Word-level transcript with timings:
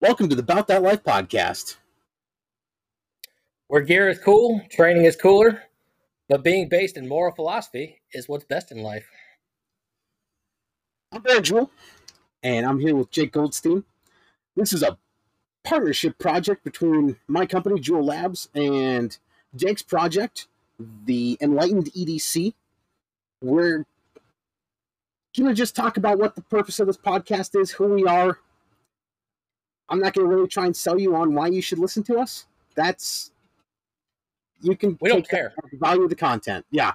Welcome 0.00 0.28
to 0.28 0.36
the 0.36 0.42
About 0.42 0.68
That 0.68 0.84
Life 0.84 1.02
podcast. 1.02 1.74
Where 3.66 3.82
gear 3.82 4.08
is 4.08 4.20
cool, 4.20 4.62
training 4.70 5.04
is 5.04 5.16
cooler, 5.16 5.64
but 6.28 6.44
being 6.44 6.68
based 6.68 6.96
in 6.96 7.08
moral 7.08 7.34
philosophy 7.34 8.00
is 8.12 8.28
what's 8.28 8.44
best 8.44 8.70
in 8.70 8.80
life. 8.80 9.08
I'm 11.10 11.42
Jewel, 11.42 11.72
and 12.44 12.64
I'm 12.64 12.78
here 12.78 12.94
with 12.94 13.10
Jake 13.10 13.32
Goldstein. 13.32 13.82
This 14.54 14.72
is 14.72 14.84
a 14.84 14.96
partnership 15.64 16.16
project 16.20 16.62
between 16.62 17.16
my 17.26 17.44
company, 17.44 17.80
Jewel 17.80 18.04
Labs, 18.04 18.50
and 18.54 19.18
Jake's 19.56 19.82
project, 19.82 20.46
the 21.06 21.36
Enlightened 21.40 21.86
EDC. 21.86 22.54
We're 23.42 23.84
going 25.36 25.48
to 25.48 25.54
just 25.54 25.74
talk 25.74 25.96
about 25.96 26.20
what 26.20 26.36
the 26.36 26.42
purpose 26.42 26.78
of 26.78 26.86
this 26.86 26.96
podcast 26.96 27.60
is, 27.60 27.72
who 27.72 27.88
we 27.88 28.04
are, 28.04 28.38
I'm 29.88 30.00
not 30.00 30.14
going 30.14 30.28
to 30.28 30.34
really 30.34 30.48
try 30.48 30.66
and 30.66 30.76
sell 30.76 30.98
you 30.98 31.14
on 31.16 31.34
why 31.34 31.48
you 31.48 31.62
should 31.62 31.78
listen 31.78 32.02
to 32.04 32.18
us. 32.18 32.46
That's 32.74 33.32
you 34.60 34.76
can. 34.76 34.98
We 35.00 35.08
don't 35.08 35.28
care. 35.28 35.54
Value 35.72 36.08
the 36.08 36.16
content. 36.16 36.66
Yeah, 36.70 36.92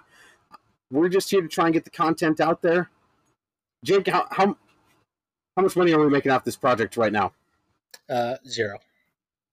we're 0.91 1.09
just 1.09 1.29
here 1.29 1.41
to 1.41 1.47
try 1.47 1.66
and 1.66 1.73
get 1.73 1.83
the 1.83 1.89
content 1.89 2.39
out 2.39 2.61
there. 2.61 2.89
Jake, 3.83 4.07
how 4.07 4.27
how, 4.31 4.57
how 5.57 5.63
much 5.63 5.75
money 5.75 5.93
are 5.93 5.99
we 5.99 6.09
making 6.09 6.31
off 6.31 6.43
this 6.43 6.55
project 6.55 6.97
right 6.97 7.11
now? 7.11 7.33
Uh, 8.09 8.35
zero. 8.47 8.77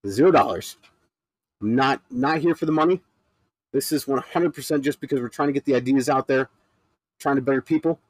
Zero 0.06 0.30
dollars. 0.30 0.76
Not 1.60 2.02
not 2.10 2.38
here 2.38 2.54
for 2.54 2.66
the 2.66 2.72
money. 2.72 3.00
This 3.72 3.92
is 3.92 4.04
100% 4.04 4.82
just 4.82 5.00
because 5.00 5.20
we're 5.20 5.28
trying 5.28 5.48
to 5.48 5.52
get 5.52 5.64
the 5.64 5.74
ideas 5.76 6.08
out 6.08 6.26
there, 6.26 6.48
trying 7.20 7.36
to 7.36 7.42
better 7.42 7.62
people. 7.62 8.00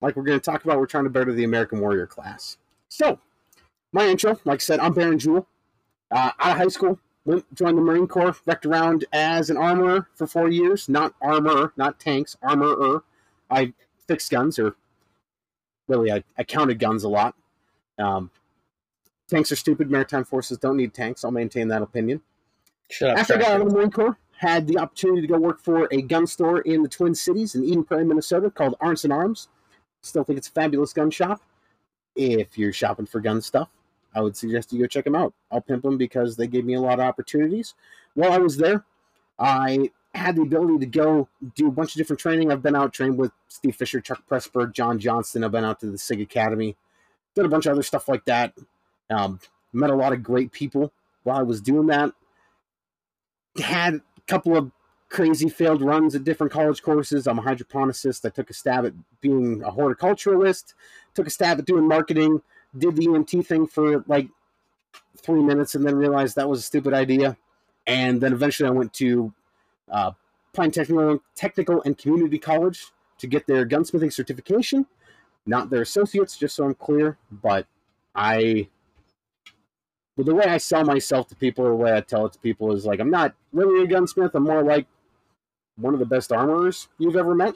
Like 0.00 0.16
we're 0.16 0.24
going 0.24 0.38
to 0.38 0.44
talk 0.44 0.64
about, 0.64 0.78
we're 0.78 0.86
trying 0.86 1.04
to 1.04 1.10
better 1.10 1.32
the 1.32 1.44
American 1.44 1.80
Warrior 1.80 2.06
class. 2.06 2.58
So, 2.88 3.20
my 3.92 4.06
intro, 4.06 4.38
like 4.44 4.60
I 4.60 4.62
said, 4.62 4.80
I'm 4.80 4.92
Baron 4.92 5.18
Jewel. 5.18 5.46
Uh, 6.10 6.30
out 6.38 6.52
of 6.52 6.56
high 6.58 6.68
school, 6.68 6.98
went 7.24 7.44
joined 7.54 7.76
the 7.76 7.82
Marine 7.82 8.06
Corps, 8.06 8.36
wrecked 8.46 8.66
around 8.66 9.04
as 9.12 9.50
an 9.50 9.56
armorer 9.56 10.08
for 10.14 10.26
four 10.26 10.48
years. 10.48 10.88
Not 10.88 11.14
armor, 11.20 11.72
not 11.76 12.00
tanks, 12.00 12.36
armorer. 12.42 13.02
I 13.50 13.72
fixed 14.06 14.30
guns, 14.30 14.58
or 14.58 14.76
really, 15.86 16.10
I, 16.10 16.22
I 16.36 16.44
counted 16.44 16.78
guns 16.78 17.04
a 17.04 17.08
lot. 17.08 17.34
Um, 17.98 18.30
tanks 19.28 19.52
are 19.52 19.56
stupid. 19.56 19.90
Maritime 19.90 20.24
forces 20.24 20.58
don't 20.58 20.76
need 20.76 20.94
tanks. 20.94 21.24
I'll 21.24 21.30
maintain 21.30 21.68
that 21.68 21.82
opinion. 21.82 22.22
Shut 22.90 23.10
up, 23.10 23.18
After 23.18 23.34
I 23.34 23.38
got 23.38 23.50
out 23.50 23.60
of 23.60 23.68
the 23.68 23.74
Marine 23.74 23.90
Corps, 23.90 24.18
had 24.38 24.66
the 24.66 24.78
opportunity 24.78 25.22
to 25.22 25.26
go 25.26 25.38
work 25.38 25.60
for 25.60 25.88
a 25.90 26.00
gun 26.00 26.26
store 26.26 26.60
in 26.60 26.82
the 26.82 26.88
Twin 26.88 27.14
Cities 27.14 27.54
in 27.54 27.64
Eden 27.64 27.84
Prairie, 27.84 28.04
Minnesota, 28.04 28.50
called 28.50 28.76
Arnzen 28.80 29.12
Arms. 29.12 29.48
Still 30.00 30.24
think 30.24 30.38
it's 30.38 30.48
a 30.48 30.52
fabulous 30.52 30.92
gun 30.92 31.10
shop. 31.10 31.42
If 32.18 32.58
you're 32.58 32.72
shopping 32.72 33.06
for 33.06 33.20
gun 33.20 33.40
stuff, 33.40 33.68
I 34.14 34.20
would 34.20 34.36
suggest 34.36 34.72
you 34.72 34.80
go 34.80 34.86
check 34.86 35.04
them 35.04 35.14
out. 35.14 35.32
I'll 35.50 35.60
pimp 35.60 35.84
them 35.84 35.96
because 35.96 36.36
they 36.36 36.48
gave 36.48 36.64
me 36.64 36.74
a 36.74 36.80
lot 36.80 36.98
of 36.98 37.06
opportunities. 37.06 37.74
While 38.14 38.32
I 38.32 38.38
was 38.38 38.56
there, 38.56 38.84
I 39.38 39.90
had 40.14 40.34
the 40.36 40.42
ability 40.42 40.78
to 40.80 40.86
go 40.86 41.28
do 41.54 41.68
a 41.68 41.70
bunch 41.70 41.94
of 41.94 41.98
different 41.98 42.18
training. 42.18 42.50
I've 42.50 42.62
been 42.62 42.74
out 42.74 42.92
trained 42.92 43.16
with 43.16 43.30
Steve 43.46 43.76
Fisher, 43.76 44.00
Chuck 44.00 44.22
Pressburg, 44.28 44.72
John 44.72 44.98
Johnston. 44.98 45.44
I've 45.44 45.52
been 45.52 45.64
out 45.64 45.78
to 45.80 45.86
the 45.86 45.98
SIG 45.98 46.20
Academy, 46.22 46.76
did 47.36 47.44
a 47.44 47.48
bunch 47.48 47.66
of 47.66 47.72
other 47.72 47.82
stuff 47.84 48.08
like 48.08 48.24
that. 48.24 48.52
Um, 49.10 49.38
met 49.72 49.90
a 49.90 49.94
lot 49.94 50.12
of 50.12 50.22
great 50.22 50.50
people 50.50 50.92
while 51.22 51.38
I 51.38 51.42
was 51.42 51.60
doing 51.60 51.86
that. 51.86 52.12
Had 53.58 53.94
a 53.94 54.00
couple 54.26 54.56
of 54.56 54.72
crazy 55.08 55.48
failed 55.48 55.82
runs 55.82 56.14
at 56.14 56.24
different 56.24 56.52
college 56.52 56.82
courses. 56.82 57.26
I'm 57.26 57.38
a 57.38 57.42
hydroponicist. 57.42 58.24
I 58.26 58.30
took 58.30 58.50
a 58.50 58.54
stab 58.54 58.84
at 58.84 58.92
being 59.20 59.62
a 59.62 59.70
horticulturalist, 59.70 60.74
took 61.14 61.26
a 61.26 61.30
stab 61.30 61.58
at 61.58 61.64
doing 61.64 61.86
marketing, 61.86 62.42
did 62.76 62.96
the 62.96 63.06
EMT 63.06 63.46
thing 63.46 63.66
for 63.66 64.04
like 64.06 64.28
three 65.16 65.42
minutes 65.42 65.74
and 65.74 65.84
then 65.84 65.96
realized 65.96 66.36
that 66.36 66.48
was 66.48 66.60
a 66.60 66.62
stupid 66.62 66.92
idea. 66.92 67.36
And 67.86 68.20
then 68.20 68.32
eventually 68.32 68.68
I 68.68 68.72
went 68.72 68.92
to 68.94 69.32
uh, 69.90 70.12
Pine 70.52 70.70
Technical, 70.70 71.22
Technical 71.34 71.82
and 71.84 71.96
Community 71.96 72.38
College 72.38 72.86
to 73.18 73.26
get 73.26 73.46
their 73.46 73.66
gunsmithing 73.66 74.12
certification. 74.12 74.86
Not 75.46 75.70
their 75.70 75.82
associates, 75.82 76.36
just 76.36 76.54
so 76.56 76.64
I'm 76.64 76.74
clear. 76.74 77.16
But 77.30 77.66
I, 78.14 78.68
well, 80.16 80.26
the 80.26 80.34
way 80.34 80.44
I 80.44 80.58
sell 80.58 80.84
myself 80.84 81.28
to 81.28 81.34
people 81.34 81.64
or 81.64 81.70
the 81.70 81.76
way 81.76 81.96
I 81.96 82.02
tell 82.02 82.26
it 82.26 82.34
to 82.34 82.38
people 82.38 82.72
is 82.72 82.84
like, 82.84 83.00
I'm 83.00 83.10
not 83.10 83.34
really 83.52 83.82
a 83.82 83.86
gunsmith. 83.86 84.34
I'm 84.34 84.44
more 84.44 84.62
like 84.62 84.86
one 85.78 85.94
of 85.94 86.00
the 86.00 86.06
best 86.06 86.32
armorers 86.32 86.88
you've 86.98 87.16
ever 87.16 87.34
met. 87.34 87.54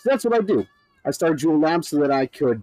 So 0.00 0.10
that's 0.10 0.24
what 0.24 0.34
I 0.34 0.40
do. 0.40 0.66
I 1.04 1.10
started 1.10 1.38
Jewel 1.38 1.58
Labs 1.58 1.88
so 1.88 1.98
that 1.98 2.10
I 2.10 2.26
could 2.26 2.62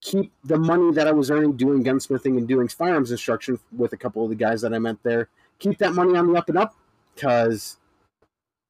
keep 0.00 0.30
the 0.44 0.58
money 0.58 0.92
that 0.92 1.08
I 1.08 1.12
was 1.12 1.30
earning 1.30 1.56
doing 1.56 1.82
gunsmithing 1.82 2.36
and 2.36 2.46
doing 2.46 2.68
firearms 2.68 3.10
instruction 3.10 3.58
with 3.76 3.94
a 3.94 3.96
couple 3.96 4.22
of 4.22 4.28
the 4.28 4.36
guys 4.36 4.60
that 4.60 4.74
I 4.74 4.78
met 4.78 5.02
there, 5.02 5.28
keep 5.58 5.78
that 5.78 5.94
money 5.94 6.16
on 6.16 6.30
the 6.30 6.38
up 6.38 6.48
and 6.50 6.58
up 6.58 6.76
because 7.14 7.78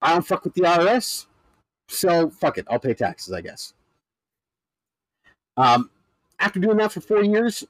I 0.01 0.13
don't 0.13 0.27
fuck 0.27 0.45
with 0.45 0.55
the 0.55 0.63
IRS. 0.63 1.27
So 1.89 2.31
fuck 2.31 2.59
it, 2.59 2.67
I'll 2.71 2.79
pay 2.79 2.95
taxes, 2.95 3.33
I 3.33 3.41
guess. 3.41 3.75
Um, 5.57 5.91
after 6.39 6.61
doing 6.61 6.77
that 6.79 6.93
for 6.93 7.01
four 7.01 7.23
years, 7.23 7.65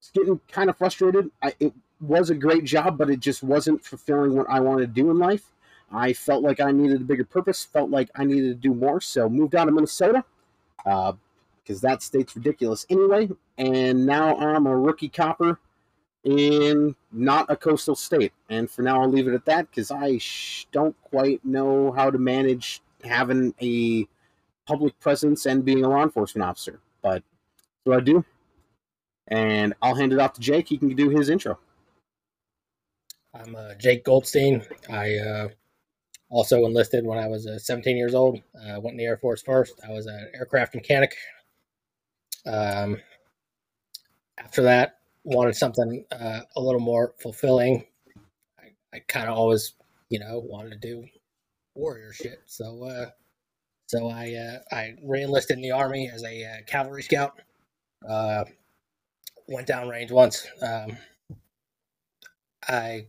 it's 0.00 0.10
getting 0.10 0.40
kind 0.50 0.70
of 0.70 0.78
frustrated. 0.78 1.30
I, 1.42 1.54
it 1.58 1.72
was 2.00 2.30
a 2.30 2.34
great 2.34 2.64
job, 2.64 2.96
but 2.96 3.10
it 3.10 3.20
just 3.20 3.42
wasn't 3.42 3.84
fulfilling 3.84 4.36
what 4.36 4.48
I 4.48 4.60
wanted 4.60 4.94
to 4.94 5.02
do 5.02 5.10
in 5.10 5.18
life. 5.18 5.50
I 5.90 6.12
felt 6.12 6.42
like 6.42 6.60
I 6.60 6.70
needed 6.70 7.00
a 7.00 7.04
bigger 7.04 7.24
purpose, 7.24 7.64
felt 7.64 7.90
like 7.90 8.10
I 8.14 8.24
needed 8.24 8.48
to 8.48 8.68
do 8.68 8.74
more, 8.74 9.00
so 9.00 9.28
moved 9.28 9.54
out 9.54 9.68
of 9.68 9.74
Minnesota. 9.74 10.24
Uh, 10.84 11.12
because 11.68 11.82
that 11.82 12.02
state's 12.02 12.34
ridiculous 12.34 12.86
anyway. 12.88 13.28
And 13.58 14.06
now 14.06 14.36
I'm 14.36 14.66
a 14.66 14.74
rookie 14.74 15.10
copper 15.10 15.60
in 16.24 16.96
not 17.12 17.44
a 17.50 17.56
coastal 17.56 17.94
state. 17.94 18.32
And 18.48 18.70
for 18.70 18.80
now, 18.80 19.02
I'll 19.02 19.10
leave 19.10 19.28
it 19.28 19.34
at 19.34 19.44
that 19.44 19.70
because 19.70 19.90
I 19.90 20.16
sh- 20.16 20.66
don't 20.72 20.96
quite 21.02 21.44
know 21.44 21.92
how 21.92 22.10
to 22.10 22.16
manage 22.16 22.80
having 23.04 23.54
a 23.60 24.06
public 24.66 24.98
presence 24.98 25.44
and 25.44 25.62
being 25.62 25.84
a 25.84 25.88
law 25.88 26.02
enforcement 26.02 26.48
officer. 26.48 26.80
But 27.02 27.22
what 27.84 27.98
I 27.98 28.00
do. 28.00 28.24
And 29.28 29.74
I'll 29.82 29.94
hand 29.94 30.14
it 30.14 30.18
off 30.18 30.32
to 30.34 30.40
Jake. 30.40 30.68
He 30.68 30.78
can 30.78 30.96
do 30.96 31.10
his 31.10 31.28
intro. 31.28 31.58
I'm 33.34 33.54
uh, 33.54 33.74
Jake 33.74 34.04
Goldstein. 34.04 34.62
I 34.88 35.16
uh, 35.16 35.48
also 36.30 36.64
enlisted 36.64 37.06
when 37.06 37.18
I 37.18 37.26
was 37.26 37.46
uh, 37.46 37.58
17 37.58 37.96
years 37.96 38.14
old. 38.14 38.40
I 38.66 38.78
went 38.78 38.92
in 38.92 38.98
the 38.98 39.04
Air 39.04 39.16
Force 39.16 39.42
first. 39.42 39.74
I 39.86 39.92
was 39.92 40.06
an 40.06 40.30
aircraft 40.34 40.74
mechanic 40.74 41.16
um, 42.46 43.00
after 44.38 44.62
that, 44.62 44.98
wanted 45.24 45.56
something 45.56 46.04
uh, 46.12 46.40
a 46.56 46.60
little 46.60 46.80
more 46.80 47.14
fulfilling. 47.20 47.84
I, 48.58 48.96
I 48.96 49.00
kind 49.08 49.28
of 49.28 49.36
always, 49.36 49.74
you 50.08 50.18
know, 50.18 50.38
wanted 50.38 50.70
to 50.70 50.78
do 50.78 51.04
warrior 51.74 52.12
shit. 52.12 52.42
So, 52.46 52.84
uh, 52.84 53.10
so 53.86 54.08
I 54.08 54.34
uh, 54.34 54.74
I 54.74 54.94
reenlisted 55.04 55.56
in 55.56 55.62
the 55.62 55.72
army 55.72 56.10
as 56.12 56.24
a 56.24 56.44
uh, 56.44 56.56
cavalry 56.66 57.02
scout. 57.02 57.40
Uh, 58.08 58.44
went 59.48 59.66
down 59.66 59.88
range 59.88 60.10
once. 60.10 60.46
Um, 60.62 60.96
I 62.68 63.06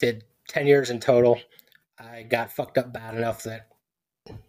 did 0.00 0.24
ten 0.48 0.66
years 0.66 0.90
in 0.90 1.00
total. 1.00 1.40
I 1.98 2.22
got 2.22 2.52
fucked 2.52 2.78
up 2.78 2.92
bad 2.92 3.14
enough 3.14 3.42
that 3.44 3.68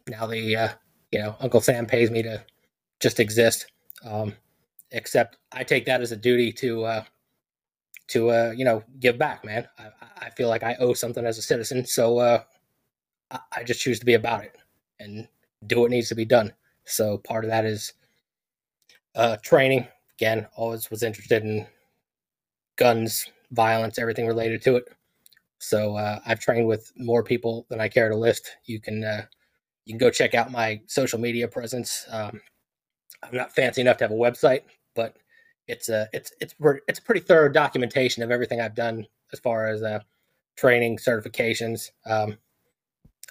now 0.07 0.27
the 0.27 0.55
uh, 0.55 0.69
you 1.11 1.19
know 1.19 1.35
Uncle 1.39 1.61
Sam 1.61 1.85
pays 1.85 2.09
me 2.09 2.23
to 2.23 2.43
just 2.99 3.19
exist. 3.19 3.67
Um, 4.05 4.35
except 4.91 5.37
I 5.51 5.63
take 5.63 5.85
that 5.85 6.01
as 6.01 6.11
a 6.11 6.17
duty 6.17 6.51
to 6.53 6.83
uh, 6.85 7.03
to 8.09 8.29
uh, 8.29 8.53
you 8.55 8.65
know 8.65 8.83
give 8.99 9.17
back, 9.17 9.43
man. 9.45 9.67
I, 9.77 9.87
I 10.17 10.29
feel 10.31 10.49
like 10.49 10.63
I 10.63 10.75
owe 10.75 10.93
something 10.93 11.25
as 11.25 11.37
a 11.37 11.41
citizen, 11.41 11.85
so 11.85 12.19
uh, 12.19 12.43
I, 13.31 13.39
I 13.57 13.63
just 13.63 13.81
choose 13.81 13.99
to 13.99 14.05
be 14.05 14.13
about 14.13 14.43
it 14.43 14.55
and 14.99 15.27
do 15.67 15.81
what 15.81 15.91
needs 15.91 16.09
to 16.09 16.15
be 16.15 16.25
done. 16.25 16.53
So 16.85 17.17
part 17.17 17.43
of 17.43 17.49
that 17.49 17.65
is 17.65 17.93
uh, 19.15 19.37
training. 19.37 19.87
Again, 20.17 20.47
always 20.55 20.89
was 20.89 21.03
interested 21.03 21.43
in 21.43 21.65
guns, 22.77 23.29
violence, 23.51 23.97
everything 23.97 24.27
related 24.27 24.61
to 24.63 24.75
it. 24.77 24.85
So 25.63 25.95
uh, 25.95 26.19
I've 26.25 26.41
trained 26.41 26.67
with 26.67 26.91
more 26.97 27.23
people 27.23 27.65
than 27.69 27.79
I 27.79 27.87
care 27.87 28.09
to 28.09 28.15
list. 28.15 28.51
You 28.65 28.81
can 28.81 29.03
uh, 29.03 29.25
you 29.85 29.93
can 29.93 29.97
go 29.97 30.11
check 30.11 30.33
out 30.33 30.51
my 30.51 30.81
social 30.87 31.19
media 31.19 31.47
presence. 31.47 32.05
Um, 32.11 32.41
I'm 33.23 33.37
not 33.37 33.55
fancy 33.55 33.79
enough 33.79 33.97
to 33.97 34.03
have 34.03 34.11
a 34.11 34.15
website, 34.15 34.63
but 34.93 35.15
it's 35.67 35.87
a 35.87 36.09
it's 36.11 36.33
it's 36.41 36.53
it's 36.87 36.99
a 36.99 37.01
pretty 37.01 37.21
thorough 37.21 37.49
documentation 37.49 38.23
of 38.23 38.29
everything 38.29 38.59
I've 38.59 38.75
done 38.75 39.07
as 39.31 39.39
far 39.39 39.67
as 39.67 39.81
uh, 39.81 39.99
training 40.57 40.97
certifications. 40.97 41.91
Um, 42.05 42.37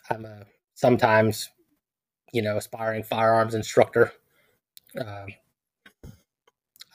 I'm 0.09 0.25
a 0.25 0.47
sometimes 0.75 1.51
you 2.33 2.41
know 2.41 2.57
aspiring 2.57 3.03
firearms 3.03 3.55
instructor. 3.55 4.11
Um, 4.99 5.27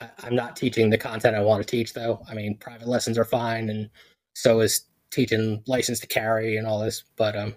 I, 0.02 0.10
I'm 0.24 0.36
not 0.36 0.56
teaching 0.56 0.90
the 0.90 0.98
content 0.98 1.36
I 1.36 1.42
want 1.42 1.62
to 1.62 1.70
teach, 1.70 1.94
though. 1.94 2.24
I 2.28 2.34
mean, 2.34 2.58
private 2.58 2.88
lessons 2.88 3.20
are 3.20 3.24
fine, 3.24 3.70
and 3.70 3.92
so 4.34 4.62
is 4.62 4.86
teaching 5.12 5.64
license 5.68 6.00
to 6.02 6.08
carry 6.08 6.58
and 6.58 6.68
all 6.68 6.80
this. 6.80 7.04
But 7.18 7.36
um, 7.36 7.56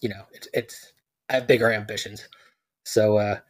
you 0.00 0.08
know, 0.08 0.24
it's 0.32 0.48
it's 0.54 0.92
I 1.30 1.34
have 1.34 1.46
bigger 1.46 1.72
ambitions. 1.72 2.28
So 2.84 3.18
uh, 3.18 3.40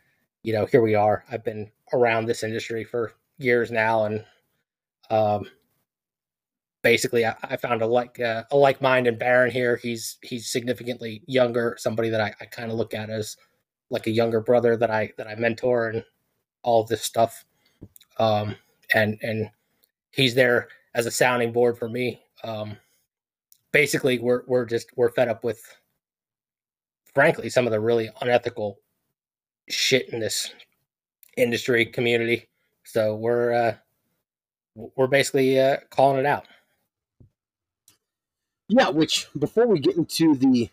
you 0.43 0.53
know, 0.53 0.67
here 0.67 0.83
we 0.83 0.95
are. 0.95 1.25
I've 1.31 1.45
been 1.45 1.71
around 1.93 2.27
this 2.27 2.43
industry 2.43 2.85
for 2.85 3.13
years 3.39 3.71
now, 3.71 4.05
and 4.07 4.25
Um, 5.11 5.47
basically, 6.83 7.27
I, 7.27 7.35
I, 7.43 7.57
found 7.57 7.83
a 7.83 7.87
like 7.87 8.19
uh, 8.21 8.45
a 8.51 8.57
like 8.57 8.81
mind 8.83 9.07
in 9.07 9.19
Baron 9.19 9.51
here. 9.51 9.77
He's 9.77 10.19
he's 10.23 10.51
significantly 10.51 11.23
younger, 11.27 11.77
somebody 11.79 12.11
that 12.11 12.21
I, 12.21 12.35
I 12.41 12.47
kind 12.47 12.71
of 12.71 12.79
look 12.79 12.95
at 12.95 13.11
as 13.11 13.37
like 13.91 14.07
a 14.07 14.11
younger 14.11 14.41
brother 14.41 14.77
that 14.77 14.91
I 14.91 15.13
that 15.19 15.29
I 15.29 15.35
mentor 15.35 15.89
and 15.91 16.05
all 16.63 16.85
this 16.85 17.03
stuff. 17.03 17.45
Um, 18.19 18.57
and 18.95 19.19
and 19.23 19.51
he's 20.13 20.35
there 20.35 20.69
as 20.95 21.07
a 21.07 21.11
sounding 21.11 21.53
board 21.53 21.79
for 21.79 21.89
me. 21.89 22.21
Um, 22.45 22.77
basically, 23.73 24.19
we're 24.19 24.43
we're 24.47 24.65
just 24.65 24.91
we're 24.97 25.11
fed 25.11 25.29
up 25.29 25.45
with, 25.45 25.63
frankly, 27.15 27.51
some 27.51 27.67
of 27.67 27.73
the 27.73 27.81
really 27.81 28.11
unethical 28.21 28.79
shit 29.69 30.09
in 30.11 30.21
this 30.21 30.53
industry 31.37 31.87
community. 31.87 32.49
So 32.85 33.15
we're 33.17 33.53
uh, 33.53 33.75
we're 34.75 35.07
basically 35.07 35.59
uh, 35.59 35.79
calling 35.91 36.19
it 36.19 36.27
out. 36.27 36.47
Yeah, 38.69 38.89
which 38.89 39.29
before 39.39 39.67
we 39.67 39.81
get 39.81 39.97
into 39.97 40.35
the 40.35 40.71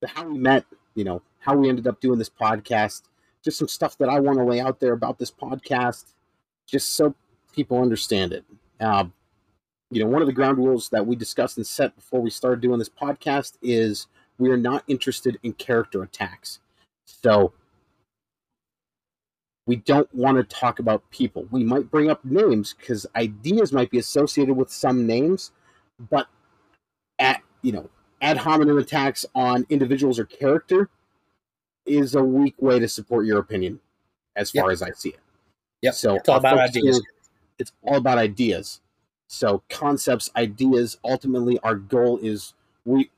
the 0.00 0.08
how 0.08 0.24
we 0.24 0.38
met, 0.38 0.64
you 0.94 1.04
know, 1.04 1.22
how 1.38 1.56
we 1.56 1.68
ended 1.68 1.86
up 1.86 2.00
doing 2.00 2.18
this 2.18 2.30
podcast, 2.30 3.02
just 3.44 3.58
some 3.58 3.68
stuff 3.68 3.98
that 3.98 4.08
I 4.08 4.20
want 4.20 4.38
to 4.38 4.44
lay 4.44 4.60
out 4.60 4.80
there 4.80 4.92
about 4.92 5.18
this 5.18 5.30
podcast, 5.30 6.14
just 6.66 6.94
so 6.94 7.14
people 7.54 7.80
understand 7.80 8.32
it. 8.32 8.44
Uh, 8.80 9.04
you 9.92 10.02
know, 10.02 10.08
one 10.08 10.22
of 10.22 10.26
the 10.26 10.32
ground 10.32 10.56
rules 10.56 10.88
that 10.88 11.06
we 11.06 11.14
discussed 11.14 11.58
and 11.58 11.66
set 11.66 11.94
before 11.94 12.22
we 12.22 12.30
started 12.30 12.62
doing 12.62 12.78
this 12.78 12.88
podcast 12.88 13.58
is 13.60 14.06
we 14.38 14.50
are 14.50 14.56
not 14.56 14.84
interested 14.88 15.38
in 15.42 15.52
character 15.52 16.02
attacks. 16.02 16.60
So 17.04 17.52
we 19.66 19.76
don't 19.76 20.12
want 20.14 20.38
to 20.38 20.44
talk 20.44 20.78
about 20.78 21.08
people. 21.10 21.46
We 21.50 21.62
might 21.62 21.90
bring 21.90 22.10
up 22.10 22.24
names 22.24 22.72
because 22.72 23.06
ideas 23.14 23.70
might 23.70 23.90
be 23.90 23.98
associated 23.98 24.54
with 24.54 24.70
some 24.70 25.06
names, 25.06 25.52
but 26.10 26.26
at 27.18 27.42
you 27.60 27.72
know 27.72 27.90
ad 28.22 28.38
hominem 28.38 28.78
attacks 28.78 29.26
on 29.34 29.66
individuals 29.68 30.18
or 30.18 30.24
character 30.24 30.88
is 31.84 32.14
a 32.14 32.22
weak 32.22 32.54
way 32.58 32.78
to 32.78 32.88
support 32.88 33.26
your 33.26 33.40
opinion, 33.40 33.78
as 34.36 34.50
far 34.50 34.70
yep. 34.70 34.72
as 34.72 34.82
I 34.82 34.90
see 34.92 35.10
it. 35.10 35.20
Yeah, 35.82 35.90
so 35.90 36.14
it's 36.14 36.30
all 36.30 36.38
about 36.38 36.58
ideas. 36.58 37.02
It's 37.58 37.72
all 37.82 37.96
about 37.96 38.16
ideas. 38.16 38.80
So 39.32 39.62
concepts, 39.70 40.30
ideas. 40.36 40.98
Ultimately, 41.02 41.58
our 41.60 41.74
goal 41.74 42.18
is 42.18 42.52
we 42.84 43.10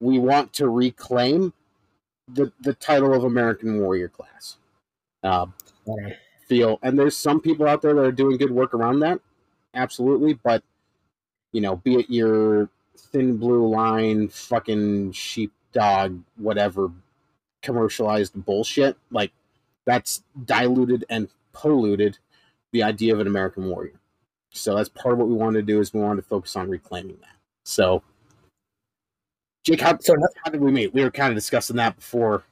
we 0.00 0.18
want 0.18 0.52
to 0.54 0.68
reclaim 0.68 1.52
the 2.26 2.52
the 2.60 2.74
title 2.74 3.14
of 3.14 3.22
American 3.22 3.78
Warrior 3.78 4.08
class. 4.08 4.56
Uh, 5.22 5.46
feel 6.48 6.80
and 6.82 6.98
there's 6.98 7.16
some 7.16 7.40
people 7.40 7.68
out 7.68 7.82
there 7.82 7.94
that 7.94 8.04
are 8.04 8.10
doing 8.10 8.36
good 8.36 8.50
work 8.50 8.74
around 8.74 8.98
that, 9.00 9.20
absolutely. 9.74 10.34
But 10.34 10.64
you 11.52 11.60
know, 11.60 11.76
be 11.76 12.00
it 12.00 12.10
your 12.10 12.68
thin 12.98 13.36
blue 13.36 13.68
line, 13.68 14.26
fucking 14.26 15.12
sheepdog, 15.12 16.20
whatever, 16.36 16.90
commercialized 17.62 18.44
bullshit, 18.44 18.96
like 19.12 19.30
that's 19.84 20.24
diluted 20.44 21.04
and 21.08 21.28
polluted 21.52 22.18
the 22.72 22.82
idea 22.82 23.14
of 23.14 23.20
an 23.20 23.28
American 23.28 23.68
warrior. 23.68 24.00
So 24.54 24.76
that's 24.76 24.88
part 24.88 25.12
of 25.12 25.18
what 25.18 25.28
we 25.28 25.34
wanted 25.34 25.66
to 25.66 25.72
do 25.72 25.80
is 25.80 25.92
we 25.92 26.00
wanted 26.00 26.22
to 26.22 26.28
focus 26.28 26.54
on 26.56 26.68
reclaiming 26.68 27.16
that. 27.20 27.36
So, 27.64 28.02
Jake, 29.64 29.80
how, 29.80 29.98
so, 29.98 30.14
how 30.44 30.50
did 30.50 30.60
we 30.60 30.70
meet? 30.70 30.94
We 30.94 31.02
were 31.02 31.10
kind 31.10 31.30
of 31.30 31.34
discussing 31.34 31.76
that 31.76 31.96
before 31.96 32.44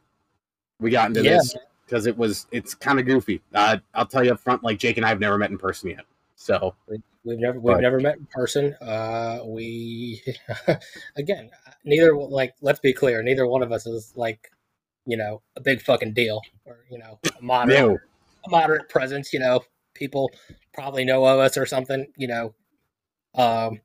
we 0.80 0.90
got 0.90 1.08
into 1.08 1.22
yeah. 1.22 1.36
this 1.36 1.56
because 1.86 2.06
it 2.06 2.16
was 2.18 2.46
it's 2.50 2.74
kind 2.74 2.98
of 2.98 3.06
goofy. 3.06 3.40
Uh, 3.54 3.78
I'll 3.94 4.06
tell 4.06 4.24
you 4.24 4.32
up 4.32 4.40
front, 4.40 4.64
like 4.64 4.78
Jake 4.78 4.96
and 4.96 5.06
I 5.06 5.10
have 5.10 5.20
never 5.20 5.38
met 5.38 5.50
in 5.50 5.58
person 5.58 5.90
yet. 5.90 6.04
So 6.34 6.74
we've 6.88 7.38
never 7.38 7.60
we've 7.60 7.76
but, 7.76 7.82
never 7.82 8.00
met 8.00 8.16
in 8.16 8.26
person. 8.26 8.74
Uh, 8.80 9.40
we 9.44 10.22
again, 11.16 11.50
neither 11.84 12.16
like 12.16 12.54
let's 12.62 12.80
be 12.80 12.92
clear, 12.92 13.22
neither 13.22 13.46
one 13.46 13.62
of 13.62 13.70
us 13.70 13.86
is 13.86 14.12
like 14.16 14.50
you 15.06 15.16
know 15.16 15.40
a 15.56 15.60
big 15.60 15.82
fucking 15.82 16.14
deal 16.14 16.40
or 16.64 16.78
you 16.90 16.98
know 16.98 17.18
a 17.38 17.42
moderate 17.42 17.78
no. 17.78 17.98
a 18.46 18.50
moderate 18.50 18.88
presence. 18.88 19.32
You 19.32 19.38
know, 19.40 19.60
people 19.94 20.30
probably 20.72 21.04
know 21.04 21.24
of 21.24 21.38
us 21.38 21.56
or 21.56 21.66
something. 21.66 22.06
You 22.16 22.28
know, 22.28 22.54
um, 23.34 23.80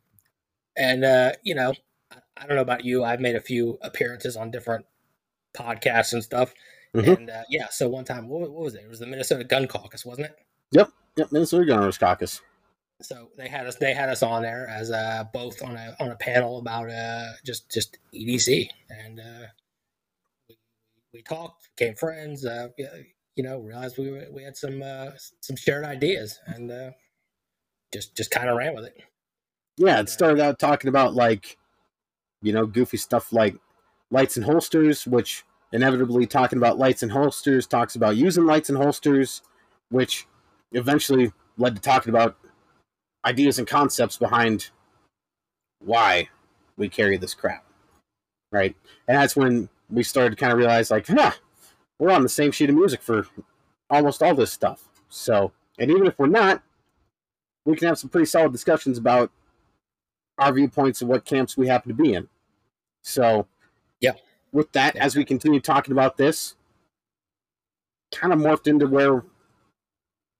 and 0.75 1.03
uh, 1.03 1.33
you 1.43 1.55
know, 1.55 1.73
I 2.11 2.45
don't 2.45 2.55
know 2.55 2.61
about 2.61 2.85
you. 2.85 3.03
I've 3.03 3.21
made 3.21 3.35
a 3.35 3.41
few 3.41 3.77
appearances 3.81 4.35
on 4.35 4.51
different 4.51 4.85
podcasts 5.55 6.13
and 6.13 6.23
stuff 6.23 6.53
Mm-hmm. 6.97 7.11
And 7.11 7.29
uh, 7.29 7.43
yeah, 7.49 7.67
so 7.69 7.87
one 7.87 8.05
time, 8.05 8.27
what, 8.27 8.41
what, 8.41 8.63
was 8.63 8.75
it? 8.75 8.83
It 8.83 8.89
was 8.89 8.99
the 8.99 9.05
Minnesota 9.05 9.43
Gun 9.43 9.67
Caucus, 9.67 10.05
wasn't 10.05 10.27
it? 10.27 10.37
Yep, 10.71 10.89
yep, 11.15 11.31
Minnesota 11.31 11.65
Gun 11.65 11.91
Caucus. 11.91 12.41
So 13.01 13.29
they 13.37 13.47
had 13.47 13.67
us, 13.67 13.75
they 13.75 13.93
had 13.93 14.09
us 14.09 14.23
on 14.23 14.41
there 14.41 14.67
as 14.67 14.89
uh, 14.89 15.25
both 15.31 15.61
on 15.61 15.75
a 15.75 15.95
on 15.99 16.09
a 16.09 16.15
panel 16.15 16.57
about 16.57 16.89
uh, 16.89 17.33
just 17.45 17.69
just 17.69 17.99
EDC, 18.15 18.69
and 18.89 19.19
uh, 19.19 19.47
we, 20.49 20.57
we 21.13 21.21
talked, 21.21 21.69
became 21.77 21.93
friends. 21.93 22.43
Uh, 22.43 22.69
you 23.37 23.43
know, 23.43 23.59
realized 23.59 23.97
we 23.99 24.11
we 24.31 24.43
had 24.43 24.57
some 24.57 24.81
uh, 24.81 25.11
some 25.39 25.55
shared 25.55 25.85
ideas, 25.85 26.39
and 26.47 26.71
uh, 26.71 26.91
just 27.93 28.17
just 28.17 28.31
kind 28.31 28.49
of 28.49 28.57
ran 28.57 28.75
with 28.75 28.85
it. 28.85 28.97
Yeah, 29.77 29.99
it 29.99 30.09
started 30.09 30.39
out 30.39 30.57
talking 30.57 30.89
about 30.89 31.13
like, 31.13 31.57
you 32.41 32.51
know, 32.51 32.65
goofy 32.65 32.97
stuff 32.97 33.31
like 33.31 33.55
lights 34.09 34.37
and 34.37 34.45
holsters, 34.45 35.05
which 35.05 35.45
inevitably 35.71 36.25
talking 36.25 36.57
about 36.57 36.79
lights 36.79 37.03
and 37.03 37.11
holsters, 37.11 37.67
talks 37.67 37.95
about 37.95 38.17
using 38.17 38.45
lights 38.45 38.69
and 38.69 38.77
holsters, 38.77 39.43
which 39.89 40.25
eventually 40.71 41.31
led 41.59 41.75
to 41.75 41.81
talking 41.81 42.09
about 42.09 42.37
ideas 43.23 43.59
and 43.59 43.67
concepts 43.67 44.17
behind 44.17 44.71
why 45.79 46.27
we 46.75 46.89
carry 46.89 47.17
this 47.17 47.35
crap. 47.35 47.63
Right? 48.51 48.75
And 49.07 49.15
that's 49.15 49.35
when 49.35 49.69
we 49.91 50.01
started 50.01 50.31
to 50.31 50.35
kind 50.37 50.51
of 50.51 50.57
realize, 50.57 50.89
like, 50.89 51.05
huh, 51.05 51.33
we're 51.99 52.11
on 52.11 52.23
the 52.23 52.29
same 52.29 52.51
sheet 52.51 52.69
of 52.69 52.75
music 52.75 53.01
for 53.01 53.27
almost 53.89 54.21
all 54.21 54.35
this 54.35 54.51
stuff. 54.51 54.87
So, 55.09 55.51
and 55.79 55.89
even 55.89 56.07
if 56.07 56.17
we're 56.19 56.27
not, 56.27 56.61
we 57.65 57.75
can 57.75 57.87
have 57.87 57.99
some 57.99 58.09
pretty 58.09 58.25
solid 58.25 58.51
discussions 58.51 58.97
about 58.97 59.31
our 60.37 60.53
viewpoints 60.53 61.01
and 61.01 61.09
what 61.09 61.25
camps 61.25 61.57
we 61.57 61.67
happen 61.67 61.89
to 61.89 62.01
be 62.01 62.13
in. 62.13 62.27
So, 63.01 63.47
yeah, 63.99 64.13
with 64.51 64.71
that, 64.73 64.95
as 64.95 65.15
we 65.15 65.25
continue 65.25 65.59
talking 65.59 65.91
about 65.91 66.17
this, 66.17 66.55
kind 68.11 68.33
of 68.33 68.39
morphed 68.39 68.67
into 68.67 68.87
where 68.87 69.23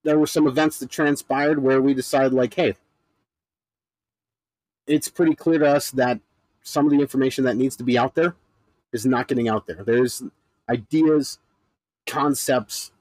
there 0.04 0.20
were 0.20 0.28
some 0.28 0.48
events 0.48 0.80
that 0.80 0.90
transpired 0.90 1.62
where 1.62 1.82
we 1.82 1.94
decided, 1.94 2.34
like, 2.34 2.54
hey, 2.54 2.76
it's 4.86 5.10
pretty 5.10 5.36
clear 5.36 5.60
to 5.60 5.68
us 5.68 5.92
that 5.92 6.20
some 6.64 6.86
of 6.86 6.92
the 6.92 7.00
information 7.00 7.44
that 7.44 7.58
needs 7.58 7.76
to 7.76 7.84
be 7.84 7.98
out 7.98 8.16
there 8.16 8.36
is 8.94 9.06
not 9.06 9.28
getting 9.28 9.50
out 9.50 9.68
there. 9.68 9.84
There's 9.84 10.24
ideas, 10.70 11.40
concepts, 12.08 12.92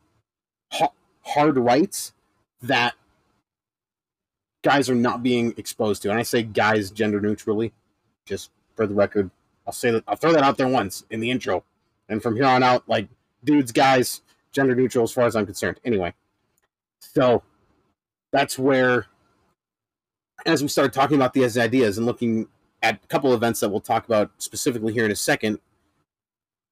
hard 1.22 1.56
rights 1.56 2.12
that 2.62 2.94
guys 4.62 4.90
are 4.90 4.94
not 4.94 5.22
being 5.22 5.54
exposed 5.56 6.02
to. 6.02 6.10
And 6.10 6.18
I 6.18 6.22
say 6.22 6.42
guys 6.42 6.90
gender 6.90 7.20
neutrally, 7.20 7.72
just 8.24 8.50
for 8.74 8.86
the 8.86 8.94
record, 8.94 9.30
I'll 9.66 9.72
say 9.72 9.90
that 9.92 10.04
I'll 10.06 10.16
throw 10.16 10.32
that 10.32 10.42
out 10.42 10.58
there 10.58 10.68
once 10.68 11.04
in 11.10 11.20
the 11.20 11.30
intro, 11.30 11.64
and 12.08 12.22
from 12.22 12.36
here 12.36 12.44
on 12.44 12.62
out, 12.62 12.88
like 12.88 13.08
dudes, 13.44 13.72
guys, 13.72 14.22
gender 14.52 14.74
neutral 14.74 15.04
as 15.04 15.12
far 15.12 15.26
as 15.26 15.34
I'm 15.34 15.46
concerned. 15.46 15.80
Anyway, 15.84 16.14
so 17.00 17.42
that's 18.32 18.58
where, 18.58 19.06
as 20.44 20.62
we 20.62 20.68
started 20.68 20.92
talking 20.92 21.16
about 21.16 21.32
these 21.32 21.56
ideas 21.58 21.96
and 21.96 22.06
looking 22.06 22.48
at 22.82 23.00
a 23.02 23.06
couple 23.08 23.34
events 23.34 23.60
that 23.60 23.68
we'll 23.68 23.80
talk 23.80 24.04
about 24.06 24.30
specifically 24.38 24.92
here 24.92 25.04
in 25.04 25.10
a 25.10 25.16
second, 25.16 25.58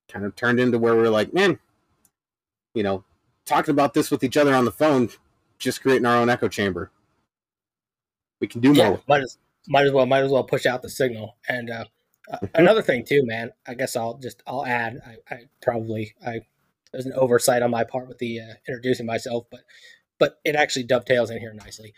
kind 0.09 0.25
of 0.25 0.37
turned 0.37 0.61
into 0.61 0.79
where 0.79 0.95
we're 0.95 1.09
like, 1.09 1.33
man, 1.33 1.59
you 2.75 2.83
know, 2.83 3.05
talking 3.45 3.73
about 3.73 3.95
this 3.95 4.11
with 4.11 4.23
each 4.23 4.37
other 4.37 4.55
on 4.55 4.65
the 4.65 4.73
phone, 4.73 5.09
just 5.59 5.83
creating 5.83 6.07
our 6.07 6.17
own 6.17 6.29
echo 6.29 6.49
chamber. 6.49 6.91
We 8.41 8.49
can 8.49 8.61
do 8.61 8.73
yeah, 8.73 8.91
more. 8.91 9.01
Might 9.09 9.23
as, 9.23 9.39
might 9.69 9.87
as 9.87 9.93
well 9.93 10.07
might 10.07 10.25
as 10.25 10.31
well 10.31 10.45
push 10.45 10.67
out 10.67 10.83
the 10.83 10.91
signal 10.91 11.37
and 11.49 11.71
uh, 11.71 11.85
uh, 12.31 12.39
another 12.55 12.83
thing 12.83 13.05
too, 13.05 13.25
man. 13.25 13.51
I 13.67 13.75
guess 13.75 13.97
I'll 13.97 14.19
just 14.19 14.43
I'll 14.47 14.67
add. 14.67 15.01
I, 15.07 15.35
I 15.35 15.39
probably 15.63 16.15
I 16.27 16.41
there's 16.93 17.07
an 17.07 17.13
oversight 17.15 17.63
on 17.63 17.71
my 17.71 17.85
part 17.85 18.09
with 18.09 18.19
the 18.19 18.41
uh, 18.41 18.55
introducing 18.69 19.07
myself, 19.07 19.47
but 19.51 19.61
but 20.19 20.39
it 20.45 20.57
actually 20.57 20.85
dovetails 20.85 21.31
in 21.31 21.39
here 21.39 21.53
nicely. 21.53 21.95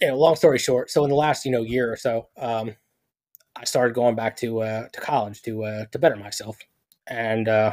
You 0.00 0.08
know, 0.08 0.18
long 0.18 0.36
story 0.36 0.58
short, 0.58 0.90
so 0.90 1.04
in 1.04 1.10
the 1.10 1.16
last 1.16 1.44
you 1.44 1.52
know 1.52 1.62
year 1.62 1.92
or 1.92 1.96
so, 1.96 2.28
um, 2.36 2.74
I 3.54 3.64
started 3.64 3.94
going 3.94 4.16
back 4.16 4.36
to 4.38 4.60
uh, 4.60 4.88
to 4.92 5.00
college 5.00 5.42
to 5.42 5.64
uh, 5.64 5.84
to 5.92 5.98
better 5.98 6.16
myself, 6.16 6.58
and 7.06 7.48
uh, 7.48 7.72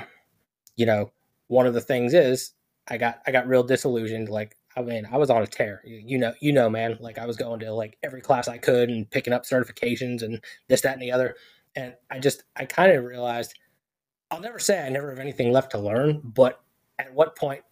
you 0.75 0.85
know, 0.85 1.11
one 1.51 1.67
of 1.67 1.73
the 1.73 1.81
things 1.81 2.13
is 2.13 2.53
I 2.87 2.97
got 2.97 3.19
I 3.27 3.31
got 3.31 3.45
real 3.45 3.61
disillusioned. 3.61 4.29
Like 4.29 4.55
I 4.77 4.81
mean, 4.81 5.05
I 5.11 5.17
was 5.17 5.29
on 5.29 5.43
a 5.43 5.47
tear. 5.47 5.81
You, 5.85 6.17
know, 6.17 6.33
you 6.39 6.53
know, 6.53 6.69
man. 6.69 6.97
Like 7.01 7.17
I 7.17 7.25
was 7.25 7.35
going 7.35 7.59
to 7.59 7.73
like 7.73 7.97
every 8.03 8.21
class 8.21 8.47
I 8.47 8.57
could 8.57 8.89
and 8.89 9.09
picking 9.11 9.33
up 9.33 9.43
certifications 9.43 10.21
and 10.21 10.41
this, 10.69 10.79
that, 10.81 10.93
and 10.93 11.01
the 11.01 11.11
other. 11.11 11.35
And 11.75 11.93
I 12.09 12.19
just, 12.19 12.43
I 12.55 12.63
kind 12.63 12.93
of 12.93 13.03
realized, 13.03 13.53
I'll 14.31 14.39
never 14.39 14.59
say 14.59 14.81
I 14.81 14.87
never 14.87 15.09
have 15.09 15.19
anything 15.19 15.51
left 15.51 15.71
to 15.71 15.77
learn, 15.77 16.21
but 16.23 16.61
at 16.97 17.13
what 17.13 17.35
point 17.35 17.63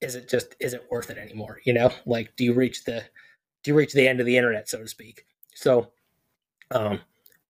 is 0.00 0.16
it 0.16 0.28
just 0.28 0.56
is 0.58 0.74
it 0.74 0.88
worth 0.90 1.08
it 1.08 1.16
anymore? 1.16 1.60
You 1.64 1.74
know, 1.74 1.92
like 2.06 2.34
do 2.34 2.42
you 2.42 2.54
reach 2.54 2.82
the 2.82 3.04
do 3.62 3.70
you 3.70 3.76
reach 3.76 3.92
the 3.92 4.08
end 4.08 4.18
of 4.18 4.26
the 4.26 4.36
internet, 4.36 4.68
so 4.68 4.78
to 4.78 4.88
speak? 4.88 5.26
So, 5.54 5.92
um, 6.72 6.98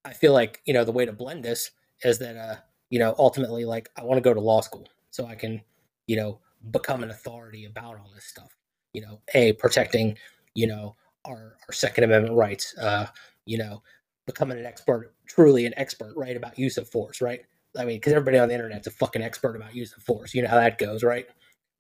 I 0.05 0.13
feel 0.13 0.35
like 0.35 0.61
you 0.67 0.75
know 0.75 0.85
the 0.85 0.93
way 0.93 1.07
to 1.07 1.13
blend 1.13 1.43
this 1.43 1.71
is 2.05 2.19
that 2.19 2.37
uh, 2.37 2.57
you 2.91 2.99
know 2.99 3.15
ultimately 3.19 3.65
like 3.65 3.89
I 3.97 4.05
want 4.05 4.19
to 4.19 4.23
go 4.23 4.35
to 4.35 4.41
law 4.41 4.61
school 4.61 4.87
so 5.13 5.27
I 5.27 5.37
can 5.37 5.63
you 6.09 6.17
know 6.17 6.41
become 6.73 7.05
an 7.05 7.11
authority 7.11 7.67
about 7.67 7.97
all 7.99 8.11
this 8.13 8.25
stuff. 8.25 8.57
You 8.93 9.03
know, 9.03 9.21
a 9.35 9.53
protecting 9.53 10.19
you 10.55 10.67
know 10.67 10.97
our 11.25 11.57
our 11.69 11.73
Second 11.73 12.05
Amendment 12.05 12.35
rights. 12.35 12.77
Uh, 12.77 13.07
you 13.45 13.59
know, 13.59 13.83
becoming 14.27 14.59
an 14.59 14.67
expert, 14.67 15.15
truly 15.27 15.67
an 15.67 15.75
expert, 15.77 16.15
right, 16.17 16.37
about 16.37 16.59
use 16.59 16.79
of 16.79 16.89
force, 16.89 17.21
right? 17.21 17.41
I 17.77 17.85
mean, 17.85 17.97
because 17.97 18.13
everybody 18.13 18.39
on 18.39 18.49
the 18.49 18.55
internet's 18.55 18.87
a 18.87 18.91
fucking 18.91 19.23
expert 19.23 19.57
about 19.57 19.75
use 19.75 19.95
of 19.97 20.03
force. 20.03 20.35
You 20.35 20.43
know 20.43 20.49
how 20.49 20.57
that 20.57 20.79
goes, 20.79 21.03
right? 21.03 21.27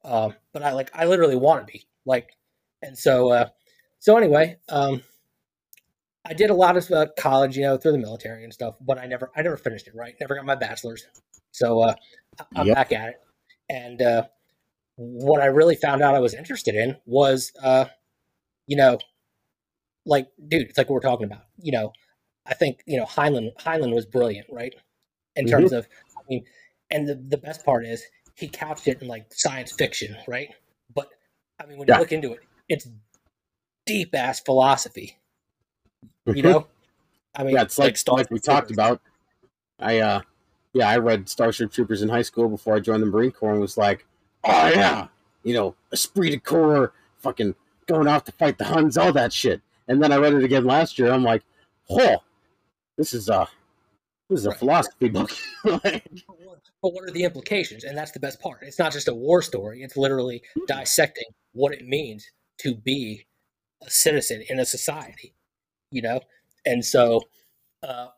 Um, 0.04 0.34
but 0.52 0.62
I 0.62 0.72
like, 0.72 0.90
I 0.94 1.04
literally 1.04 1.36
want 1.36 1.66
to 1.66 1.72
be 1.72 1.84
like, 2.04 2.30
and 2.82 2.98
so, 2.98 3.30
uh, 3.30 3.48
so 3.98 4.16
anyway, 4.16 4.56
um, 4.68 5.02
I 6.24 6.34
did 6.34 6.50
a 6.50 6.54
lot 6.54 6.76
of 6.76 6.90
uh, 6.90 7.06
college, 7.18 7.56
you 7.56 7.62
know, 7.62 7.76
through 7.76 7.92
the 7.92 7.98
military 7.98 8.44
and 8.44 8.52
stuff, 8.52 8.74
but 8.80 8.98
I 8.98 9.06
never, 9.06 9.30
I 9.36 9.42
never 9.42 9.56
finished 9.56 9.86
it, 9.86 9.94
right? 9.94 10.14
Never 10.20 10.34
got 10.34 10.44
my 10.44 10.54
bachelor's. 10.54 11.06
So 11.52 11.80
uh, 11.82 11.94
I'm 12.56 12.66
yep. 12.66 12.76
back 12.76 12.92
at 12.92 13.09
it, 13.11 13.21
and 13.71 14.02
uh, 14.02 14.25
what 14.97 15.40
I 15.40 15.47
really 15.47 15.76
found 15.76 16.02
out 16.02 16.14
I 16.14 16.21
was 16.21 16.35
interested 16.35 16.75
in 16.75 16.97
was, 17.06 17.52
uh, 17.62 17.87
you 18.66 18.76
know, 18.76 18.99
like, 20.04 20.28
dude, 20.49 20.68
it's 20.68 20.78
like 20.78 20.88
what 20.88 20.94
we're 20.94 21.09
talking 21.09 21.26
about. 21.26 21.44
You 21.59 21.73
know, 21.73 21.92
I 22.47 22.54
think 22.54 22.82
you 22.87 22.99
know 22.99 23.04
Heinlein. 23.04 23.50
Heinlein 23.61 23.94
was 23.94 24.06
brilliant, 24.06 24.49
right? 24.50 24.75
In 25.37 25.47
mm-hmm. 25.47 25.54
terms 25.54 25.73
of, 25.73 25.87
I 26.16 26.23
mean, 26.28 26.44
and 26.90 27.09
the 27.09 27.14
the 27.14 27.38
best 27.38 27.64
part 27.64 27.85
is 27.85 28.04
he 28.35 28.49
couched 28.49 28.88
it 28.88 29.00
in 29.02 29.09
like 29.09 29.26
science 29.30 29.73
fiction, 29.73 30.16
right? 30.26 30.49
But 30.94 31.09
I 31.61 31.66
mean, 31.66 31.78
when 31.78 31.88
yeah. 31.88 31.97
you 31.97 32.00
look 32.00 32.12
into 32.12 32.32
it, 32.32 32.40
it's 32.68 32.88
deep 33.87 34.14
ass 34.14 34.40
philosophy. 34.40 35.18
You 36.26 36.35
mm-hmm. 36.35 36.49
know, 36.49 36.66
I 37.35 37.44
mean, 37.44 37.54
yeah, 37.54 37.62
it's 37.62 37.78
like, 37.78 37.97
like, 38.06 38.16
like 38.16 38.30
we 38.30 38.38
talked 38.38 38.71
about. 38.71 39.00
I 39.78 39.99
uh, 39.99 40.21
yeah, 40.73 40.88
I 40.88 40.97
read 40.99 41.29
Starship 41.29 41.73
Troopers 41.73 42.02
in 42.02 42.09
high 42.09 42.23
school 42.23 42.49
before 42.49 42.76
I 42.76 42.81
joined 42.81 43.02
the 43.02 43.07
Marine 43.07 43.33
Corps 43.33 43.52
and 43.52 43.61
was 43.61 43.76
like, 43.76 44.07
oh 44.45 44.69
yeah, 44.69 45.09
you 45.43 45.55
know, 45.55 45.75
esprit 45.93 46.31
de 46.31 46.38
corps, 46.38 46.93
fucking 47.19 47.55
going 47.87 48.09
off 48.09 48.25
to 48.25 48.33
fight 48.33 48.59
the 48.59 48.64
Huns, 48.64 48.97
all 48.97 49.12
that 49.12 49.33
shit. 49.33 49.61
And 49.88 50.02
then 50.02 50.12
I 50.12 50.17
read 50.17 50.35
it 50.35 50.45
again 50.45 50.64
last 50.64 50.99
year. 50.99 51.12
I'm 51.12 51.25
like, 51.25 51.43
oh, 51.91 52.19
this 52.97 53.12
is 53.12 53.29
a 53.29 53.49
this 54.31 54.41
is 54.41 54.47
a 54.47 54.50
right. 54.50 54.59
philosophy 54.59 55.09
book. 55.09 55.31
but 55.64 56.02
what 56.81 57.05
are 57.05 57.11
the 57.11 57.25
implications? 57.25 57.85
And 57.85 57.97
that's 57.97 58.12
the 58.12 58.21
best 58.21 58.41
part. 58.41 58.61
It's 58.62 58.79
not 58.79 58.93
just 58.93 59.09
a 59.09 59.14
war 59.14 59.43
story. 59.43 59.83
It's 59.83 59.97
literally 59.97 60.43
hmm. 60.55 60.64
dissecting 60.67 61.26
what 61.52 61.73
it 61.75 61.87
means 61.87 62.25
to 62.59 62.75
be 62.75 63.26
a 63.85 63.91
citizen 63.91 64.43
in 64.49 64.59
a 64.59 64.64
society. 64.64 65.35
You 65.91 66.00
know, 66.00 66.21
and 66.64 66.83
so, 66.83 67.21
uh, 67.83 68.09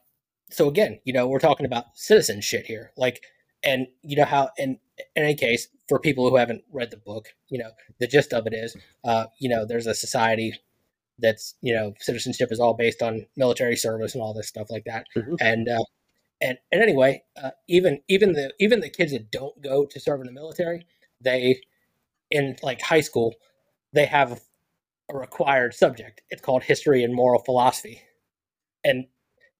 so 0.54 0.68
again, 0.68 1.00
you 1.04 1.12
know, 1.12 1.26
we're 1.26 1.38
talking 1.38 1.66
about 1.66 1.86
citizen 1.94 2.40
shit 2.40 2.66
here. 2.66 2.92
Like, 2.96 3.22
and 3.62 3.86
you 4.02 4.16
know 4.16 4.24
how, 4.24 4.50
in, 4.58 4.78
in 5.16 5.24
any 5.24 5.34
case, 5.34 5.68
for 5.88 5.98
people 5.98 6.28
who 6.28 6.36
haven't 6.36 6.64
read 6.72 6.90
the 6.90 6.96
book, 6.96 7.28
you 7.48 7.58
know, 7.58 7.70
the 7.98 8.06
gist 8.06 8.32
of 8.32 8.46
it 8.46 8.54
is, 8.54 8.76
uh, 9.04 9.26
you 9.38 9.48
know, 9.48 9.64
there's 9.66 9.86
a 9.86 9.94
society 9.94 10.54
that's 11.18 11.54
you 11.60 11.74
know 11.74 11.94
citizenship 11.98 12.50
is 12.50 12.60
all 12.60 12.74
based 12.74 13.02
on 13.02 13.26
military 13.36 13.76
service 13.76 14.14
and 14.14 14.22
all 14.22 14.34
this 14.34 14.48
stuff 14.48 14.70
like 14.70 14.84
that 14.84 15.06
mm-hmm. 15.16 15.34
and 15.40 15.68
uh, 15.68 15.84
and 16.40 16.58
and 16.72 16.82
anyway 16.82 17.22
uh, 17.42 17.50
even 17.68 18.00
even 18.08 18.32
the 18.32 18.52
even 18.58 18.80
the 18.80 18.90
kids 18.90 19.12
that 19.12 19.30
don't 19.30 19.60
go 19.62 19.86
to 19.86 20.00
serve 20.00 20.20
in 20.20 20.26
the 20.26 20.32
military 20.32 20.86
they 21.20 21.60
in 22.30 22.56
like 22.62 22.80
high 22.80 23.00
school 23.00 23.34
they 23.92 24.06
have 24.06 24.40
a 25.10 25.16
required 25.16 25.72
subject 25.72 26.22
it's 26.30 26.42
called 26.42 26.64
history 26.64 27.04
and 27.04 27.14
moral 27.14 27.42
philosophy 27.42 28.02
and 28.82 29.06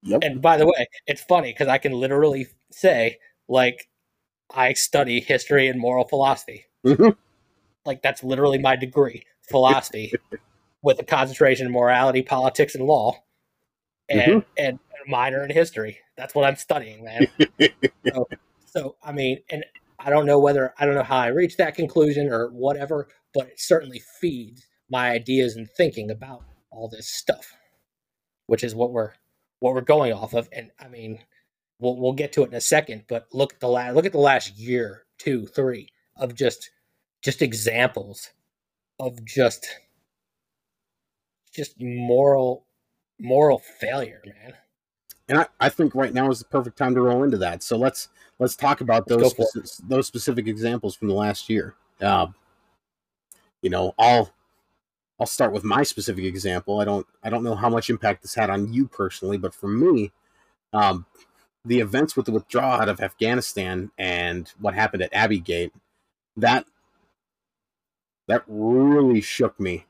yep. 0.05 0.21
and 0.23 0.41
by 0.41 0.57
the 0.57 0.65
way 0.65 0.87
it's 1.07 1.21
funny 1.21 1.51
because 1.51 1.67
i 1.67 1.77
can 1.77 1.91
literally 1.91 2.47
say 2.71 3.17
like 3.49 3.89
i 4.53 4.71
study 4.73 5.19
history 5.19 5.67
and 5.67 5.79
moral 5.79 6.07
philosophy 6.07 6.65
mm-hmm. 6.85 7.09
like 7.85 8.01
that's 8.01 8.23
literally 8.23 8.57
my 8.57 8.75
degree 8.75 9.23
philosophy 9.49 10.13
with 10.85 10.99
a 10.99 11.03
concentration 11.03 11.65
in 11.65 11.73
morality, 11.73 12.21
politics, 12.21 12.75
and 12.75 12.85
law, 12.85 13.23
and 14.07 14.21
mm-hmm. 14.21 14.39
and 14.57 14.79
a 15.05 15.09
minor 15.09 15.43
in 15.43 15.49
history. 15.49 15.97
That's 16.15 16.35
what 16.35 16.45
I'm 16.45 16.55
studying, 16.55 17.03
man. 17.03 17.27
so, 18.07 18.29
so 18.65 18.95
I 19.03 19.11
mean, 19.11 19.39
and 19.49 19.65
I 19.99 20.11
don't 20.11 20.27
know 20.27 20.39
whether 20.39 20.73
I 20.77 20.85
don't 20.85 20.95
know 20.95 21.03
how 21.03 21.17
I 21.17 21.27
reached 21.27 21.57
that 21.57 21.75
conclusion 21.75 22.29
or 22.29 22.49
whatever, 22.49 23.07
but 23.33 23.47
it 23.47 23.59
certainly 23.59 24.01
feeds 24.21 24.67
my 24.89 25.09
ideas 25.09 25.55
and 25.55 25.67
thinking 25.69 26.11
about 26.11 26.43
all 26.71 26.87
this 26.87 27.09
stuff, 27.09 27.55
which 28.45 28.63
is 28.63 28.75
what 28.75 28.91
we're 28.91 29.13
what 29.59 29.73
we're 29.73 29.81
going 29.81 30.13
off 30.13 30.33
of. 30.33 30.49
And 30.51 30.71
I 30.79 30.87
mean, 30.87 31.19
we'll 31.79 31.97
we'll 31.97 32.13
get 32.13 32.33
to 32.33 32.43
it 32.43 32.49
in 32.49 32.55
a 32.55 32.61
second, 32.61 33.03
but 33.07 33.27
look 33.31 33.53
at 33.53 33.59
the 33.59 33.67
last 33.67 33.95
look 33.95 34.05
at 34.05 34.11
the 34.11 34.17
last 34.17 34.57
year, 34.57 35.05
two, 35.17 35.45
three 35.47 35.89
of 36.17 36.35
just 36.35 36.71
just 37.23 37.41
examples 37.41 38.31
of 38.99 39.23
just 39.25 39.67
just 41.53 41.75
moral 41.79 42.65
moral 43.19 43.59
failure, 43.79 44.21
man. 44.25 44.53
And 45.27 45.39
I, 45.39 45.47
I 45.59 45.69
think 45.69 45.95
right 45.95 46.13
now 46.13 46.29
is 46.29 46.39
the 46.39 46.45
perfect 46.45 46.77
time 46.77 46.93
to 46.93 47.01
roll 47.01 47.23
into 47.23 47.37
that. 47.37 47.63
So 47.63 47.77
let's 47.77 48.09
let's 48.39 48.55
talk 48.55 48.81
about 48.81 49.07
those 49.07 49.33
speci- 49.33 49.81
those 49.87 50.07
specific 50.07 50.47
examples 50.47 50.95
from 50.95 51.07
the 51.07 51.15
last 51.15 51.49
year. 51.49 51.75
Uh, 52.01 52.27
you 53.61 53.69
know, 53.69 53.95
I'll 53.97 54.31
I'll 55.19 55.25
start 55.25 55.53
with 55.53 55.63
my 55.63 55.83
specific 55.83 56.25
example. 56.25 56.79
I 56.79 56.85
don't 56.85 57.07
I 57.23 57.29
don't 57.29 57.43
know 57.43 57.55
how 57.55 57.69
much 57.69 57.89
impact 57.89 58.21
this 58.21 58.35
had 58.35 58.49
on 58.49 58.73
you 58.73 58.87
personally, 58.87 59.37
but 59.37 59.53
for 59.53 59.67
me, 59.67 60.11
um, 60.73 61.05
the 61.63 61.79
events 61.79 62.15
with 62.15 62.25
the 62.25 62.31
withdrawal 62.31 62.81
out 62.81 62.89
of 62.89 63.01
Afghanistan 63.01 63.91
and 63.97 64.51
what 64.59 64.73
happened 64.73 65.03
at 65.03 65.13
Abbey 65.13 65.39
Gate, 65.39 65.73
that 66.37 66.65
that 68.27 68.43
really 68.47 69.21
shook 69.21 69.59
me 69.59 69.85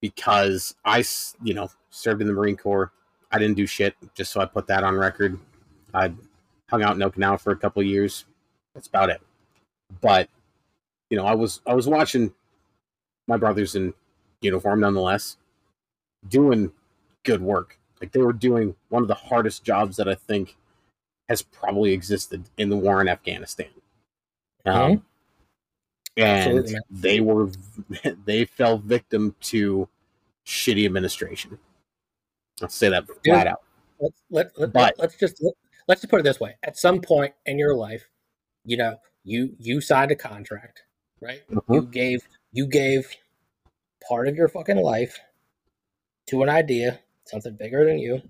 because 0.00 0.74
I, 0.84 1.04
you 1.42 1.54
know, 1.54 1.70
served 1.90 2.20
in 2.20 2.26
the 2.26 2.32
Marine 2.32 2.56
Corps. 2.56 2.92
I 3.30 3.38
didn't 3.38 3.56
do 3.56 3.66
shit, 3.66 3.94
just 4.14 4.32
so 4.32 4.40
I 4.40 4.46
put 4.46 4.66
that 4.68 4.84
on 4.84 4.94
record. 4.96 5.38
I 5.94 6.12
hung 6.68 6.82
out 6.82 6.96
in 6.96 7.02
Okinawa 7.02 7.40
for 7.40 7.52
a 7.52 7.56
couple 7.56 7.80
of 7.80 7.86
years. 7.86 8.24
That's 8.74 8.86
about 8.86 9.10
it. 9.10 9.20
But 10.00 10.28
you 11.10 11.16
know, 11.16 11.24
I 11.24 11.34
was 11.34 11.60
I 11.66 11.74
was 11.74 11.88
watching 11.88 12.34
my 13.26 13.36
brothers 13.36 13.74
in 13.74 13.94
uniform, 14.40 14.80
nonetheless, 14.80 15.36
doing 16.28 16.72
good 17.24 17.42
work. 17.42 17.78
Like 18.00 18.12
they 18.12 18.20
were 18.20 18.32
doing 18.32 18.74
one 18.88 19.02
of 19.02 19.08
the 19.08 19.14
hardest 19.14 19.64
jobs 19.64 19.96
that 19.96 20.08
I 20.08 20.14
think 20.14 20.56
has 21.28 21.42
probably 21.42 21.92
existed 21.92 22.44
in 22.56 22.68
the 22.68 22.76
war 22.76 23.00
in 23.00 23.08
Afghanistan. 23.08 23.68
Um, 24.64 25.04
and 26.16 26.68
they 26.90 27.20
were 27.20 27.50
they 28.24 28.44
fell 28.44 28.78
victim 28.78 29.34
to 29.42 29.88
shitty 30.46 30.84
administration. 30.84 31.58
I'll 32.62 32.68
say 32.68 32.88
that 32.88 33.06
flat 33.06 33.18
yeah. 33.24 33.52
out. 33.52 33.60
Let's 34.00 34.22
let, 34.30 34.58
let, 34.58 34.72
but, 34.72 34.94
let's 34.98 35.16
just 35.16 35.42
let, 35.42 35.54
let's 35.88 36.00
just 36.00 36.10
put 36.10 36.20
it 36.20 36.24
this 36.24 36.40
way: 36.40 36.56
at 36.62 36.76
some 36.76 37.00
point 37.00 37.34
in 37.44 37.58
your 37.58 37.74
life, 37.74 38.08
you 38.64 38.76
know, 38.76 38.96
you 39.24 39.54
you 39.58 39.80
signed 39.80 40.10
a 40.10 40.16
contract, 40.16 40.82
right? 41.20 41.42
Mm-hmm. 41.50 41.72
You 41.72 41.82
gave 41.82 42.28
you 42.52 42.66
gave 42.66 43.08
part 44.08 44.28
of 44.28 44.36
your 44.36 44.48
fucking 44.48 44.78
life 44.78 45.18
to 46.26 46.42
an 46.42 46.48
idea, 46.48 47.00
something 47.24 47.56
bigger 47.56 47.84
than 47.84 47.98
you. 47.98 48.20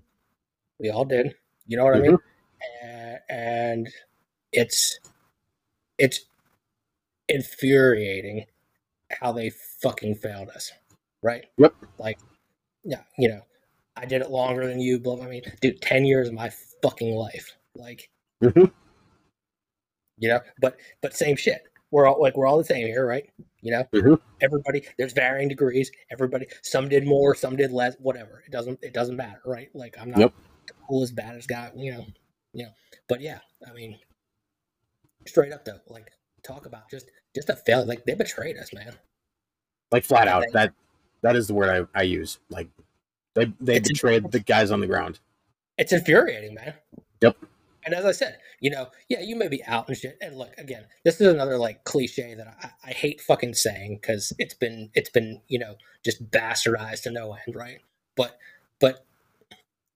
We 0.79 0.89
all 0.89 1.05
did. 1.05 1.33
You 1.65 1.77
know 1.77 1.85
what 1.85 1.95
mm-hmm. 1.95 2.05
I 2.05 2.07
mean? 2.09 2.17
And, 2.83 3.19
and 3.29 3.89
it's 4.51 4.99
it's 5.97 6.21
infuriating 7.27 8.45
how 9.21 9.31
they 9.31 9.49
fucking 9.81 10.15
failed 10.15 10.49
us. 10.49 10.71
Right? 11.23 11.45
Yep. 11.57 11.73
Like, 11.97 12.19
yeah, 12.83 13.01
you 13.17 13.29
know, 13.29 13.41
I 13.95 14.05
did 14.05 14.21
it 14.21 14.29
longer 14.29 14.67
than 14.67 14.79
you. 14.79 14.99
But 14.99 15.21
I 15.21 15.27
mean, 15.27 15.41
dude, 15.61 15.81
ten 15.81 16.05
years 16.05 16.27
of 16.27 16.33
my 16.33 16.51
fucking 16.83 17.15
life. 17.15 17.55
Like, 17.75 18.09
mm-hmm. 18.43 18.65
you 20.17 20.29
know, 20.29 20.39
but 20.61 20.77
but 21.01 21.15
same 21.15 21.35
shit. 21.35 21.63
We're 21.91 22.07
all 22.07 22.21
like 22.21 22.35
we're 22.35 22.47
all 22.47 22.57
the 22.57 22.65
same 22.65 22.85
here, 22.87 23.05
right? 23.05 23.29
You 23.61 23.71
know, 23.71 23.83
mm-hmm. 23.93 24.13
everybody. 24.41 24.83
There's 24.97 25.13
varying 25.13 25.47
degrees. 25.47 25.91
Everybody. 26.11 26.47
Some 26.61 26.89
did 26.89 27.07
more. 27.07 27.33
Some 27.33 27.55
did 27.55 27.71
less. 27.71 27.95
Whatever. 27.99 28.43
It 28.45 28.51
doesn't. 28.51 28.79
It 28.81 28.93
doesn't 28.93 29.15
matter, 29.15 29.41
right? 29.45 29.69
Like 29.73 29.95
I'm 29.99 30.11
not 30.11 30.19
yep. 30.19 30.33
cool 30.87 31.03
as 31.03 31.11
bad 31.11 31.35
as 31.35 31.47
guy. 31.47 31.71
You 31.75 31.93
know. 31.93 32.05
You 32.53 32.65
know. 32.65 32.71
But 33.07 33.21
yeah, 33.21 33.39
I 33.67 33.73
mean, 33.73 33.97
straight 35.25 35.53
up 35.53 35.63
though, 35.65 35.79
like 35.87 36.11
talk 36.43 36.65
about 36.65 36.89
just 36.89 37.09
just 37.35 37.49
a 37.49 37.55
failure. 37.55 37.85
Like 37.85 38.05
they 38.05 38.15
betrayed 38.15 38.57
us, 38.57 38.73
man. 38.73 38.93
Like 39.91 40.03
flat 40.03 40.27
out. 40.27 40.43
That 40.53 40.73
that 41.21 41.35
is 41.35 41.47
the 41.47 41.53
word 41.53 41.87
I, 41.95 41.99
I 41.99 42.03
use. 42.03 42.39
Like 42.49 42.67
they 43.33 43.51
they 43.61 43.79
betrayed 43.79 44.31
the 44.31 44.39
guys 44.39 44.71
on 44.71 44.79
the 44.79 44.87
ground. 44.87 45.19
It's 45.77 45.93
infuriating, 45.93 46.55
man. 46.55 46.73
Yep. 47.21 47.37
And 47.87 47.95
as 47.95 48.03
I 48.03 48.11
said, 48.11 48.39
you 48.59 48.69
know, 48.69 48.87
yeah, 49.07 49.21
you 49.21 49.37
may 49.37 49.47
be 49.47 49.63
out 49.63 49.87
and 49.87 49.95
shit. 49.95 50.17
And 50.19 50.35
look, 50.37 50.53
again, 50.57 50.83
this 51.05 51.21
is 51.21 51.27
another 51.33 51.57
like 51.57 51.85
cliche 51.85 52.33
that 52.33 52.45
I, 52.61 52.89
I 52.89 52.91
hate 52.91 53.21
fucking 53.21 53.53
saying 53.53 53.99
because 54.01 54.33
it's 54.37 54.53
been 54.53 54.89
it's 54.93 55.09
been 55.09 55.41
you 55.47 55.57
know 55.57 55.75
just 56.03 56.29
bastardized 56.29 57.03
to 57.03 57.11
no 57.11 57.31
end, 57.47 57.55
right? 57.55 57.79
But 58.17 58.37
but 58.81 59.05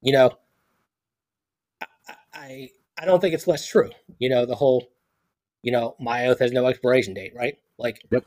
you 0.01 0.13
know, 0.13 0.37
I 2.07 2.15
I, 2.33 2.69
I 2.97 3.03
don't 3.05 3.19
think 3.19 3.33
it's 3.33 3.45
less 3.47 3.67
true. 3.67 3.89
You 4.19 4.29
know, 4.29 4.45
the 4.45 4.55
whole 4.55 4.87
you 5.61 5.73
know 5.73 5.97
my 5.99 6.27
oath 6.27 6.39
has 6.39 6.53
no 6.53 6.67
expiration 6.67 7.13
date, 7.13 7.33
right? 7.35 7.57
Like 7.77 8.05
Yep. 8.09 8.23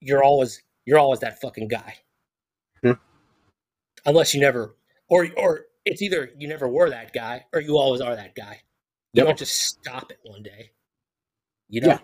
you're 0.00 0.22
always 0.22 0.62
you're 0.84 1.00
always 1.00 1.18
that 1.20 1.40
fucking 1.40 1.66
guy, 1.66 1.96
Hmm. 2.84 2.92
unless 4.06 4.32
you 4.32 4.40
never 4.40 4.76
or 5.08 5.26
or 5.36 5.66
it's 5.84 6.02
either 6.02 6.30
you 6.38 6.46
never 6.46 6.68
were 6.68 6.90
that 6.90 7.12
guy 7.12 7.46
or 7.52 7.60
you 7.60 7.78
always 7.78 8.00
are 8.00 8.14
that 8.14 8.36
guy. 8.36 8.60
You 9.12 9.20
Yep. 9.20 9.26
don't 9.26 9.38
just 9.38 9.60
stop 9.60 10.10
it 10.10 10.18
one 10.24 10.42
day. 10.42 10.70
You 11.68 11.82
know? 11.82 11.88
Yeah. 11.88 11.98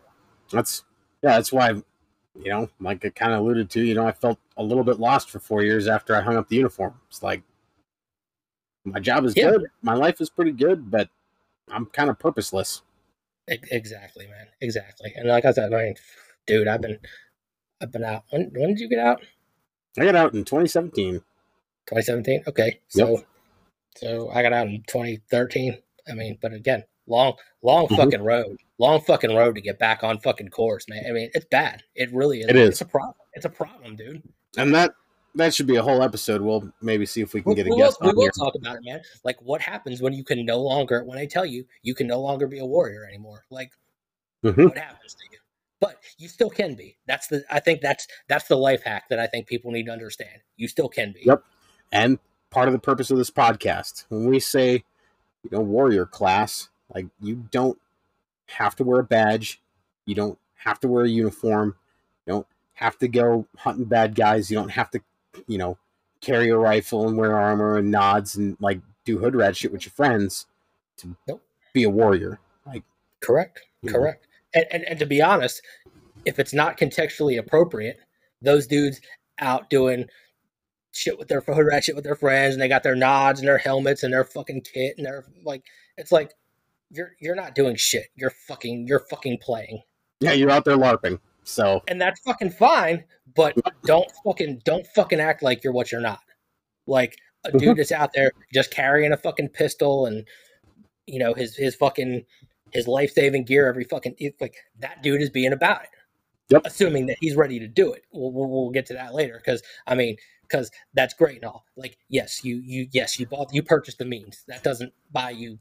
That's 0.52 0.84
yeah, 1.22 1.32
that's 1.36 1.52
why 1.52 1.70
you 1.70 2.50
know, 2.50 2.68
like 2.80 3.04
I 3.04 3.08
kind 3.10 3.32
of 3.32 3.40
alluded 3.40 3.68
to, 3.70 3.82
you 3.82 3.94
know, 3.94 4.06
I 4.06 4.12
felt 4.12 4.38
a 4.56 4.62
little 4.62 4.84
bit 4.84 5.00
lost 5.00 5.28
for 5.30 5.40
four 5.40 5.62
years 5.62 5.88
after 5.88 6.14
I 6.14 6.20
hung 6.20 6.36
up 6.36 6.48
the 6.48 6.56
uniform. 6.56 6.94
It's 7.08 7.22
like 7.22 7.42
my 8.84 9.00
job 9.00 9.24
is 9.24 9.36
Yeah. 9.36 9.50
good, 9.50 9.66
my 9.82 9.94
life 9.94 10.20
is 10.20 10.30
pretty 10.30 10.52
good, 10.52 10.90
but 10.90 11.08
I'm 11.68 11.86
kind 11.86 12.08
of 12.10 12.18
purposeless. 12.18 12.82
Exactly, 13.48 14.26
man. 14.26 14.46
Exactly. 14.60 15.12
And 15.16 15.28
like 15.28 15.44
I 15.46 15.52
said, 15.52 15.72
I 15.72 15.84
mean, 15.84 15.94
dude, 16.46 16.68
I've 16.68 16.82
been 16.82 16.98
I've 17.80 17.90
been 17.92 18.04
out. 18.04 18.24
When 18.30 18.50
when 18.54 18.68
did 18.68 18.80
you 18.80 18.88
get 18.88 18.98
out? 18.98 19.24
I 19.98 20.04
got 20.04 20.14
out 20.14 20.34
in 20.34 20.44
2017. 20.44 21.14
2017. 21.86 22.44
Okay, 22.46 22.80
so 22.88 23.24
so 23.96 24.30
I 24.30 24.42
got 24.42 24.52
out 24.52 24.68
in 24.68 24.82
2013. 24.86 25.78
I 26.08 26.12
mean, 26.14 26.38
but 26.40 26.52
again, 26.52 26.84
long 27.08 27.34
long 27.62 27.88
Mhm. 27.88 27.96
fucking 27.96 28.22
road, 28.22 28.58
long 28.78 29.00
fucking 29.00 29.34
road 29.34 29.54
to 29.56 29.60
get 29.60 29.78
back 29.78 30.04
on 30.04 30.18
fucking 30.20 30.48
course, 30.50 30.88
man. 30.88 31.04
I 31.08 31.12
mean, 31.12 31.30
it's 31.34 31.46
bad. 31.46 31.82
It 31.94 32.12
really 32.12 32.40
is. 32.40 32.46
It 32.48 32.56
is. 32.56 32.68
It's 32.70 32.80
a 32.82 32.84
problem. 32.86 33.14
It's 33.34 33.44
a 33.44 33.50
problem, 33.50 33.96
dude. 33.96 34.22
And 34.56 34.74
that 34.74 34.92
that 35.34 35.54
should 35.54 35.66
be 35.66 35.76
a 35.76 35.82
whole 35.82 36.02
episode. 36.02 36.40
We'll 36.40 36.72
maybe 36.80 37.06
see 37.06 37.20
if 37.20 37.34
we 37.34 37.42
can 37.42 37.50
We, 37.50 37.54
get 37.56 37.66
a 37.66 37.70
we 37.70 37.76
will, 37.76 37.78
guest 37.86 37.98
we 38.00 38.12
will 38.12 38.22
here. 38.22 38.30
talk 38.30 38.54
about 38.54 38.76
it, 38.76 38.82
man. 38.84 39.00
Like, 39.24 39.40
what 39.42 39.60
happens 39.60 40.00
when 40.00 40.12
you 40.12 40.24
can 40.24 40.44
no 40.44 40.58
longer, 40.60 41.04
when 41.04 41.18
I 41.18 41.26
tell 41.26 41.44
you, 41.46 41.64
you 41.82 41.94
can 41.94 42.06
no 42.06 42.20
longer 42.20 42.46
be 42.48 42.58
a 42.58 42.64
warrior 42.64 43.04
anymore? 43.06 43.44
Like, 43.50 43.70
Mhm. 44.42 44.64
what 44.68 44.78
happens 44.78 45.14
to 45.14 45.24
you? 45.30 45.38
But 45.80 46.00
you 46.16 46.28
still 46.28 46.50
can 46.50 46.74
be. 46.74 46.96
That's 47.06 47.28
the. 47.28 47.44
I 47.50 47.60
think 47.60 47.80
that's 47.82 48.08
that's 48.26 48.48
the 48.48 48.56
life 48.56 48.82
hack 48.82 49.04
that 49.10 49.18
I 49.20 49.26
think 49.28 49.46
people 49.46 49.70
need 49.70 49.86
to 49.86 49.92
understand. 49.92 50.40
You 50.56 50.66
still 50.66 50.88
can 50.88 51.12
be. 51.12 51.20
Yep. 51.24 51.44
And 51.92 52.18
part 52.50 52.66
of 52.66 52.72
the 52.72 52.80
purpose 52.80 53.10
of 53.10 53.18
this 53.18 53.30
podcast, 53.30 54.06
when 54.08 54.26
we 54.26 54.40
say, 54.40 54.82
you 55.44 55.50
know, 55.52 55.60
warrior 55.60 56.04
class, 56.06 56.68
like 56.94 57.06
you 57.20 57.46
don't 57.50 57.78
have 58.46 58.76
to 58.76 58.84
wear 58.84 59.00
a 59.00 59.04
badge, 59.04 59.60
you 60.06 60.14
don't 60.14 60.38
have 60.56 60.80
to 60.80 60.88
wear 60.88 61.04
a 61.04 61.08
uniform, 61.08 61.76
you 62.26 62.32
don't 62.32 62.46
have 62.74 62.98
to 62.98 63.08
go 63.08 63.46
hunting 63.58 63.84
bad 63.84 64.14
guys, 64.14 64.50
you 64.50 64.56
don't 64.56 64.70
have 64.70 64.90
to, 64.90 65.00
you 65.46 65.58
know, 65.58 65.76
carry 66.20 66.48
a 66.50 66.56
rifle 66.56 67.06
and 67.08 67.16
wear 67.16 67.36
armor 67.36 67.76
and 67.76 67.90
nods 67.90 68.36
and 68.36 68.56
like 68.60 68.80
do 69.04 69.18
hood 69.18 69.34
rat 69.36 69.56
shit 69.56 69.72
with 69.72 69.84
your 69.84 69.92
friends 69.92 70.46
to 70.96 71.16
Nope. 71.26 71.42
be 71.72 71.84
a 71.84 71.90
warrior. 71.90 72.40
Like 72.66 72.82
Correct. 73.20 73.60
Correct. 73.86 74.26
And, 74.54 74.66
and 74.70 74.84
and 74.84 74.98
to 74.98 75.06
be 75.06 75.22
honest, 75.22 75.62
if 76.24 76.38
it's 76.38 76.52
not 76.52 76.78
contextually 76.78 77.38
appropriate, 77.38 77.98
those 78.42 78.66
dudes 78.66 79.00
out 79.38 79.70
doing 79.70 80.06
shit 80.92 81.18
with 81.18 81.28
their 81.28 81.40
hood 81.40 81.66
rat 81.66 81.84
shit 81.84 81.94
with 81.94 82.04
their 82.04 82.16
friends, 82.16 82.54
and 82.54 82.62
they 82.62 82.68
got 82.68 82.82
their 82.82 82.96
nods 82.96 83.38
and 83.40 83.48
their 83.48 83.58
helmets 83.58 84.02
and 84.02 84.12
their 84.12 84.24
fucking 84.24 84.62
kit, 84.62 84.94
and 84.96 85.06
they're 85.06 85.24
like, 85.44 85.62
it's 85.96 86.10
like 86.10 86.32
you're 86.90 87.12
you're 87.20 87.34
not 87.34 87.54
doing 87.54 87.76
shit. 87.76 88.06
You're 88.16 88.30
fucking 88.30 88.86
you're 88.86 89.04
fucking 89.10 89.38
playing, 89.38 89.82
Yeah, 90.20 90.32
you're 90.32 90.50
out 90.50 90.64
there 90.64 90.76
LARPing. 90.76 91.20
So 91.44 91.82
and 91.88 92.00
that's 92.00 92.20
fucking 92.20 92.50
fine. 92.50 93.04
But 93.34 93.56
don't 93.84 94.10
fucking 94.24 94.62
don't 94.64 94.86
fucking 94.94 95.20
act 95.20 95.42
like 95.42 95.62
you're 95.64 95.72
what 95.72 95.92
you're 95.92 96.00
not. 96.00 96.20
Like 96.86 97.16
a 97.44 97.52
dude 97.52 97.62
mm-hmm. 97.62 97.76
that's 97.76 97.92
out 97.92 98.12
there 98.14 98.32
just 98.52 98.70
carrying 98.70 99.12
a 99.12 99.16
fucking 99.16 99.50
pistol 99.50 100.06
and 100.06 100.26
you 101.06 101.18
know 101.18 101.34
his 101.34 101.56
his 101.56 101.74
fucking 101.74 102.24
his 102.72 102.86
life 102.86 103.12
saving 103.12 103.44
gear 103.44 103.66
every 103.66 103.84
fucking 103.84 104.16
like 104.40 104.56
that 104.78 105.02
dude 105.02 105.22
is 105.22 105.30
being 105.30 105.52
about 105.52 105.82
it. 105.82 105.90
Yep. 106.50 106.62
Assuming 106.64 107.06
that 107.06 107.18
he's 107.20 107.36
ready 107.36 107.58
to 107.58 107.68
do 107.68 107.92
it. 107.92 108.04
We'll 108.12 108.32
we'll, 108.32 108.48
we'll 108.48 108.70
get 108.70 108.86
to 108.86 108.94
that 108.94 109.14
later 109.14 109.40
because 109.44 109.62
I 109.86 109.94
mean 109.94 110.16
because 110.42 110.70
that's 110.94 111.14
great 111.14 111.36
and 111.36 111.44
all. 111.44 111.64
Like 111.76 111.98
yes, 112.08 112.42
you 112.42 112.60
you 112.64 112.88
yes 112.92 113.18
you 113.18 113.26
bought 113.26 113.52
you 113.52 113.62
purchased 113.62 113.98
the 113.98 114.06
means. 114.06 114.44
That 114.48 114.62
doesn't 114.62 114.92
buy 115.12 115.30
you 115.30 115.58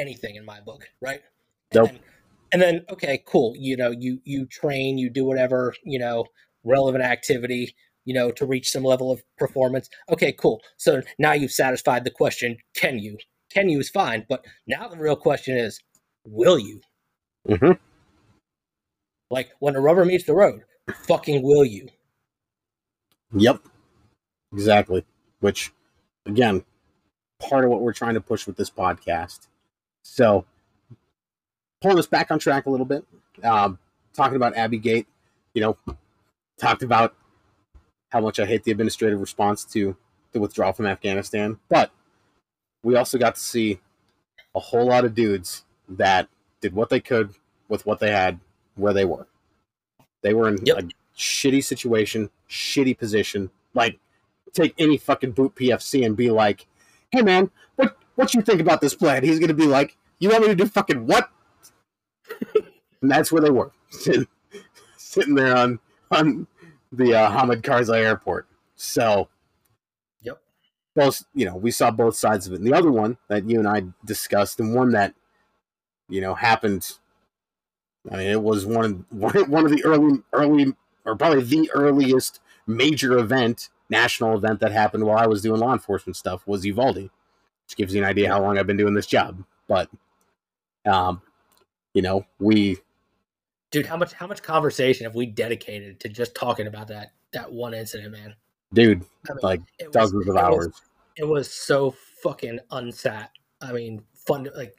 anything 0.00 0.36
in 0.36 0.44
my 0.44 0.60
book, 0.60 0.88
right? 1.00 1.20
Nope. 1.74 1.90
And 1.90 1.96
then, 1.96 2.02
and 2.52 2.62
then 2.62 2.84
okay, 2.90 3.22
cool. 3.26 3.54
You 3.56 3.76
know 3.76 3.90
you 3.90 4.20
you 4.24 4.46
train, 4.46 4.98
you 4.98 5.10
do 5.10 5.24
whatever 5.24 5.74
you 5.84 5.98
know 5.98 6.24
relevant 6.64 7.04
activity 7.04 7.74
you 8.04 8.14
know 8.14 8.30
to 8.30 8.46
reach 8.46 8.70
some 8.70 8.82
level 8.82 9.10
of 9.10 9.22
performance 9.38 9.88
okay 10.10 10.30
cool 10.32 10.60
so 10.76 11.00
now 11.18 11.32
you've 11.32 11.50
satisfied 11.50 12.04
the 12.04 12.10
question 12.10 12.54
can 12.74 12.98
you 12.98 13.16
can 13.50 13.68
you 13.70 13.78
is 13.78 13.88
fine 13.88 14.26
but 14.28 14.44
now 14.66 14.86
the 14.88 14.96
real 14.96 15.16
question 15.16 15.56
is 15.56 15.80
will 16.26 16.58
you 16.58 16.80
mhm. 17.48 17.78
like 19.30 19.50
when 19.60 19.72
the 19.72 19.80
rubber 19.80 20.04
meets 20.04 20.24
the 20.24 20.34
road 20.34 20.62
fucking 21.06 21.42
will 21.42 21.64
you 21.64 21.88
Yep. 23.32 23.60
Exactly. 24.52 25.04
Which, 25.40 25.72
again, 26.26 26.64
part 27.38 27.64
of 27.64 27.70
what 27.70 27.80
we're 27.80 27.92
trying 27.92 28.14
to 28.14 28.20
push 28.20 28.46
with 28.46 28.56
this 28.56 28.70
podcast. 28.70 29.46
So, 30.02 30.44
pulling 31.80 31.98
us 31.98 32.06
back 32.06 32.30
on 32.30 32.38
track 32.38 32.66
a 32.66 32.70
little 32.70 32.86
bit, 32.86 33.04
um, 33.42 33.78
talking 34.14 34.36
about 34.36 34.56
Abbey 34.56 34.78
Gate, 34.78 35.06
you 35.54 35.60
know, 35.62 35.76
talked 36.58 36.82
about 36.82 37.14
how 38.10 38.20
much 38.20 38.40
I 38.40 38.46
hate 38.46 38.64
the 38.64 38.70
administrative 38.72 39.20
response 39.20 39.64
to 39.66 39.96
the 40.32 40.40
withdrawal 40.40 40.72
from 40.72 40.86
Afghanistan, 40.86 41.58
but 41.68 41.90
we 42.82 42.96
also 42.96 43.18
got 43.18 43.34
to 43.36 43.40
see 43.40 43.80
a 44.54 44.60
whole 44.60 44.86
lot 44.86 45.04
of 45.04 45.14
dudes 45.14 45.64
that 45.88 46.28
did 46.60 46.74
what 46.74 46.88
they 46.88 47.00
could 47.00 47.34
with 47.68 47.86
what 47.86 48.00
they 48.00 48.10
had 48.10 48.40
where 48.76 48.92
they 48.92 49.04
were. 49.04 49.26
They 50.22 50.34
were 50.34 50.48
in 50.48 50.58
Yep. 50.64 50.78
a 50.78 50.88
shitty 51.16 51.62
situation, 51.64 52.30
shitty 52.48 52.98
position. 52.98 53.50
Like, 53.74 53.98
take 54.52 54.74
any 54.78 54.96
fucking 54.96 55.32
boot 55.32 55.54
PFC 55.54 56.04
and 56.04 56.16
be 56.16 56.30
like, 56.30 56.66
"Hey 57.12 57.22
man, 57.22 57.50
what 57.76 57.96
what 58.20 58.34
you 58.34 58.42
think 58.42 58.60
about 58.60 58.80
this 58.80 58.94
plan?" 58.94 59.24
He's 59.24 59.38
gonna 59.38 59.54
be 59.54 59.66
like, 59.66 59.96
"You 60.18 60.28
want 60.30 60.42
me 60.42 60.48
to 60.48 60.54
do 60.54 60.66
fucking 60.66 61.06
what?" 61.06 61.30
and 63.02 63.10
that's 63.10 63.32
where 63.32 63.42
they 63.42 63.50
were 63.50 63.72
sitting, 63.90 64.26
sitting 64.96 65.34
there 65.34 65.56
on 65.56 65.78
on 66.10 66.46
the 66.92 67.14
uh, 67.14 67.30
Hamid 67.30 67.62
Karzai 67.62 68.04
airport. 68.04 68.46
So, 68.76 69.28
Yep. 70.22 70.40
both 70.94 71.24
you 71.34 71.46
know 71.46 71.56
we 71.56 71.70
saw 71.70 71.90
both 71.90 72.16
sides 72.16 72.46
of 72.46 72.52
it. 72.52 72.56
And 72.60 72.66
the 72.66 72.74
other 72.74 72.90
one 72.90 73.16
that 73.28 73.48
you 73.48 73.58
and 73.58 73.68
I 73.68 73.84
discussed, 74.04 74.60
and 74.60 74.74
one 74.74 74.92
that 74.92 75.14
you 76.08 76.20
know 76.20 76.34
happened. 76.34 76.98
I 78.10 78.16
mean, 78.16 78.28
it 78.28 78.42
was 78.42 78.64
one 78.64 78.84
of 78.84 79.04
one, 79.10 79.50
one 79.50 79.64
of 79.64 79.70
the 79.70 79.84
early 79.84 80.22
early 80.32 80.74
or 81.04 81.16
probably 81.16 81.42
the 81.42 81.70
earliest 81.74 82.40
major 82.66 83.18
event, 83.18 83.68
national 83.88 84.36
event 84.36 84.60
that 84.60 84.72
happened 84.72 85.04
while 85.04 85.18
I 85.18 85.26
was 85.26 85.42
doing 85.42 85.60
law 85.60 85.72
enforcement 85.72 86.16
stuff 86.16 86.46
was 86.46 86.64
Uvalde, 86.64 87.10
which 87.70 87.76
gives 87.76 87.94
you 87.94 88.02
an 88.02 88.08
idea 88.08 88.28
how 88.28 88.40
long 88.42 88.58
I've 88.58 88.66
been 88.66 88.76
doing 88.76 88.94
this 88.94 89.06
job. 89.06 89.44
But, 89.68 89.88
um, 90.84 91.22
you 91.94 92.02
know, 92.02 92.24
we 92.40 92.78
dude 93.70 93.86
how 93.86 93.96
much 93.96 94.12
how 94.12 94.26
much 94.26 94.42
conversation 94.42 95.04
have 95.04 95.14
we 95.14 95.26
dedicated 95.26 96.00
to 96.00 96.08
just 96.08 96.34
talking 96.34 96.66
about 96.66 96.88
that 96.88 97.12
that 97.32 97.52
one 97.52 97.72
incident 97.72 98.10
man 98.10 98.34
dude 98.74 99.04
I 99.28 99.34
mean, 99.34 99.38
like 99.44 99.60
it 99.78 99.86
was- 99.86 99.92
dozens 99.94 100.22
of 100.28 100.34
it 100.34 100.34
was- 100.34 100.42
hours. 100.42 100.82
it 101.16 101.24
was 101.24 101.52
so 101.52 101.94
fucking 102.24 102.58
unsat 102.72 103.28
i 103.60 103.72
mean 103.72 104.02
fun 104.14 104.48
like 104.56 104.74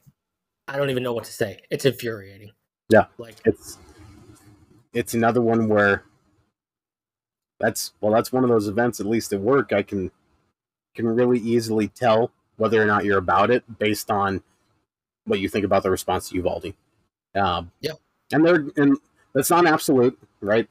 i 0.68 0.76
don't 0.76 0.90
even 0.90 1.04
know 1.04 1.14
what 1.14 1.24
to 1.24 1.32
say 1.32 1.62
it's 1.70 1.86
infuriating 1.86 2.52
Yeah. 2.90 3.06
like 3.18 3.38
it's 3.46 3.78
it's 4.94 5.14
another 5.14 5.42
one 5.42 5.70
where 5.70 6.04
that's 7.62 7.94
well 8.02 8.12
that's 8.12 8.34
one 8.34 8.44
of 8.44 8.50
those 8.50 8.68
events 8.68 9.00
at 9.00 9.06
least 9.06 9.32
at 9.32 9.40
work 9.40 9.72
i 9.72 9.82
can 9.84 10.12
can 10.96 11.08
really 11.08 11.40
easily 11.40 11.88
tell 11.88 12.30
whether 12.62 12.80
or 12.80 12.86
not 12.86 13.04
you're 13.04 13.18
about 13.18 13.50
it 13.50 13.64
based 13.80 14.12
on 14.12 14.40
what 15.26 15.40
you 15.40 15.50
think 15.50 15.66
about 15.66 15.82
the 15.82 15.90
response 15.90 16.30
to 16.30 16.36
Uvalde. 16.36 16.74
Um, 17.34 17.72
Yeah. 17.82 17.94
and 18.32 18.46
they're 18.46 18.68
and 18.78 18.98
that's 19.34 19.50
not 19.50 19.66
absolute, 19.66 20.16
right? 20.42 20.70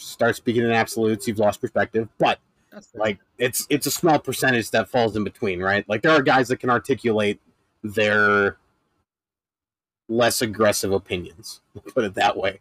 Start 0.00 0.34
speaking 0.34 0.64
in 0.64 0.72
absolutes, 0.72 1.28
you've 1.28 1.38
lost 1.38 1.60
perspective. 1.60 2.08
But 2.18 2.40
like 2.94 3.18
it's 3.38 3.64
it's 3.70 3.86
a 3.86 3.90
small 3.92 4.18
percentage 4.18 4.70
that 4.72 4.88
falls 4.88 5.14
in 5.14 5.22
between, 5.22 5.62
right? 5.62 5.88
Like 5.88 6.02
there 6.02 6.10
are 6.12 6.20
guys 6.22 6.48
that 6.48 6.58
can 6.58 6.68
articulate 6.68 7.40
their 7.84 8.56
less 10.08 10.42
aggressive 10.42 10.90
opinions, 10.92 11.60
put 11.94 12.02
it 12.04 12.14
that 12.14 12.36
way. 12.36 12.58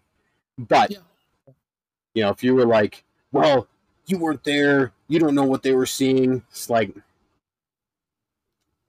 But 0.60 0.92
Yeah. 0.92 1.00
you 2.14 2.24
know, 2.24 2.30
if 2.30 2.44
you 2.44 2.54
were 2.54 2.66
like, 2.68 3.04
well, 3.32 3.68
you 4.06 4.20
weren't 4.20 4.44
there, 4.44 4.92
you 5.08 5.18
don't 5.20 5.34
know 5.34 5.44
what 5.46 5.64
they 5.64 5.74
were 5.74 5.88
seeing, 5.88 6.44
it's 6.52 6.70
like 6.70 6.94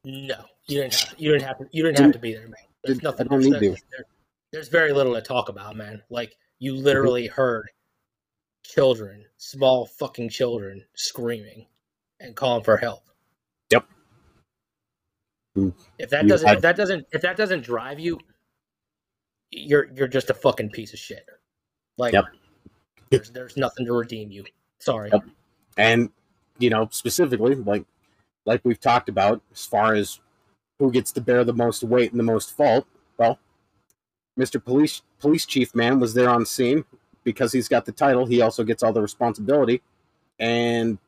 no 0.06 0.44
You 0.66 0.82
didn't 0.82 0.94
have 0.94 1.08
to, 1.10 1.22
you 1.22 1.32
didn't 1.32 1.46
have 1.46 1.58
to, 1.58 1.66
you 1.72 1.82
didn't 1.82 1.98
have 1.98 2.12
to 2.12 2.18
be 2.18 2.32
there, 2.32 2.44
man. 2.48 2.54
There's 2.84 2.98
Didn't- 2.98 3.06
I 3.06 3.10
nothing. 3.10 3.26
don't 3.28 3.40
There's, 3.40 3.60
need 3.60 3.76
to. 3.76 3.82
there- 3.90 4.06
there's 4.52 4.68
very 4.68 4.92
little 4.92 5.12
to 5.14 5.20
talk 5.20 5.48
about, 5.48 5.74
man. 5.76 6.02
Like 6.08 6.36
you 6.60 6.74
literally 6.74 7.26
heard 7.26 7.68
children, 8.64 9.24
small 9.36 9.86
fucking 9.86 10.28
children, 10.30 10.84
screaming 10.94 11.66
and 12.20 12.34
calling 12.36 12.62
for 12.62 12.76
help. 12.76 13.02
Yep. 13.70 13.84
Mm. 15.56 15.74
If 15.98 16.10
that 16.10 16.22
You 16.22 16.28
doesn't, 16.28 16.46
had- 16.48 16.56
if 16.58 16.62
that 16.62 16.76
doesn't, 16.76 17.06
if 17.12 17.20
that 17.22 17.36
doesn't 17.36 17.62
drive 17.64 17.98
you, 17.98 18.18
you're 19.50 19.90
you're 19.94 20.08
just 20.08 20.30
a 20.30 20.34
fucking 20.34 20.70
piece 20.70 20.92
of 20.92 20.98
shit. 20.98 21.26
Like 21.98 22.12
Yep. 22.14 22.24
there's 23.10 23.30
there's 23.30 23.56
nothing 23.56 23.84
to 23.86 23.92
redeem 23.92 24.30
you. 24.30 24.44
Sorry. 24.78 25.10
Yep. 25.12 25.24
and 25.78 26.10
you 26.58 26.70
know 26.70 26.88
specifically 26.90 27.54
like 27.56 27.84
like 28.46 28.61
we've 28.64 28.80
talked 28.80 29.09
about 29.09 29.42
as 29.52 29.64
far 29.66 29.94
as 29.94 30.20
who 30.78 30.90
gets 30.90 31.12
to 31.12 31.20
bear 31.20 31.44
the 31.44 31.52
most 31.52 31.82
weight 31.85 32.11
and 32.12 32.18
the 32.18 32.24
most 32.24 32.56
fault 32.56 32.87
well 33.18 33.38
mr 34.38 34.62
police 34.62 35.02
police 35.20 35.44
chief 35.46 35.74
man 35.74 36.00
was 36.00 36.14
there 36.14 36.28
on 36.30 36.46
scene 36.46 36.85
because 37.24 37.52
he's 37.52 37.68
got 37.68 37.85
the 37.85 37.92
title 37.92 38.24
he 38.24 38.40
also 38.40 38.62
gets 38.64 38.82
all 38.82 38.92
the 38.92 39.02
responsibility 39.02 39.82
and 40.38 40.98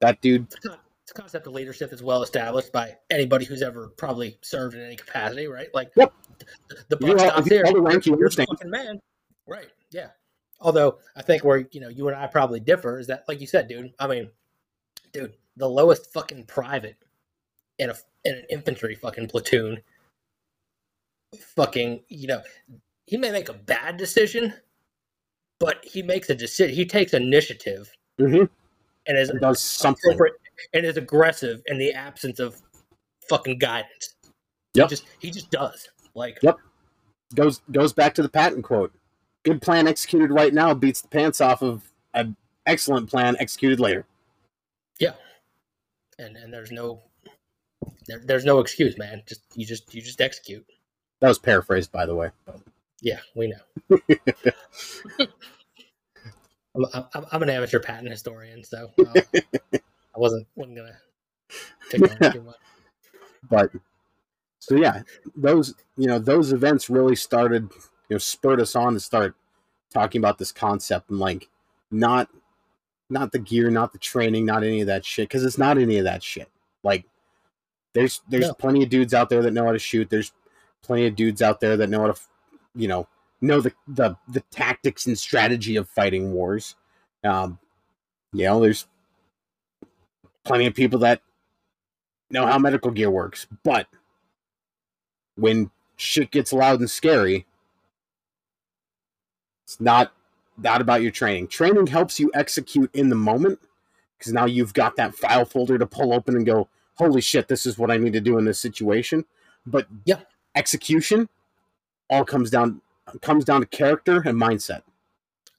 that 0.00 0.20
dude 0.20 0.44
It's 0.44 0.64
a 0.64 0.68
con- 0.70 0.78
it's 1.02 1.10
a 1.10 1.14
concept 1.14 1.46
of 1.48 1.52
leadership 1.52 1.90
that's 1.90 2.02
well 2.02 2.22
established 2.22 2.72
by 2.72 2.96
anybody 3.10 3.44
who's 3.44 3.60
ever 3.62 3.88
probably 3.96 4.38
served 4.40 4.76
in 4.76 4.82
any 4.82 4.94
capacity, 4.94 5.48
right? 5.48 5.66
Like, 5.74 5.90
Yep. 5.96 6.12
the 6.88 6.96
buck 6.96 7.18
stops 7.18 7.50
you 7.50 7.62
all 7.64 7.72
the 7.74 7.80
rank, 7.80 8.06
you 8.06 8.12
the 8.12 8.18
understand. 8.18 8.48
fucking 8.48 8.70
man, 8.70 9.00
right? 9.48 9.66
Yeah. 9.90 10.10
Although 10.60 10.98
I 11.16 11.22
think 11.22 11.42
where 11.42 11.66
you 11.72 11.80
know 11.80 11.88
you 11.88 12.06
and 12.06 12.16
I 12.16 12.28
probably 12.28 12.60
differ 12.60 13.00
is 13.00 13.08
that, 13.08 13.24
like 13.26 13.40
you 13.40 13.48
said, 13.48 13.66
dude. 13.66 13.92
I 13.98 14.06
mean, 14.06 14.30
dude, 15.12 15.32
the 15.56 15.68
lowest 15.68 16.12
fucking 16.12 16.44
private 16.44 16.96
in 17.78 17.90
a 17.90 17.94
in 18.24 18.34
an 18.34 18.44
infantry 18.50 18.94
fucking 18.94 19.28
platoon, 19.28 19.80
fucking, 21.36 22.02
you 22.08 22.28
know, 22.28 22.40
he 23.06 23.16
may 23.16 23.32
make 23.32 23.48
a 23.48 23.54
bad 23.54 23.96
decision, 23.96 24.54
but 25.58 25.84
he 25.84 26.02
makes 26.02 26.30
a 26.30 26.34
decision. 26.34 26.74
He 26.74 26.84
takes 26.84 27.14
initiative 27.14 27.90
mhm, 28.18 28.48
and 29.06 29.18
is 29.18 29.32
does 29.40 29.60
something 29.60 30.18
and 30.72 30.86
is 30.86 30.96
aggressive 30.96 31.62
in 31.66 31.78
the 31.78 31.92
absence 31.92 32.38
of 32.38 32.60
fucking 33.28 33.58
guidance. 33.58 34.14
Yep. 34.74 34.86
He 34.86 34.88
just 34.88 35.06
he 35.18 35.30
just 35.30 35.50
does. 35.50 35.88
Like 36.14 36.38
Yep. 36.42 36.58
goes 37.34 37.62
goes 37.72 37.92
back 37.92 38.14
to 38.14 38.22
the 38.22 38.28
Patton 38.28 38.62
quote 38.62 38.92
good 39.44 39.60
plan 39.60 39.88
executed 39.88 40.30
right 40.30 40.54
now 40.54 40.72
beats 40.74 41.00
the 41.00 41.08
pants 41.08 41.40
off 41.40 41.62
of 41.62 41.82
an 42.14 42.36
excellent 42.66 43.10
plan 43.10 43.36
executed 43.40 43.80
later 43.80 44.04
and 46.22 46.36
and 46.36 46.52
there's 46.52 46.72
no 46.72 47.02
there, 48.06 48.20
there's 48.24 48.44
no 48.44 48.60
excuse, 48.60 48.96
man. 48.98 49.22
Just 49.26 49.42
you 49.54 49.66
just 49.66 49.92
you 49.94 50.02
just 50.02 50.20
execute. 50.20 50.64
that 51.20 51.28
was 51.28 51.38
paraphrased 51.38 51.92
by 51.92 52.06
the 52.06 52.14
way 52.14 52.30
Yeah, 53.00 53.20
we 53.34 53.48
know. 53.48 53.98
I'm, 56.74 56.86
I'm, 57.14 57.26
I'm 57.30 57.42
an 57.42 57.50
amateur 57.50 57.80
Patton 57.80 58.10
historian, 58.10 58.64
so 58.64 58.90
uh, 58.98 59.20
I 59.74 60.18
wasn't 60.18 60.46
wasn't 60.56 60.76
gonna 60.78 60.96
take 61.90 62.02
on 62.24 62.32
too 62.32 62.42
much. 62.42 62.56
but 63.50 63.70
so 64.58 64.76
yeah 64.76 65.02
those 65.36 65.74
you 65.96 66.06
know 66.06 66.18
those 66.18 66.52
events 66.52 66.88
really 66.88 67.16
started 67.16 67.70
you 68.08 68.14
know 68.14 68.18
spurred 68.18 68.60
us 68.60 68.74
on 68.74 68.94
to 68.94 69.00
start 69.00 69.34
talking 69.92 70.20
about 70.20 70.38
this 70.38 70.52
concept 70.52 71.10
and 71.10 71.18
like 71.18 71.48
not 71.90 72.28
not 73.12 73.30
the 73.32 73.38
gear 73.38 73.70
not 73.70 73.92
the 73.92 73.98
training 73.98 74.44
not 74.46 74.64
any 74.64 74.80
of 74.80 74.86
that 74.88 75.04
shit 75.04 75.28
because 75.28 75.44
it's 75.44 75.58
not 75.58 75.78
any 75.78 75.98
of 75.98 76.04
that 76.04 76.22
shit. 76.22 76.48
Like 76.82 77.04
there's 77.94 78.22
there's 78.28 78.48
No. 78.48 78.54
plenty 78.54 78.82
of 78.82 78.88
dudes 78.88 79.14
out 79.14 79.28
there 79.28 79.42
that 79.42 79.52
know 79.52 79.66
how 79.66 79.72
to 79.72 79.78
shoot. 79.78 80.08
There's 80.10 80.32
plenty 80.82 81.06
of 81.06 81.14
dudes 81.14 81.42
out 81.42 81.60
there 81.60 81.76
that 81.76 81.88
know 81.90 82.00
how 82.00 82.12
to 82.12 82.20
you 82.74 82.88
know 82.88 83.06
know 83.40 83.60
the 83.60 83.72
the 83.88 84.16
the 84.28 84.40
tactics 84.50 85.06
and 85.06 85.18
strategy 85.18 85.76
of 85.76 85.88
fighting 85.88 86.32
wars. 86.32 86.74
Um 87.22 87.58
you 88.32 88.44
know 88.44 88.60
there's 88.60 88.86
plenty 90.44 90.66
of 90.66 90.74
people 90.74 90.98
that 91.00 91.20
know 92.30 92.46
how 92.46 92.58
medical 92.58 92.90
gear 92.90 93.10
works, 93.10 93.46
but 93.62 93.86
when 95.36 95.70
shit 95.96 96.30
gets 96.30 96.52
loud 96.52 96.80
and 96.80 96.90
scary, 96.90 97.46
it's 99.64 99.80
not 99.80 100.12
not 100.58 100.80
about 100.80 101.02
your 101.02 101.10
training. 101.10 101.48
Training 101.48 101.86
helps 101.86 102.18
you 102.20 102.30
execute 102.34 102.90
in 102.94 103.08
the 103.08 103.14
moment 103.16 103.58
because 104.18 104.32
now 104.32 104.44
you've 104.46 104.74
got 104.74 104.96
that 104.96 105.14
file 105.14 105.44
folder 105.44 105.78
to 105.78 105.86
pull 105.86 106.12
open 106.12 106.36
and 106.36 106.46
go, 106.46 106.68
"Holy 106.94 107.20
shit, 107.20 107.48
this 107.48 107.66
is 107.66 107.78
what 107.78 107.90
I 107.90 107.96
need 107.96 108.12
to 108.12 108.20
do 108.20 108.38
in 108.38 108.44
this 108.44 108.58
situation." 108.60 109.24
But 109.66 109.86
Yeah. 110.04 110.20
execution 110.54 111.28
all 112.10 112.24
comes 112.24 112.50
down 112.50 112.80
comes 113.20 113.44
down 113.44 113.60
to 113.60 113.66
character 113.66 114.22
and 114.24 114.38
mindset. 114.40 114.82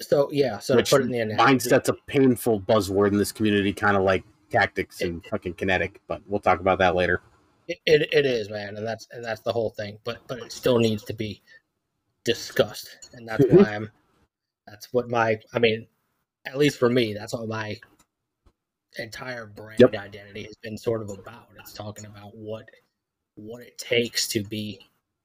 So 0.01 0.29
yeah, 0.31 0.59
so 0.59 0.75
Which 0.75 0.89
to 0.89 0.95
put 0.97 1.01
it 1.05 1.11
in 1.11 1.29
the 1.29 1.35
Mindset's 1.35 1.89
a 1.89 1.93
painful 1.93 2.61
buzzword 2.61 3.09
in 3.09 3.17
this 3.17 3.31
community, 3.31 3.73
kind 3.73 3.95
of 3.95 4.03
like 4.03 4.23
tactics 4.49 5.01
and 5.01 5.23
fucking 5.25 5.53
kinetic. 5.55 6.01
But 6.07 6.21
we'll 6.27 6.39
talk 6.39 6.59
about 6.59 6.79
that 6.79 6.95
later. 6.95 7.21
It, 7.67 7.79
it, 7.85 8.13
it 8.13 8.25
is, 8.25 8.49
man, 8.49 8.75
and 8.77 8.85
that's 8.85 9.07
and 9.11 9.23
that's 9.23 9.41
the 9.41 9.51
whole 9.53 9.69
thing. 9.71 9.97
But 10.03 10.19
but 10.27 10.39
it 10.39 10.51
still 10.51 10.79
needs 10.79 11.03
to 11.03 11.13
be 11.13 11.41
discussed, 12.23 13.09
and 13.13 13.27
that's 13.27 13.43
Mhm. 13.45 13.57
why 13.63 13.75
I'm. 13.75 13.91
That's 14.67 14.91
what 14.93 15.09
my. 15.09 15.39
I 15.53 15.59
mean, 15.59 15.87
at 16.45 16.57
least 16.57 16.77
for 16.79 16.89
me, 16.89 17.13
that's 17.13 17.33
what 17.33 17.47
my 17.47 17.79
entire 18.97 19.47
brand 19.47 19.79
Yep. 19.79 19.95
identity 19.95 20.43
has 20.43 20.55
been 20.61 20.77
sort 20.77 21.01
of 21.01 21.09
about. 21.09 21.49
It's 21.59 21.73
talking 21.73 22.05
about 22.05 22.35
what 22.35 22.69
what 23.35 23.61
it 23.61 23.77
takes 23.77 24.27
to 24.29 24.43
be 24.43 24.79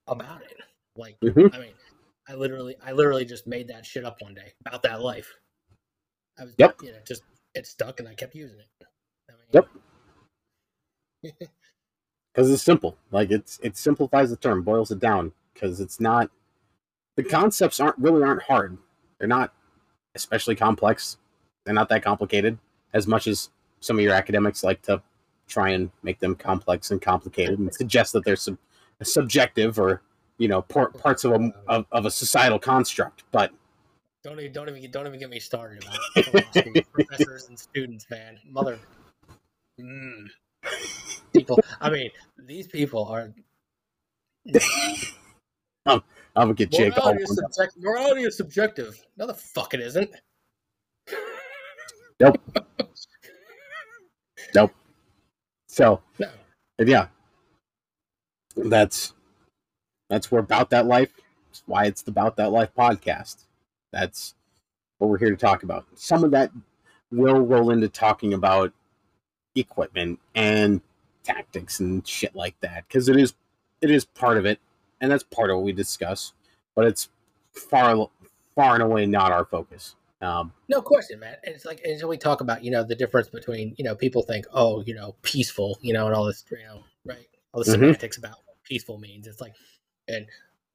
about 0.06 0.42
it. 0.42 0.56
Like 0.96 1.18
Mhm. 1.20 1.54
I 1.54 1.58
mean, 1.58 1.74
I 2.26 2.34
literally 2.34 2.76
I 2.82 2.92
literally 2.92 3.24
just 3.24 3.46
made 3.46 3.68
that 3.68 3.84
shit 3.86 4.04
up 4.04 4.20
one 4.20 4.34
day 4.34 4.52
about 4.66 4.82
that 4.82 5.00
life. 5.02 5.34
I 6.38 6.44
was 6.44 6.54
Yep. 6.58 6.82
you 6.82 6.92
know 6.92 6.98
just 7.06 7.22
it 7.54 7.66
stuck 7.66 8.00
and 8.00 8.08
I 8.08 8.14
kept 8.14 8.34
using 8.34 8.58
it. 8.58 8.86
I 9.28 9.32
mean, 9.32 9.46
Yep. 9.52 9.68
because 12.32 12.50
it's 12.50 12.62
simple. 12.62 12.96
Like 13.10 13.30
it's 13.30 13.58
it 13.62 13.76
simplifies 13.76 14.30
the 14.30 14.36
term, 14.36 14.62
boils 14.62 14.90
it 14.90 14.98
down. 14.98 15.32
Because 15.52 15.80
it's 15.80 15.98
not 16.00 16.30
the 17.16 17.24
concepts 17.24 17.80
aren't 17.80 17.98
really 17.98 18.22
aren't 18.22 18.42
hard. 18.42 18.78
They're 19.18 19.28
not 19.28 19.52
especially 20.14 20.54
complex. 20.54 21.18
They're 21.64 21.74
not 21.74 21.88
that 21.90 22.02
complicated 22.02 22.58
as 22.92 23.06
much 23.06 23.26
as 23.26 23.50
some 23.80 23.96
of 23.98 24.02
your 24.02 24.14
academics 24.14 24.64
like 24.64 24.82
to 24.82 25.02
try 25.46 25.70
and 25.70 25.90
make 26.02 26.18
them 26.18 26.34
complex 26.34 26.90
and 26.90 27.00
complicated 27.00 27.58
and 27.58 27.72
suggest 27.74 28.12
that 28.12 28.24
they're 28.24 28.36
sub- 28.36 28.58
subjective 29.02 29.78
or 29.78 30.02
you 30.38 30.48
know 30.48 30.62
par- 30.62 30.90
parts 30.90 31.24
of 31.24 31.32
a 31.32 31.52
of, 31.68 31.86
of 31.92 32.06
a 32.06 32.10
societal 32.10 32.58
construct. 32.58 33.24
But 33.32 33.52
Don't 34.22 34.38
even 34.40 34.52
don't 34.52 34.68
even 34.68 34.90
don't 34.90 35.06
even 35.06 35.18
get 35.18 35.30
me 35.30 35.40
started 35.40 35.84
about 36.16 36.84
professors 36.92 37.48
and 37.48 37.58
students, 37.58 38.06
man. 38.10 38.38
Mother, 38.48 38.78
mm. 39.80 40.28
people. 41.32 41.60
I 41.80 41.90
mean, 41.90 42.10
these 42.38 42.66
people 42.66 43.06
are. 43.06 43.32
I'm 46.38 46.44
gonna 46.44 46.54
get 46.54 46.70
Jake 46.70 46.96
all 46.96 47.12
Morality 47.12 47.24
is, 47.24 47.36
subject, 47.36 47.76
morality 47.78 48.22
is 48.22 48.36
subjective. 48.36 49.04
No, 49.16 49.26
the 49.26 49.34
fuck 49.34 49.74
it 49.74 49.80
isn't. 49.80 50.10
Nope. 52.20 52.38
nope. 54.54 54.72
So 55.66 56.00
No. 56.18 56.28
And 56.78 56.88
yeah, 56.88 57.08
that's 58.56 59.14
that's 60.08 60.30
where 60.30 60.40
about 60.40 60.70
that 60.70 60.86
life. 60.86 61.10
That's 61.48 61.62
why 61.66 61.86
it's 61.86 62.02
the 62.02 62.12
about 62.12 62.36
that 62.36 62.52
life 62.52 62.70
podcast. 62.76 63.46
That's 63.92 64.34
what 64.98 65.10
we're 65.10 65.18
here 65.18 65.30
to 65.30 65.36
talk 65.36 65.64
about. 65.64 65.86
Some 65.96 66.22
of 66.22 66.30
that 66.30 66.52
will 67.10 67.40
roll 67.40 67.70
into 67.70 67.88
talking 67.88 68.32
about 68.32 68.72
equipment 69.56 70.20
and 70.36 70.82
tactics 71.24 71.80
and 71.80 72.06
shit 72.06 72.36
like 72.36 72.58
that 72.60 72.86
because 72.86 73.08
it 73.08 73.16
is 73.16 73.34
it 73.80 73.90
is 73.90 74.04
part 74.04 74.36
of 74.36 74.46
it, 74.46 74.60
and 75.00 75.10
that's 75.10 75.22
part 75.22 75.50
of 75.50 75.56
what 75.56 75.64
we 75.64 75.72
discuss. 75.72 76.32
But 76.74 76.86
it's 76.86 77.08
far 77.52 78.08
far 78.54 78.74
and 78.74 78.82
away 78.82 79.06
not 79.06 79.32
our 79.32 79.44
focus. 79.44 79.94
Um, 80.20 80.52
No 80.68 80.82
question, 80.82 81.20
man. 81.20 81.36
And 81.44 81.54
it's 81.54 81.64
like, 81.64 81.80
and 81.84 81.98
so 81.98 82.08
we 82.08 82.16
talk 82.16 82.40
about, 82.40 82.64
you 82.64 82.70
know, 82.72 82.82
the 82.82 82.96
difference 82.96 83.28
between, 83.28 83.74
you 83.78 83.84
know, 83.84 83.94
people 83.94 84.22
think, 84.22 84.46
oh, 84.52 84.82
you 84.82 84.94
know, 84.94 85.14
peaceful, 85.22 85.78
you 85.80 85.92
know, 85.92 86.06
and 86.06 86.14
all 86.14 86.24
this, 86.24 86.44
you 86.50 86.58
know, 86.58 86.82
right? 87.04 87.28
All 87.52 87.62
the 87.62 87.70
Mhm. 87.70 87.74
semantics 87.74 88.18
about 88.18 88.36
what 88.46 88.60
peaceful 88.64 88.98
means. 88.98 89.28
It's 89.28 89.40
like, 89.40 89.54
and 90.08 90.26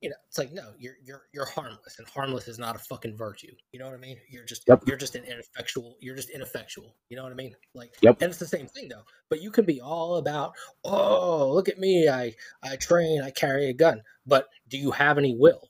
you 0.04 0.10
know, 0.10 0.16
it's 0.28 0.38
like, 0.38 0.52
no, 0.52 0.74
you're 0.78 0.96
you're 1.04 1.22
you're 1.34 1.46
harmless, 1.46 1.98
and 1.98 2.08
harmless 2.10 2.50
is 2.50 2.60
not 2.60 2.76
a 2.76 2.80
fucking 2.80 3.16
virtue. 3.16 3.54
You 3.72 3.80
know 3.80 3.86
what 3.86 3.94
I 3.96 3.98
mean? 4.00 4.18
You're 4.30 4.44
just 4.44 4.64
Yep. 4.68 4.84
you're 4.86 4.98
just 4.98 5.16
an 5.16 5.24
ineffectual. 5.24 5.96
You're 6.02 6.16
just 6.16 6.30
ineffectual. 6.30 6.96
You 7.10 7.16
know 7.16 7.24
what 7.24 7.32
I 7.32 7.36
mean? 7.36 7.56
Like, 7.74 7.96
Yep. 8.02 8.22
And 8.22 8.30
it's 8.30 8.38
the 8.38 8.46
same 8.46 8.68
thing 8.68 8.90
though. 8.90 9.04
But 9.30 9.42
you 9.42 9.50
can 9.50 9.64
be 9.66 9.80
all 9.80 10.18
about, 10.18 10.54
oh, 10.84 11.52
look 11.54 11.70
at 11.70 11.80
me, 11.80 12.10
I 12.10 12.36
I 12.62 12.76
train, 12.76 13.22
I 13.22 13.32
carry 13.32 13.70
a 13.70 13.74
gun. 13.74 14.02
But 14.28 14.50
do 14.68 14.78
you 14.78 14.92
have 14.92 15.18
any 15.18 15.36
will? 15.38 15.70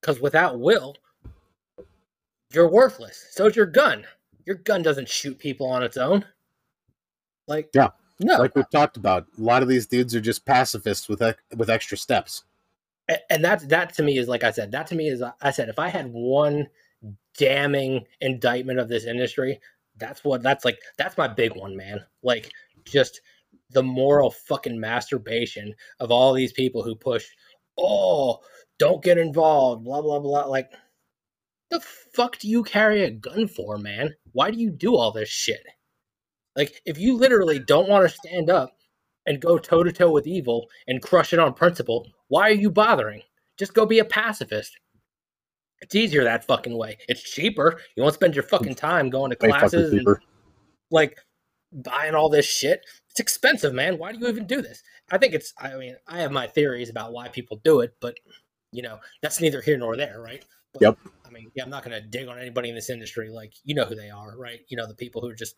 Because 0.00 0.18
without 0.18 0.58
will, 0.58 0.96
you're 2.52 2.68
worthless. 2.70 3.26
So 3.32 3.46
is 3.46 3.56
your 3.56 3.66
gun. 3.66 4.06
Your 4.46 4.56
gun 4.56 4.82
doesn't 4.82 5.08
shoot 5.10 5.38
people 5.38 5.66
on 5.70 5.82
its 5.82 5.96
own. 5.98 6.24
Like 7.46 7.68
Yeah. 7.74 7.88
No, 8.20 8.38
Like 8.38 8.54
we've 8.54 8.70
talked 8.70 8.96
about, 8.96 9.26
a 9.38 9.42
lot 9.42 9.62
of 9.62 9.68
these 9.68 9.86
dudes 9.86 10.14
are 10.14 10.20
just 10.20 10.46
pacifists 10.46 11.08
with 11.08 11.20
with 11.56 11.68
extra 11.68 11.98
steps. 11.98 12.44
And 13.28 13.44
that's 13.44 13.66
that 13.66 13.92
to 13.94 14.02
me 14.02 14.18
is 14.18 14.28
like 14.28 14.44
I 14.44 14.50
said. 14.50 14.72
That 14.72 14.86
to 14.88 14.94
me 14.94 15.08
is 15.08 15.22
I 15.42 15.50
said 15.50 15.68
if 15.68 15.78
I 15.78 15.88
had 15.88 16.10
one 16.12 16.68
damning 17.36 18.06
indictment 18.20 18.78
of 18.78 18.88
this 18.88 19.04
industry, 19.04 19.60
that's 19.98 20.24
what 20.24 20.42
that's 20.42 20.64
like. 20.64 20.78
That's 20.96 21.18
my 21.18 21.28
big 21.28 21.54
one, 21.54 21.76
man. 21.76 22.00
Like 22.22 22.50
just 22.84 23.20
the 23.70 23.82
moral 23.82 24.30
fucking 24.30 24.78
masturbation 24.78 25.74
of 26.00 26.10
all 26.10 26.32
these 26.32 26.52
people 26.52 26.82
who 26.82 26.94
push. 26.94 27.26
Oh, 27.78 28.40
don't 28.78 29.02
get 29.04 29.18
involved. 29.18 29.84
Blah 29.84 30.00
blah 30.00 30.20
blah. 30.20 30.44
Like 30.46 30.70
the 31.70 31.80
fuck 31.80 32.38
do 32.38 32.48
you 32.48 32.62
carry 32.62 33.02
a 33.02 33.10
gun 33.10 33.48
for, 33.48 33.76
man? 33.78 34.14
Why 34.32 34.50
do 34.50 34.58
you 34.58 34.70
do 34.70 34.96
all 34.96 35.12
this 35.12 35.28
shit? 35.28 35.64
Like 36.56 36.80
if 36.86 36.98
you 36.98 37.16
literally 37.16 37.58
don't 37.58 37.88
want 37.88 38.08
to 38.08 38.16
stand 38.16 38.48
up 38.48 38.76
and 39.26 39.40
go 39.40 39.58
toe 39.58 39.82
to 39.82 39.92
toe 39.92 40.10
with 40.10 40.26
evil 40.26 40.68
and 40.86 41.02
crush 41.02 41.32
it 41.32 41.38
on 41.38 41.54
principle, 41.54 42.06
why 42.28 42.48
are 42.48 42.54
you 42.54 42.70
bothering? 42.70 43.22
Just 43.58 43.74
go 43.74 43.86
be 43.86 43.98
a 43.98 44.04
pacifist. 44.04 44.76
It's 45.80 45.94
easier 45.94 46.24
that 46.24 46.46
fucking 46.46 46.76
way. 46.76 46.98
It's 47.08 47.22
cheaper. 47.22 47.80
You 47.94 48.02
won't 48.02 48.14
spend 48.14 48.34
your 48.34 48.44
fucking 48.44 48.74
time 48.74 49.10
going 49.10 49.30
to 49.30 49.36
classes 49.36 49.92
and 49.92 50.06
like 50.90 51.18
buying 51.72 52.14
all 52.14 52.28
this 52.28 52.46
shit. 52.46 52.84
It's 53.10 53.20
expensive, 53.20 53.74
man. 53.74 53.98
Why 53.98 54.12
do 54.12 54.18
you 54.18 54.28
even 54.28 54.46
do 54.46 54.62
this? 54.62 54.82
I 55.10 55.18
think 55.18 55.34
it's 55.34 55.52
I 55.58 55.74
mean, 55.76 55.96
I 56.08 56.20
have 56.20 56.32
my 56.32 56.46
theories 56.46 56.90
about 56.90 57.12
why 57.12 57.28
people 57.28 57.60
do 57.64 57.80
it, 57.80 57.94
but 58.00 58.16
you 58.72 58.82
know, 58.82 58.98
that's 59.22 59.40
neither 59.40 59.60
here 59.60 59.76
nor 59.76 59.96
there, 59.96 60.20
right? 60.20 60.44
But, 60.72 60.82
Yep. 60.82 60.98
I 61.24 61.30
mean, 61.30 61.50
yeah, 61.54 61.64
I'm 61.64 61.70
not 61.70 61.84
gonna 61.84 62.00
dig 62.00 62.28
on 62.28 62.38
anybody 62.38 62.68
in 62.68 62.74
this 62.74 62.90
industry. 62.90 63.28
Like, 63.28 63.52
you 63.64 63.74
know 63.74 63.84
who 63.84 63.94
they 63.94 64.10
are, 64.10 64.36
right? 64.36 64.60
You 64.68 64.76
know, 64.76 64.86
the 64.86 64.94
people 64.94 65.20
who 65.20 65.28
are 65.28 65.34
just 65.34 65.56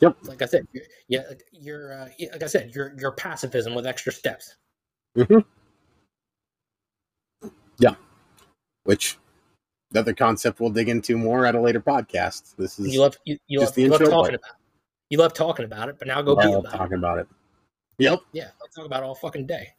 Yep. 0.00 0.16
like 0.24 0.42
I 0.42 0.46
said, 0.46 0.66
yeah, 1.08 1.22
you're 1.52 1.92
uh, 1.92 2.08
like 2.32 2.42
I 2.42 2.46
said, 2.46 2.72
you're 2.74 2.94
you're 2.98 3.12
pacifism 3.12 3.74
with 3.74 3.86
extra 3.86 4.12
steps. 4.12 4.56
hmm 5.16 5.38
Yeah. 7.78 7.94
Which 8.84 9.18
the 9.90 10.00
other 10.00 10.14
concept 10.14 10.60
we'll 10.60 10.70
dig 10.70 10.88
into 10.88 11.16
more 11.18 11.46
at 11.46 11.54
a 11.54 11.60
later 11.60 11.80
podcast. 11.80 12.54
This 12.56 12.78
is 12.78 12.92
You 12.94 13.00
love 13.00 13.16
you, 13.24 13.38
you 13.48 13.60
love, 13.60 13.76
you 13.76 13.88
love 13.88 13.98
talking 14.00 14.12
but- 14.12 14.28
about. 14.28 14.34
It. 14.34 14.40
You 15.10 15.16
love 15.18 15.32
talking 15.32 15.64
about 15.64 15.88
it, 15.88 15.98
but 15.98 16.06
now 16.06 16.20
go 16.20 16.36
be 16.36 16.40
well, 16.46 16.58
about 16.58 16.74
it. 16.74 16.76
talking 16.76 16.98
about 16.98 17.18
it. 17.18 17.28
Yep. 17.96 18.20
Yeah, 18.32 18.50
talk 18.76 18.84
about 18.84 19.02
it 19.02 19.06
all 19.06 19.14
fucking 19.14 19.46
day. 19.46 19.72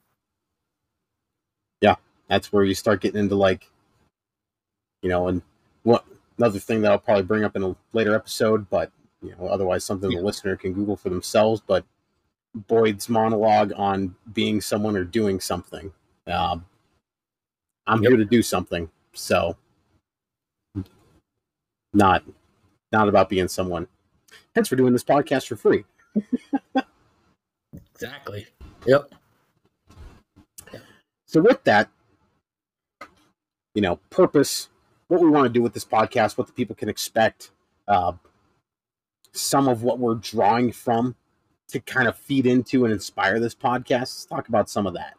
Yeah, 1.82 1.96
that's 2.28 2.52
where 2.52 2.64
you 2.64 2.74
start 2.74 3.00
getting 3.02 3.20
into 3.20 3.36
like 3.36 3.70
you 5.04 5.10
know 5.10 5.28
and 5.28 5.42
what 5.84 6.04
another 6.38 6.60
thing 6.60 6.82
that 6.82 6.92
i'll 6.92 7.00
probably 7.00 7.24
bring 7.24 7.46
up 7.46 7.56
in 7.56 7.64
a 7.64 7.74
later 7.94 8.14
episode 8.16 8.70
but 8.70 8.92
you 9.22 9.36
know 9.38 9.48
otherwise 9.48 9.84
something 9.84 10.12
Yeah. 10.12 10.20
the 10.20 10.26
listener 10.26 10.56
can 10.56 10.74
google 10.74 10.96
for 10.96 11.10
themselves 11.10 11.62
but 11.66 11.84
boyd's 12.56 13.10
monologue 13.10 13.74
on 13.76 14.16
being 14.34 14.62
someone 14.62 14.96
or 14.96 15.04
doing 15.04 15.40
something 15.40 15.92
um, 16.28 16.66
i'm 17.88 18.02
Yep. 18.04 18.10
here 18.10 18.18
to 18.18 18.26
do 18.26 18.42
something 18.42 18.90
so 19.14 19.56
not 21.94 22.24
not 22.92 23.08
about 23.10 23.30
being 23.30 23.48
someone 23.48 23.88
hence 24.56 24.72
we're 24.72 24.78
doing 24.78 24.94
this 24.94 25.04
podcast 25.04 25.48
for 25.48 25.56
free 25.56 25.84
Exactly. 27.94 28.48
Yep. 28.88 29.12
So 31.28 31.42
with 31.42 31.62
that, 31.66 31.90
you 33.76 33.82
know, 33.82 33.98
purpose, 34.10 34.70
what 35.10 35.22
we 35.22 35.30
want 35.30 35.46
to 35.46 35.50
do 35.54 35.62
with 35.62 35.74
this 35.74 35.84
podcast, 35.86 36.38
what 36.38 36.48
the 36.48 36.54
people 36.54 36.76
can 36.76 36.88
expect, 36.90 37.52
uh, 37.90 38.14
some 39.32 39.68
of 39.68 39.84
what 39.84 40.00
we're 40.00 40.16
drawing 40.16 40.72
from 40.72 41.16
to 41.70 41.80
kind 41.80 42.08
of 42.08 42.18
feed 42.18 42.46
into 42.46 42.84
and 42.86 42.94
inspire 42.94 43.40
this 43.40 43.54
podcast. 43.56 43.90
Let's 44.00 44.26
talk 44.26 44.48
about 44.50 44.70
some 44.70 44.88
of 44.88 44.94
that. 44.96 45.16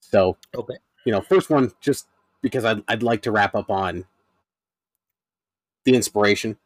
So, 0.00 0.36
Okay. 0.54 0.76
you 1.04 1.12
know, 1.12 1.20
first 1.20 1.50
one, 1.50 1.72
just 1.80 2.06
because 2.40 2.64
I'd, 2.64 2.82
I'd 2.88 3.02
like 3.02 3.22
to 3.22 3.30
wrap 3.32 3.54
up 3.54 3.70
on 3.70 4.06
the 5.84 5.94
inspiration. 5.94 6.56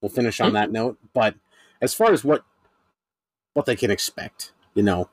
We'll 0.00 0.10
finish 0.10 0.40
on 0.40 0.50
Mhm. 0.50 0.54
that 0.54 0.70
note. 0.70 0.98
But 1.14 1.34
as 1.80 1.94
far 1.94 2.12
as 2.12 2.24
what 2.24 2.44
what 3.54 3.64
they 3.64 3.74
can 3.76 3.90
expect, 3.90 4.52
you 4.74 4.82
know, 4.82 5.08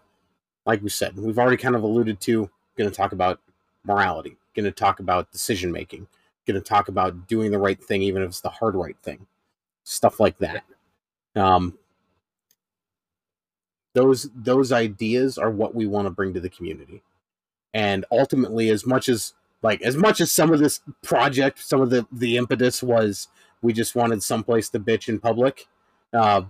like 0.66 0.82
we 0.82 0.90
said, 0.90 1.16
we've 1.18 1.40
already 1.40 1.56
kind 1.56 1.76
of 1.76 1.84
alluded 1.84 2.20
to 2.20 2.50
going 2.76 2.90
to 2.90 2.96
talk 2.96 3.14
about 3.14 3.40
morality, 3.86 4.36
going 4.54 4.66
to 4.66 4.72
talk 4.72 5.00
about 5.00 5.32
decision 5.32 5.72
making, 5.72 6.08
going 6.46 6.62
to 6.62 6.68
talk 6.68 6.90
about 6.90 7.26
doing 7.28 7.52
the 7.52 7.58
right 7.58 7.82
thing, 7.82 8.02
even 8.02 8.22
if 8.22 8.28
it's 8.28 8.42
the 8.42 8.50
hard 8.50 8.76
right 8.76 8.98
thing, 9.02 9.28
stuff 9.86 10.20
like 10.20 10.38
that. 10.40 10.66
Um, 11.36 11.78
those 13.94 14.30
those 14.36 14.72
ideas 14.72 15.38
are 15.38 15.50
what 15.50 15.76
we 15.76 15.86
want 15.86 16.06
to 16.08 16.12
bring 16.12 16.34
to 16.34 16.40
the 16.40 16.50
community, 16.50 17.04
and 17.74 18.06
ultimately, 18.12 18.70
as 18.70 18.86
much 18.86 19.10
as 19.10 19.34
like 19.62 19.82
as 19.82 19.96
much 19.96 20.20
as 20.22 20.32
some 20.32 20.52
of 20.52 20.60
this 20.60 20.82
project, 21.04 21.60
some 21.60 21.82
of 21.82 21.90
the 21.90 22.06
the 22.12 22.38
impetus 22.38 22.82
was 22.84 23.28
we 23.62 23.74
just 23.74 23.96
wanted 23.96 24.22
someplace 24.22 24.70
to 24.70 24.80
bitch 24.80 25.10
in 25.10 25.20
public. 25.20 25.68
Uh, 26.12 26.44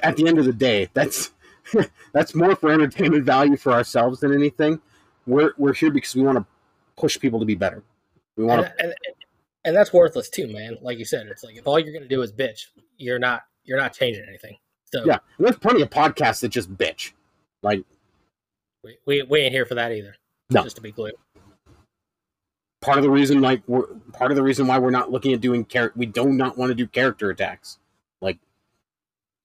at 0.00 0.16
the 0.16 0.26
end 0.26 0.38
of 0.38 0.44
the 0.44 0.52
day, 0.52 0.88
that's 0.94 1.32
that's 2.12 2.34
more 2.34 2.56
for 2.56 2.70
entertainment 2.70 3.24
value 3.24 3.56
for 3.56 3.72
ourselves 3.72 4.20
than 4.20 4.32
anything. 4.32 4.80
We're 5.26 5.52
we're 5.58 5.74
here 5.74 5.90
because 5.90 6.14
we 6.14 6.22
want 6.22 6.38
to 6.38 6.46
push 6.96 7.18
people 7.18 7.40
to 7.40 7.46
be 7.46 7.54
better. 7.54 7.82
We 8.36 8.44
want 8.44 8.66
and, 8.66 8.74
and, 8.78 8.94
and 9.64 9.76
that's 9.76 9.92
worthless 9.92 10.30
too, 10.30 10.48
man. 10.48 10.78
Like 10.80 10.98
you 10.98 11.04
said, 11.04 11.26
it's 11.26 11.44
like 11.44 11.56
if 11.56 11.66
all 11.66 11.78
you're 11.78 11.92
gonna 11.92 12.08
do 12.08 12.22
is 12.22 12.32
bitch, 12.32 12.66
you're 12.96 13.18
not 13.18 13.42
you're 13.68 13.78
not 13.78 13.92
changing 13.92 14.24
anything. 14.26 14.56
So 14.92 15.04
yeah. 15.04 15.18
And 15.36 15.46
there's 15.46 15.58
plenty 15.58 15.82
of 15.82 15.90
podcasts 15.90 16.40
that 16.40 16.48
just 16.48 16.74
bitch. 16.76 17.12
Like 17.62 17.84
we, 18.82 18.96
we 19.06 19.22
we 19.22 19.40
ain't 19.40 19.52
here 19.52 19.66
for 19.66 19.74
that 19.74 19.92
either. 19.92 20.16
No. 20.50 20.62
Just 20.64 20.76
to 20.76 20.82
be 20.82 20.90
clear. 20.92 21.12
part 22.80 22.96
of 22.96 23.04
the 23.04 23.10
reason, 23.10 23.40
like 23.42 23.62
we're 23.66 23.86
part 24.12 24.30
of 24.30 24.36
the 24.36 24.42
reason 24.42 24.66
why 24.66 24.78
we're 24.78 24.90
not 24.90 25.10
looking 25.12 25.32
at 25.34 25.40
doing 25.40 25.66
char- 25.66 25.92
we 25.94 26.06
do 26.06 26.32
not 26.32 26.56
want 26.56 26.70
to 26.70 26.74
do 26.74 26.86
character 26.86 27.28
attacks. 27.30 27.78
Like 28.22 28.38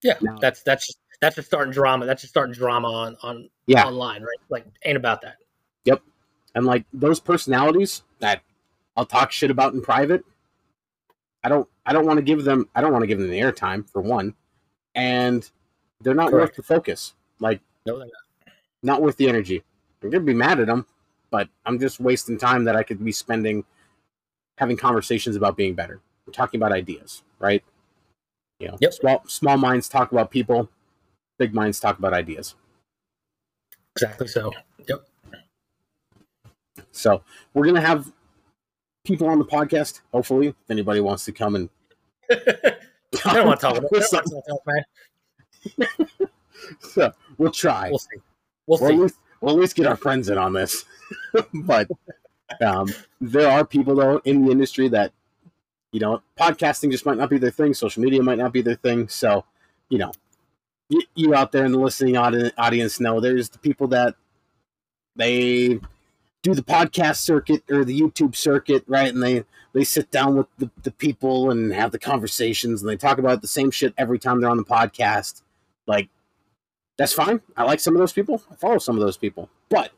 Yeah, 0.01 0.15
No. 0.21 0.37
that's 0.39 0.63
that's 0.63 0.87
just 0.87 0.99
that's 1.19 1.35
just 1.35 1.47
starting 1.47 1.73
drama. 1.73 2.05
That's 2.05 2.21
just 2.21 2.33
starting 2.33 2.53
drama 2.53 2.87
on 2.87 3.17
on 3.21 3.49
yeah, 3.65 3.83
online, 3.85 4.21
right? 4.21 4.39
Like 4.49 4.65
ain't 4.85 4.97
about 4.97 5.21
that. 5.23 5.37
Yep, 5.85 6.01
and 6.55 6.65
like 6.65 6.85
those 6.93 7.19
personalities 7.19 8.03
that 8.19 8.41
I'll 8.95 9.05
talk 9.05 9.31
shit 9.31 9.51
about 9.51 9.73
in 9.73 9.81
private. 9.81 10.23
I 11.43 11.49
don't 11.49 11.67
I 11.85 11.93
don't 11.93 12.05
want 12.05 12.17
to 12.17 12.23
give 12.23 12.43
them 12.43 12.69
I 12.75 12.81
don't 12.81 12.91
want 12.91 13.03
to 13.03 13.07
give 13.07 13.19
them 13.19 13.29
the 13.29 13.39
airtime 13.39 13.87
for 13.89 14.01
one, 14.01 14.33
and 14.95 15.49
they're 16.01 16.13
not 16.13 16.29
Correct. 16.31 16.49
worth 16.51 16.55
the 16.57 16.63
focus. 16.63 17.13
Like 17.39 17.61
No, 17.85 17.97
they're 17.97 18.07
not. 18.07 18.53
not 18.83 19.01
worth 19.01 19.17
the 19.17 19.27
energy. 19.29 19.63
I'm 20.01 20.09
gonna 20.09 20.23
be 20.23 20.33
mad 20.33 20.59
at 20.59 20.67
them, 20.67 20.85
but 21.31 21.49
I'm 21.65 21.79
just 21.79 21.99
wasting 21.99 22.37
time 22.37 22.63
that 22.65 22.75
I 22.75 22.83
could 22.83 23.03
be 23.03 23.11
spending 23.11 23.63
having 24.57 24.77
conversations 24.77 25.35
about 25.35 25.57
being 25.57 25.73
better. 25.73 25.99
We're 26.25 26.33
talking 26.33 26.59
about 26.59 26.71
ideas, 26.71 27.23
right? 27.39 27.63
You 28.59 28.69
know, 28.69 28.77
Yep. 28.79 28.93
small 28.93 29.23
small 29.27 29.57
minds 29.57 29.89
talk 29.89 30.11
about 30.11 30.31
people, 30.31 30.69
big 31.37 31.53
minds 31.53 31.79
talk 31.79 31.97
about 31.99 32.13
ideas. 32.13 32.55
exactly 33.95 34.27
so. 34.27 34.51
Yep. 34.87 35.05
So 36.91 37.23
we're 37.53 37.65
gonna 37.65 37.81
have 37.81 38.11
people 39.03 39.27
on 39.27 39.39
the 39.39 39.45
podcast. 39.45 40.01
Hopefully, 40.11 40.47
if 40.47 40.55
anybody 40.69 40.99
wants 40.99 41.25
to 41.25 41.31
come 41.31 41.55
and 41.55 41.69
I 42.31 43.33
don't 43.33 43.47
want 43.47 43.59
to 43.59 43.65
talk 43.67 43.77
about 43.77 43.91
it. 43.91 44.03
I 44.13 44.21
don't 44.21 44.33
want 44.33 44.45
to 44.45 44.51
talk, 44.51 45.87
man. 45.87 46.07
so 46.79 47.11
we'll 47.37 47.51
try. 47.51 47.89
We'll 47.89 47.99
see. 47.99 48.07
We'll 48.65 48.79
We'll 48.79 48.89
at 48.89 48.93
see. 48.95 49.01
least, 49.01 49.15
we'll 49.41 49.55
at 49.55 49.59
least 49.61 49.75
get 49.75 49.87
our 49.87 49.95
friends 49.97 50.29
in 50.29 50.37
on 50.37 50.53
this. 50.53 50.85
but 51.53 51.89
um, 52.65 52.87
there 53.19 53.49
are 53.49 53.65
people 53.65 53.95
though 53.95 54.17
in 54.25 54.45
the 54.45 54.51
industry 54.51 54.87
that 54.89 55.11
you 55.91 55.99
know 55.99 56.21
podcasting 56.39 56.91
just 56.91 57.05
might 57.05 57.17
not 57.17 57.29
be 57.29 57.37
their 57.37 57.51
thing. 57.51 57.73
Social 57.73 58.01
media 58.03 58.23
might 58.23 58.37
not 58.37 58.53
be 58.53 58.61
their 58.61 58.75
thing. 58.75 59.07
So 59.09 59.43
you 59.89 59.97
know, 59.97 60.11
you, 60.89 61.01
you 61.15 61.35
out 61.35 61.51
there 61.51 61.65
in 61.65 61.71
the 61.73 61.79
listening 61.79 62.17
audience 62.17 62.99
know 62.99 63.19
there's 63.19 63.49
the 63.49 63.59
people 63.59 63.87
that 63.89 64.15
they 65.15 65.79
do 66.43 66.53
the 66.53 66.61
podcast 66.61 67.17
circuit 67.17 67.63
or 67.71 67.83
the 67.83 67.99
YouTube 67.99 68.35
circuit, 68.35 68.83
right? 68.87 69.11
And 69.11 69.23
they 69.23 69.43
they 69.73 69.83
sit 69.83 70.11
down 70.11 70.35
with 70.35 70.47
the, 70.59 70.69
the 70.83 70.91
people 70.91 71.49
and 71.49 71.73
have 71.73 71.91
the 71.91 71.97
conversations 71.99 72.81
and 72.81 72.89
they 72.89 72.97
talk 72.97 73.17
about 73.17 73.41
the 73.41 73.47
same 73.47 73.71
shit 73.71 73.93
every 73.97 74.19
time 74.19 74.39
they're 74.39 74.49
on 74.49 74.57
the 74.57 74.63
podcast. 74.63 75.41
Like 75.87 76.09
that's 76.97 77.13
fine. 77.13 77.41
I 77.57 77.63
like 77.63 77.79
some 77.79 77.95
of 77.95 77.99
those 77.99 78.13
people. 78.13 78.41
I 78.51 78.55
follow 78.55 78.77
some 78.77 78.95
of 78.95 79.01
those 79.01 79.17
people. 79.17 79.49
But 79.69 79.91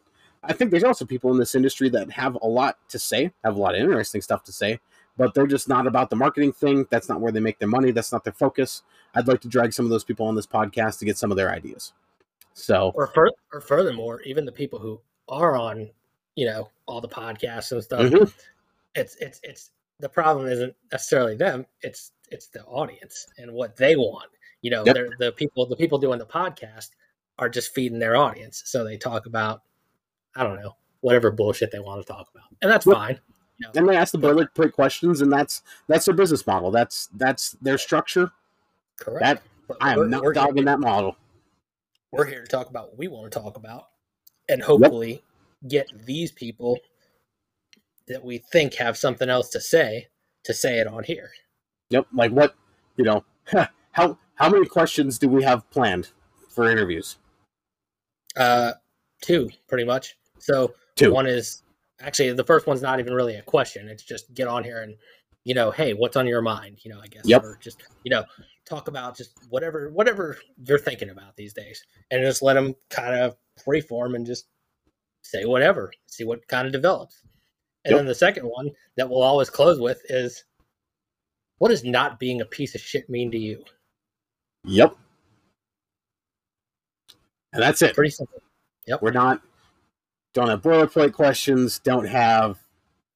I 0.43 0.53
think 0.53 0.71
there's 0.71 0.83
also 0.83 1.03
people 1.03 1.31
in 1.31 1.37
this 1.37 1.55
industry 1.55 1.89
that 1.89 2.09
have 2.11 2.35
a 2.41 2.47
lot 2.47 2.77
to 2.89 2.99
say, 2.99 3.31
have 3.43 3.57
a 3.57 3.59
lot 3.59 3.75
of 3.75 3.81
interesting 3.81 4.21
stuff 4.21 4.43
to 4.45 4.51
say, 4.51 4.79
but 5.17 5.33
they're 5.33 5.47
just 5.47 5.67
not 5.67 5.87
about 5.87 6.09
the 6.09 6.15
marketing 6.15 6.53
thing. 6.53 6.85
That's 6.89 7.09
not 7.09 7.19
where 7.19 7.31
they 7.31 7.39
make 7.39 7.59
their 7.59 7.67
money. 7.67 7.91
That's 7.91 8.11
not 8.11 8.23
their 8.23 8.33
focus. 8.33 8.83
I'd 9.15 9.27
like 9.27 9.41
to 9.41 9.47
drag 9.47 9.73
some 9.73 9.85
of 9.85 9.89
those 9.89 10.03
people 10.03 10.27
on 10.27 10.35
this 10.35 10.47
podcast 10.47 10.99
to 10.99 11.05
get 11.05 11.17
some 11.17 11.31
of 11.31 11.37
their 11.37 11.51
ideas. 11.51 11.93
So, 12.53 12.91
or 12.95 13.07
fur- 13.07 13.31
or 13.51 13.59
furthermore, 13.59 14.21
even 14.21 14.45
the 14.45 14.51
people 14.51 14.79
who 14.79 15.01
are 15.27 15.57
on, 15.57 15.89
you 16.35 16.45
know, 16.45 16.69
all 16.85 17.01
the 17.01 17.07
podcasts 17.07 17.71
and 17.71 17.83
stuff, 17.83 18.01
mhm, 18.01 18.33
it's 18.95 19.15
it's 19.17 19.39
it's 19.43 19.71
the 19.99 20.09
problem 20.09 20.47
isn't 20.47 20.75
necessarily 20.91 21.35
them. 21.35 21.65
It's 21.81 22.11
it's 22.31 22.47
the 22.47 22.63
audience 22.65 23.27
and 23.37 23.51
what 23.51 23.75
they 23.77 23.95
want. 23.95 24.29
You 24.61 24.71
know, 24.71 24.83
Yep. 24.85 24.95
the 25.19 25.31
people 25.31 25.65
the 25.65 25.75
people 25.75 25.97
doing 25.97 26.19
the 26.19 26.25
podcast 26.25 26.89
are 27.39 27.49
just 27.49 27.73
feeding 27.73 27.99
their 27.99 28.15
audience, 28.15 28.63
so 28.65 28.83
they 28.83 28.97
talk 28.97 29.25
about 29.25 29.61
I 30.35 30.43
don't 30.43 30.59
know 30.61 30.75
whatever 31.01 31.31
bullshit 31.31 31.71
they 31.71 31.79
want 31.79 32.05
to 32.05 32.11
talk 32.11 32.27
about, 32.33 32.47
and 32.61 32.71
that's 32.71 32.85
Yep. 32.85 32.95
fine. 32.95 33.19
You 33.57 33.67
know, 33.67 33.71
and 33.75 33.87
they 33.89 33.95
ask 33.95 34.11
the 34.11 34.17
boilerplate 34.17 34.73
questions, 34.73 35.21
and 35.21 35.31
that's 35.31 35.61
that's 35.87 36.05
their 36.05 36.15
business 36.15 36.45
model. 36.45 36.71
That's 36.71 37.07
that's 37.15 37.51
their 37.61 37.77
structure. 37.77 38.31
correct. 38.97 39.21
That 39.21 39.41
I 39.81 39.95
we're- 39.95 40.05
am 40.05 40.09
not 40.11 40.23
we're 40.23 40.33
here- 40.33 40.45
dogging 40.45 40.65
that 40.65 40.79
model. 40.79 41.15
we're 42.11 42.25
here 42.25 42.41
to 42.41 42.47
talk 42.47 42.69
about 42.69 42.89
what 42.89 42.97
we 42.97 43.07
want 43.09 43.31
to 43.31 43.39
talk 43.39 43.57
about 43.57 43.89
and 44.47 44.61
hopefully 44.61 45.21
get 45.67 45.87
these 46.05 46.31
people 46.31 46.79
that 48.07 48.23
we 48.23 48.37
think 48.51 48.75
have 48.75 48.97
something 48.97 49.29
else 49.29 49.49
to 49.49 49.59
say 49.59 50.07
to 50.43 50.53
say 50.53 50.79
it 50.79 50.87
on 50.87 51.03
here. 51.03 51.31
Yep. 51.89 52.07
Like 52.13 52.31
what 52.31 52.55
you 52.97 53.03
know? 53.05 53.23
How 53.91 54.17
how 54.35 54.49
many 54.49 54.65
questions 54.65 55.17
do 55.17 55.29
we 55.29 55.41
have 55.43 55.69
planned 55.71 56.09
for 56.49 56.69
interviews? 56.69 57.17
Uh, 58.35 58.73
two, 59.21 59.49
pretty 59.69 59.85
much. 59.85 60.17
So 60.39 60.73
Two. 60.95 61.13
one 61.13 61.27
is 61.27 61.63
actually 62.01 62.33
the 62.33 62.43
first 62.43 62.67
one's 62.67 62.81
not 62.81 62.99
even 62.99 63.13
really 63.13 63.35
a 63.35 63.41
question. 63.41 63.87
It's 63.87 64.03
just 64.03 64.33
get 64.33 64.49
on 64.49 64.65
here 64.65 64.81
and 64.81 64.95
you 65.45 65.53
know, 65.53 65.71
hey, 65.71 65.93
what's 65.93 66.17
on 66.17 66.27
your 66.27 66.41
mind? 66.41 66.79
You 66.83 66.91
know, 66.91 66.99
I 66.99 67.07
guess, 67.07 67.23
Yep. 67.25 67.43
or 67.43 67.57
just 67.61 67.83
you 68.03 68.09
know, 68.09 68.25
talk 68.67 68.87
about 68.89 69.15
just 69.15 69.31
whatever 69.49 69.89
whatever 69.91 70.37
you're 70.65 70.79
thinking 70.79 71.09
about 71.11 71.35
these 71.37 71.53
days, 71.53 71.81
and 72.11 72.21
just 72.21 72.41
let 72.41 72.55
them 72.55 72.75
kind 72.89 73.15
of 73.17 73.37
freeform 73.65 74.15
and 74.15 74.25
just 74.25 74.47
say 75.25 75.45
whatever, 75.45 75.91
see 76.07 76.23
what 76.23 76.47
kind 76.47 76.65
of 76.67 76.73
develops. 76.73 77.21
And 77.83 77.91
Yep. 77.91 77.99
then 77.99 78.05
the 78.07 78.15
second 78.15 78.45
one 78.45 78.71
that 78.97 79.09
we'll 79.09 79.21
always 79.21 79.49
close 79.49 79.79
with 79.79 80.01
is, 80.09 80.43
what 81.57 81.69
does 81.69 81.83
not 81.83 82.19
being 82.19 82.41
a 82.41 82.45
piece 82.45 82.75
of 82.75 82.81
shit 82.81 83.09
mean 83.09 83.31
to 83.31 83.37
you? 83.37 83.63
Yep. 84.65 84.95
And 87.53 87.61
that's 87.61 87.81
it. 87.81 87.95
Pretty 87.95 88.11
simple. 88.11 88.41
Yep. 88.87 89.01
We're 89.01 89.11
not 89.11 89.41
don't 90.33 90.49
have 90.49 90.61
boilerplate 90.61 91.13
questions. 91.13 91.79
Don't 91.79 92.05
have 92.05 92.59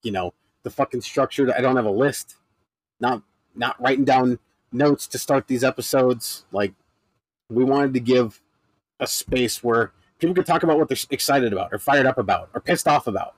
you 0.02 0.10
know 0.12 0.32
the 0.62 0.70
fucking 0.70 1.02
structure. 1.02 1.52
I 1.54 1.60
don't 1.60 1.76
have 1.76 1.84
a 1.84 1.90
list. 1.90 2.36
Not 3.00 3.22
not 3.54 3.80
writing 3.80 4.04
down 4.04 4.38
notes 4.72 5.06
to 5.08 5.18
start 5.18 5.46
these 5.46 5.64
episodes. 5.64 6.44
Like 6.52 6.72
we 7.50 7.64
wanted 7.64 7.92
to 7.94 8.00
give 8.00 8.40
a 9.00 9.06
space 9.06 9.62
where 9.62 9.92
people 10.20 10.34
can 10.34 10.44
talk 10.44 10.62
about 10.62 10.78
what 10.78 10.88
they're 10.88 10.96
excited 11.10 11.52
about, 11.52 11.72
or 11.72 11.78
fired 11.78 12.06
up 12.06 12.18
about, 12.18 12.50
or 12.54 12.60
pissed 12.60 12.86
off 12.86 13.06
about. 13.06 13.34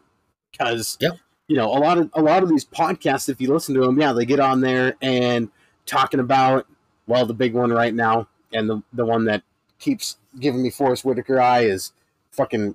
Because 0.51 0.99
Yep. 1.01 1.19
you 1.49 1.57
know 1.57 1.67
a 1.67 1.79
lot 1.79 1.99
of 1.99 2.11
a 2.15 2.23
lot 2.23 2.43
of 2.43 2.49
these 2.49 2.65
podcasts, 2.65 3.29
if 3.29 3.41
you 3.41 3.53
listen 3.53 3.75
to 3.75 3.81
them, 3.81 3.99
yeah, 3.99 4.13
they 4.13 4.27
get 4.27 4.41
on 4.41 4.61
there 4.61 4.97
and 5.01 5.49
talking 5.87 6.21
about 6.21 6.67
well, 7.09 7.27
the 7.27 7.35
big 7.35 7.53
one 7.55 7.71
right 7.71 7.95
now, 7.95 8.29
and 8.53 8.69
the 8.69 8.83
the 8.93 9.05
one 9.05 9.25
that 9.25 9.43
keeps 9.79 10.17
giving 10.39 10.63
me 10.63 10.71
Forest 10.71 11.05
Whitaker 11.05 11.41
eye 11.41 11.61
is 11.65 11.93
fucking 12.31 12.75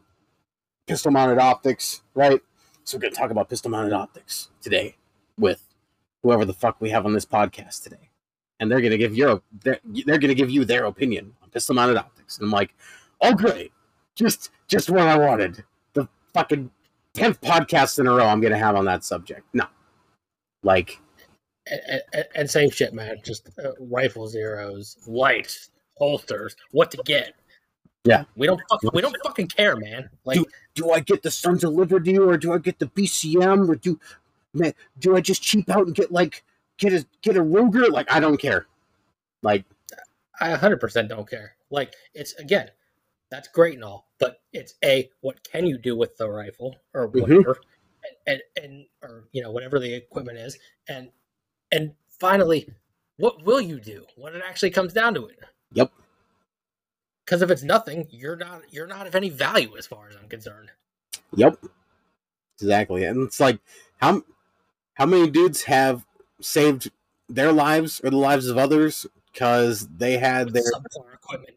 pistol 0.87 1.11
mounted 1.11 1.39
optics, 1.39 2.01
right? 2.13 2.41
So 2.83 2.97
we're 2.97 3.01
gonna 3.03 3.15
talk 3.15 3.31
about 3.31 3.49
pistol 3.49 3.71
mounted 3.71 3.93
optics 3.93 4.49
today 4.61 4.95
with 5.37 5.63
whoever 6.23 6.45
the 6.45 6.53
fuck 6.53 6.81
we 6.81 6.89
have 6.89 7.05
on 7.05 7.13
this 7.13 7.25
podcast 7.25 7.83
today, 7.83 8.09
and 8.59 8.69
they're 8.71 8.81
gonna 8.81 8.97
give 8.97 9.15
your 9.15 9.41
they're, 9.63 9.79
they're 10.05 10.17
gonna 10.17 10.33
give 10.33 10.49
you 10.49 10.65
their 10.65 10.85
opinion 10.85 11.33
on 11.43 11.49
pistol 11.49 11.75
mounted 11.75 11.97
optics, 11.97 12.37
and 12.37 12.45
I'm 12.45 12.51
like, 12.51 12.73
oh 13.21 13.33
great, 13.33 13.71
just 14.17 14.49
just 14.67 14.89
what 14.89 15.01
I 15.01 15.17
wanted. 15.17 15.63
The 15.93 16.07
fucking 16.33 16.69
tenth 17.13 17.39
podcast 17.41 17.99
in 17.99 18.07
a 18.07 18.11
row 18.11 18.25
I'm 18.25 18.41
gonna 18.41 18.57
have 18.57 18.75
on 18.75 18.85
that 18.85 19.03
subject. 19.03 19.43
No, 19.53 19.65
like 20.63 20.99
and, 21.69 22.01
and, 22.13 22.25
and 22.35 22.49
same 22.49 22.69
shit, 22.69 22.93
man. 22.93 23.17
Just 23.23 23.49
uh, 23.63 23.71
rifle 23.79 24.27
zeros, 24.27 24.97
lights, 25.07 25.69
holsters, 25.95 26.55
what 26.71 26.91
to 26.91 26.97
get. 27.05 27.33
Yeah. 28.03 28.23
we 28.37 28.47
don't 28.47 28.61
fuck, 28.69 28.81
we 28.93 29.01
don't 29.01 29.17
fucking 29.25 29.47
care, 29.47 29.75
man. 29.75 30.09
Like, 30.23 30.39
do 30.75 30.91
I 30.91 31.01
get 31.01 31.23
the 31.23 31.31
Sons 31.31 31.65
of 31.65 31.73
Liberty 31.73 32.17
or 32.17 32.37
do 32.37 32.53
I 32.53 32.57
get 32.57 32.79
the 32.79 32.85
BCM 32.85 33.67
or 33.67 33.75
do 33.75 33.99
man 34.53 34.73
do 34.99 35.15
I 35.15 35.21
just 35.21 35.41
cheap 35.43 35.69
out 35.69 35.87
and 35.87 35.95
get 35.95 36.11
like 36.11 36.43
get 36.77 36.93
a 36.93 37.05
get 37.21 37.35
a 37.37 37.41
Ruger? 37.41 37.89
Like 37.89 38.11
I 38.11 38.19
don't 38.19 38.37
care. 38.37 38.65
Like 39.43 39.65
I 40.39 40.55
100% 40.55 41.09
don't 41.09 41.29
care. 41.29 41.55
Like, 41.69 41.93
it's 42.13 42.33
again, 42.35 42.69
that's 43.29 43.47
great 43.49 43.75
and 43.75 43.83
all, 43.83 44.09
but 44.19 44.41
it's 44.53 44.75
a 44.83 45.09
what 45.21 45.43
can 45.43 45.65
you 45.65 45.77
do 45.77 45.95
with 45.95 46.15
the 46.17 46.29
rifle 46.29 46.75
or 46.93 47.09
Mhm. 47.09 47.21
whatever, 47.21 47.59
and, 48.27 48.41
and 48.57 48.63
and 48.63 48.85
or 49.01 49.27
you 49.31 49.41
know 49.41 49.51
whatever 49.51 49.79
the 49.79 49.93
equipment 49.93 50.37
is, 50.37 50.57
and 50.87 51.11
and 51.71 51.93
finally, 52.07 52.69
what 53.17 53.43
will 53.43 53.61
you 53.61 53.79
do 53.79 54.05
when 54.15 54.35
it 54.35 54.43
actually 54.45 54.71
comes 54.71 54.93
down 54.93 55.13
to 55.15 55.27
it? 55.27 55.39
Yep. 55.73 55.91
Because 57.25 57.41
if 57.41 57.51
it's 57.51 57.63
nothing, 57.63 58.07
you're 58.09 58.37
not 58.37 58.61
you're 58.73 58.87
not 58.87 59.07
of 59.07 59.15
any 59.15 59.29
value 59.29 59.75
as 59.77 59.85
far 59.85 60.07
as 60.09 60.15
I'm 60.15 60.29
concerned. 60.29 60.71
Yep. 61.35 61.59
Exactly. 62.61 63.03
And 63.03 63.23
it's 63.27 63.39
like 63.39 63.59
how 63.97 64.23
how 64.93 65.05
many 65.05 65.29
dudes 65.29 65.63
have 65.63 66.05
saved 66.41 66.89
their 67.29 67.51
lives 67.51 67.99
or 68.03 68.09
the 68.09 68.17
lives 68.17 68.47
of 68.47 68.57
others 68.57 69.05
because 69.33 69.87
they 69.97 70.17
had 70.17 70.45
With 70.53 70.63
their 70.63 71.13
equipment. 71.13 71.56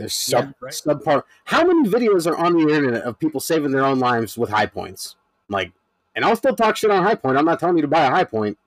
Their 0.00 0.08
sub 0.08 0.44
Yeah, 0.46 0.52
right. 0.60 0.72
subpar 0.72 1.22
how 1.44 1.64
many 1.64 1.88
videos 1.88 2.26
are 2.30 2.36
on 2.36 2.52
the 2.54 2.72
internet 2.74 3.02
of 3.02 3.18
people 3.18 3.40
saving 3.40 3.70
their 3.70 3.84
own 3.84 3.98
lives 3.98 4.36
with 4.38 4.50
Hi-Points? 4.50 5.16
Like 5.48 5.72
and 6.16 6.24
I'll 6.24 6.36
still 6.36 6.56
talk 6.56 6.76
shit 6.76 6.90
on 6.90 7.02
Hi-Point. 7.02 7.38
I'm 7.38 7.44
not 7.44 7.60
telling 7.60 7.76
you 7.76 7.82
to 7.82 7.88
buy 7.88 8.04
a 8.04 8.10
Hi-Point. 8.10 8.58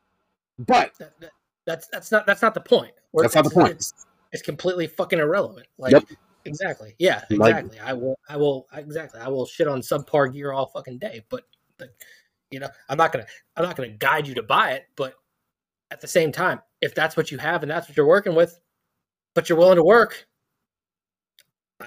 But 0.59 0.93
That, 0.99 1.19
that, 1.19 1.31
that's 1.65 1.87
that's 1.87 2.11
not 2.11 2.25
that's 2.25 2.41
not 2.41 2.53
the 2.53 2.61
point. 2.61 2.93
That's 3.13 3.35
not 3.35 3.43
the 3.43 3.49
point. 3.49 3.71
It's, 3.71 3.93
it's 4.31 4.43
completely 4.43 4.87
fucking 4.87 5.19
irrelevant. 5.19 5.67
Like 5.77 5.91
Yep. 5.93 6.05
exactly. 6.45 6.95
Yeah, 6.99 7.23
Like- 7.29 7.55
exactly. 7.55 7.79
I 7.79 7.93
will 7.93 8.17
I 8.29 8.37
will 8.37 8.67
exactly. 8.73 9.19
I 9.19 9.27
will 9.29 9.45
shit 9.45 9.67
on 9.67 9.81
subpar 9.81 10.31
gear 10.33 10.51
all 10.51 10.67
fucking 10.67 10.97
day, 10.99 11.23
but 11.29 11.43
but 11.77 11.89
you 12.51 12.59
know, 12.59 12.69
I'm 12.89 12.97
not 12.97 13.11
gonna 13.11 13.25
I'm 13.57 13.63
not 13.65 13.75
gonna 13.75 13.89
guide 13.89 14.27
you 14.27 14.35
to 14.35 14.43
buy 14.43 14.71
it, 14.73 14.85
but 14.95 15.15
at 15.91 16.01
the 16.01 16.07
same 16.07 16.31
time, 16.31 16.59
if 16.81 16.93
that's 16.95 17.15
what 17.17 17.31
you 17.31 17.37
have 17.39 17.61
and 17.63 17.71
that's 17.71 17.87
what 17.87 17.95
you're 17.97 18.05
working 18.07 18.35
with, 18.35 18.59
but 19.35 19.47
you're 19.49 19.57
willing 19.57 19.75
to 19.75 19.83
work, 19.83 20.27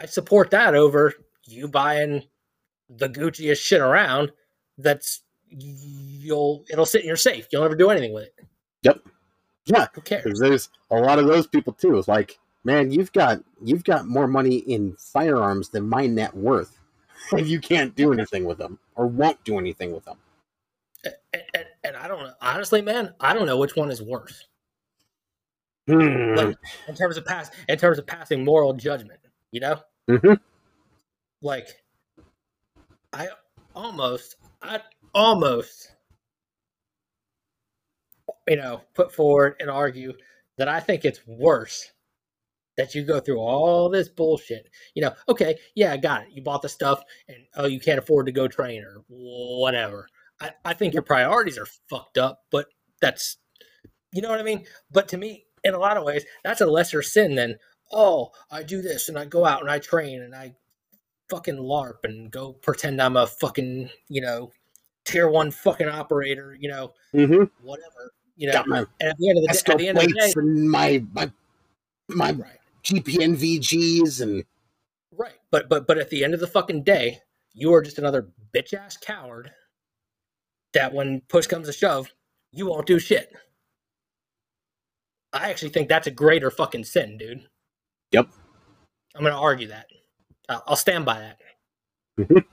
I 0.00 0.06
support 0.06 0.50
that 0.50 0.74
over 0.74 1.14
you 1.44 1.68
buying 1.68 2.22
the 2.88 3.08
Gucciest 3.08 3.58
shit 3.60 3.80
around 3.80 4.32
that's 4.78 5.22
you'll 5.48 6.64
it'll 6.70 6.86
sit 6.86 7.02
in 7.02 7.06
your 7.06 7.16
safe. 7.16 7.46
You'll 7.50 7.62
never 7.62 7.76
do 7.76 7.90
anything 7.90 8.12
with 8.12 8.24
it. 8.24 8.34
Yep. 8.82 9.00
Yeah, 9.66 9.86
Who 9.94 10.00
cares? 10.02 10.38
there's 10.38 10.68
a 10.90 10.96
lot 10.96 11.18
of 11.18 11.26
those 11.26 11.46
people 11.46 11.72
too. 11.72 11.98
It's 11.98 12.06
like, 12.08 12.38
man, 12.64 12.90
you've 12.92 13.12
got 13.12 13.42
you've 13.64 13.84
got 13.84 14.06
more 14.06 14.26
money 14.28 14.56
in 14.58 14.94
firearms 14.96 15.70
than 15.70 15.88
my 15.88 16.06
net 16.06 16.34
worth, 16.36 16.78
and 17.32 17.46
you 17.46 17.60
can't 17.60 17.94
do 17.96 18.12
anything 18.12 18.44
with 18.44 18.58
them 18.58 18.78
or 18.94 19.06
won't 19.06 19.42
do 19.44 19.58
anything 19.58 19.92
with 19.92 20.04
them. 20.04 20.18
and, 21.04 21.14
and, 21.54 21.64
and 21.84 21.96
I 21.96 22.06
don't 22.08 22.20
know. 22.22 22.32
Honestly, 22.40 22.82
man, 22.82 23.14
I 23.20 23.32
don't 23.34 23.46
know 23.46 23.56
which 23.58 23.76
one 23.76 23.90
is 23.90 24.02
worse 24.02 24.46
Hmm. 25.88 26.34
Like- 26.34 26.56
in 26.88 26.94
terms 26.96 27.16
of 27.16 27.24
pass 27.24 27.50
in 27.68 27.78
terms 27.78 27.98
of 27.98 28.06
passing 28.06 28.44
moral 28.44 28.72
judgment. 28.72 29.20
You 29.52 29.60
know, 29.60 29.80
Mhm. 30.08 30.40
like 31.40 31.68
I 33.12 33.28
almost, 33.74 34.36
I 34.62 34.80
almost, 35.14 35.92
you 38.48 38.56
know, 38.56 38.82
put 38.94 39.14
forward 39.14 39.56
and 39.60 39.70
argue 39.70 40.12
that 40.58 40.68
I 40.68 40.80
think 40.80 41.04
it's 41.04 41.26
worse 41.26 41.92
that 42.76 42.94
you 42.94 43.04
go 43.04 43.20
through 43.20 43.38
all 43.38 43.88
this 43.88 44.08
bullshit. 44.08 44.68
You 44.94 45.02
know, 45.02 45.14
okay, 45.28 45.58
yeah, 45.74 45.92
I 45.92 45.96
got 45.96 46.22
it. 46.22 46.28
You 46.32 46.42
bought 46.42 46.62
the 46.62 46.68
stuff, 46.68 47.02
and 47.28 47.38
oh, 47.54 47.66
you 47.66 47.80
can't 47.80 47.98
afford 47.98 48.26
to 48.26 48.32
go 48.32 48.48
train 48.48 48.82
or 48.82 49.04
whatever. 49.08 50.08
I, 50.40 50.50
I 50.64 50.74
think 50.74 50.92
your 50.92 51.02
priorities 51.02 51.56
are 51.56 51.66
fucked 51.88 52.18
up, 52.18 52.42
but 52.50 52.66
that's, 53.00 53.38
you 54.12 54.20
know 54.20 54.28
what 54.28 54.40
I 54.40 54.44
mean? 54.44 54.66
But 54.90 55.08
to 55.08 55.16
me, 55.16 55.46
in 55.64 55.72
a 55.72 55.78
lot 55.78 55.96
of 55.96 56.04
ways, 56.04 56.24
that's 56.44 56.60
a 56.60 56.66
lesser 56.66 57.02
sin 57.02 57.34
than, 57.34 57.56
oh, 57.92 58.32
I 58.50 58.62
do 58.62 58.82
this 58.82 59.08
and 59.08 59.18
I 59.18 59.24
go 59.24 59.44
out 59.44 59.60
and 59.60 59.70
I 59.70 59.78
train 59.78 60.22
and 60.22 60.34
I 60.34 60.54
fucking 61.30 61.56
LARP 61.56 62.04
and 62.04 62.30
go 62.30 62.52
pretend 62.52 63.00
I'm 63.00 63.16
a 63.16 63.26
fucking, 63.26 63.90
you 64.08 64.20
know, 64.20 64.52
tier 65.04 65.28
one 65.28 65.50
fucking 65.50 65.88
operator, 65.88 66.56
you 66.58 66.68
know, 66.68 66.94
Mhm. 67.14 67.50
whatever, 67.62 68.12
you 68.36 68.46
know. 68.48 68.52
Got 68.52 68.68
my 68.68 68.78
And 69.00 69.10
at 69.10 69.16
the 69.18 69.28
end 69.28 69.38
of 69.38 69.44
the 69.44 69.48
day, 69.52 69.72
at 69.72 69.78
the 69.78 69.88
end 69.88 69.98
of 69.98 70.04
the 70.04 70.12
day, 70.12 70.32
and 70.36 70.70
my 70.70 71.04
my 71.12 71.32
my 72.08 72.32
right, 72.32 72.60
GPNVGs 72.82 74.20
and 74.20 74.44
right. 75.12 75.38
But 75.50 75.68
but 75.68 75.86
but 75.86 75.98
at 75.98 76.10
the 76.10 76.24
end 76.24 76.34
of 76.34 76.40
the 76.40 76.46
fucking 76.46 76.82
day, 76.84 77.20
you 77.52 77.72
are 77.74 77.82
just 77.82 77.98
another 77.98 78.28
bitch 78.54 78.74
ass 78.74 78.96
coward 78.96 79.52
that 80.74 80.92
when 80.92 81.22
push 81.22 81.46
comes 81.46 81.66
to 81.66 81.72
shove, 81.72 82.12
you 82.52 82.66
won't 82.66 82.86
do 82.86 82.98
shit. 82.98 83.32
I 85.32 85.50
actually 85.50 85.70
think 85.70 85.88
that's 85.88 86.06
a 86.06 86.10
greater 86.12 86.50
fucking 86.50 86.84
sin, 86.84 87.18
dude. 87.18 87.48
Yep. 88.16 88.28
I'm 89.14 89.22
gonna 89.22 89.38
argue 89.38 89.68
that. 89.68 89.86
I'll 90.48 90.62
I'll 90.68 90.76
stand 90.76 91.04
by 91.04 91.20
that. 92.18 92.44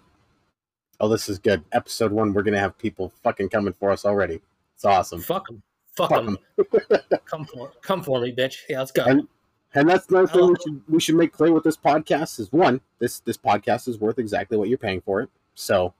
oh, 0.99 1.07
this 1.07 1.29
is 1.29 1.39
good. 1.39 1.63
Episode 1.71 2.11
one, 2.11 2.33
we're 2.33 2.43
gonna 2.43 2.59
have 2.59 2.77
people 2.77 3.13
fucking 3.23 3.47
coming 3.47 3.73
for 3.79 3.89
us 3.91 4.03
already. 4.03 4.41
It's 4.75 4.83
awesome. 4.83 5.21
Fuck 5.21 5.47
them. 5.47 5.63
Fuck 5.95 6.09
Fuck 6.09 6.25
them. 6.25 6.37
come 7.25 7.45
for 7.45 7.71
come 7.81 8.03
for 8.03 8.19
me, 8.19 8.35
bitch. 8.35 8.57
Yeah, 8.67 8.79
let's 8.79 8.91
go. 8.91 9.05
And- 9.05 9.27
and 9.75 9.89
that's 9.89 10.07
another 10.09 10.27
thing 10.27 10.41
Oh. 10.41 10.49
we 10.49 10.55
should 10.61 10.81
we 10.89 10.99
should 10.99 11.15
make 11.15 11.31
clear 11.33 11.51
with 11.51 11.63
this 11.63 11.77
podcast 11.77 12.39
is 12.39 12.51
one, 12.51 12.79
this 12.99 13.21
this 13.21 13.37
podcast 13.37 13.87
is 13.87 13.97
worth 13.97 14.19
exactly 14.19 14.55
what 14.57 14.69
you're 14.69 14.77
paying 14.77 15.01
for 15.01 15.21
it. 15.21 15.29
So 15.55 15.93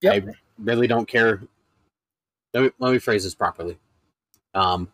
Yep. 0.00 0.24
I 0.28 0.32
really 0.58 0.86
don't 0.88 1.06
care. 1.06 1.40
Let 2.54 2.62
me, 2.64 2.70
let 2.80 2.92
me 2.92 2.98
phrase 2.98 3.22
this 3.24 3.34
properly. 3.36 3.78
Um, 4.54 4.90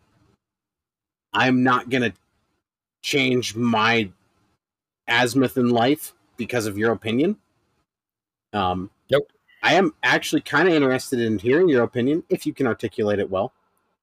I'm 1.33 1.63
not 1.63 1.89
gonna 1.89 2.13
change 3.03 3.55
my 3.55 4.09
azimuth 5.07 5.57
in 5.57 5.69
life 5.69 6.13
because 6.37 6.65
of 6.65 6.77
your 6.77 6.93
opinion. 6.93 7.37
Um, 8.53 8.89
Nope. 9.11 9.27
I 9.61 9.75
am 9.75 9.93
actually 10.03 10.41
kind 10.41 10.67
of 10.67 10.73
interested 10.73 11.19
in 11.19 11.37
hearing 11.37 11.69
your 11.69 11.83
opinion 11.83 12.23
if 12.29 12.45
you 12.45 12.53
can 12.53 12.65
articulate 12.65 13.19
it 13.19 13.29
well. 13.29 13.53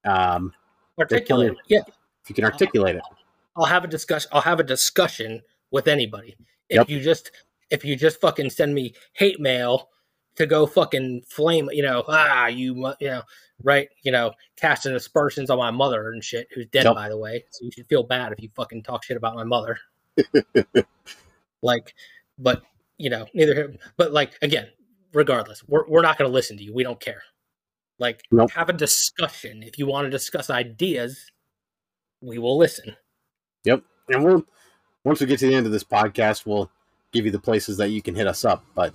Um, 0.05 0.53
Articulate. 0.99 1.57
Yeah. 1.67 1.81
if 2.23 2.29
you 2.29 2.35
can 2.35 2.45
articulate 2.45 2.97
it. 2.97 3.03
I'll 3.57 3.65
have 3.65 3.85
a 3.85 3.89
discussion. 3.89 4.31
I'll 4.33 4.41
have 4.43 4.61
a 4.61 4.65
discussion 4.65 5.43
with 5.71 5.89
anybody. 5.89 6.37
If 6.69 6.77
Yep. 6.77 6.89
you 6.91 7.01
just 7.01 7.31
if 7.71 7.85
you 7.85 7.97
just 7.97 8.21
fucking 8.21 8.51
send 8.51 8.75
me 8.75 8.95
hate 9.15 9.41
mail 9.41 9.89
to 10.37 10.47
go 10.47 10.67
fucking 10.67 11.23
flame, 11.29 11.69
you 11.73 11.83
know, 11.83 12.05
ah, 12.09 12.47
you, 12.47 12.75
you 13.01 13.09
know, 13.09 13.23
right, 13.63 13.89
you 14.03 14.13
know, 14.13 14.33
casting 14.57 14.93
aspersions 14.95 15.51
on 15.51 15.59
my 15.59 15.71
mother 15.71 16.11
and 16.11 16.23
shit, 16.25 16.49
who's 16.55 16.67
dead 16.67 16.85
Yep. 16.85 16.95
by 16.95 17.09
the 17.09 17.19
way. 17.19 17.45
So 17.51 17.65
you 17.65 17.71
should 17.73 17.87
feel 17.89 18.03
bad 18.03 18.33
if 18.33 18.41
you 18.43 18.49
fucking 18.55 18.83
talk 18.83 19.05
shit 19.05 19.17
about 19.17 19.35
my 19.35 19.45
mother. 19.45 19.79
like, 21.63 21.95
but 22.39 22.63
you 22.99 23.11
know, 23.11 23.27
neither. 23.35 23.75
But 23.97 24.13
like 24.13 24.33
again, 24.43 24.69
regardless, 25.13 25.63
we're 25.67 25.89
we're 25.89 26.03
not 26.03 26.19
going 26.19 26.29
to 26.29 26.35
listen 26.35 26.57
to 26.59 26.63
you. 26.63 26.75
We 26.75 26.83
don't 26.83 27.01
care. 27.01 27.23
Like, 27.99 28.23
Nope. 28.31 28.51
have 28.53 28.71
a 28.71 28.73
discussion. 28.73 29.63
If 29.63 29.79
you 29.79 29.87
want 29.87 30.07
to 30.07 30.11
discuss 30.11 30.49
ideas, 30.49 31.31
we 32.23 32.39
will 32.39 32.57
listen. 32.57 32.97
Yep. 33.65 33.83
And 34.09 34.25
we'll 34.25 34.45
once 35.05 35.21
we 35.21 35.27
get 35.27 35.39
to 35.41 35.47
the 35.47 35.55
end 35.55 35.67
of 35.67 35.73
this 35.73 35.85
podcast, 35.85 36.47
we'll 36.47 36.71
give 37.13 37.25
you 37.27 37.31
the 37.31 37.39
places 37.39 37.77
that 37.77 37.91
you 37.91 38.01
can 38.01 38.15
hit 38.15 38.27
us 38.27 38.45
up. 38.45 38.65
But 38.75 38.95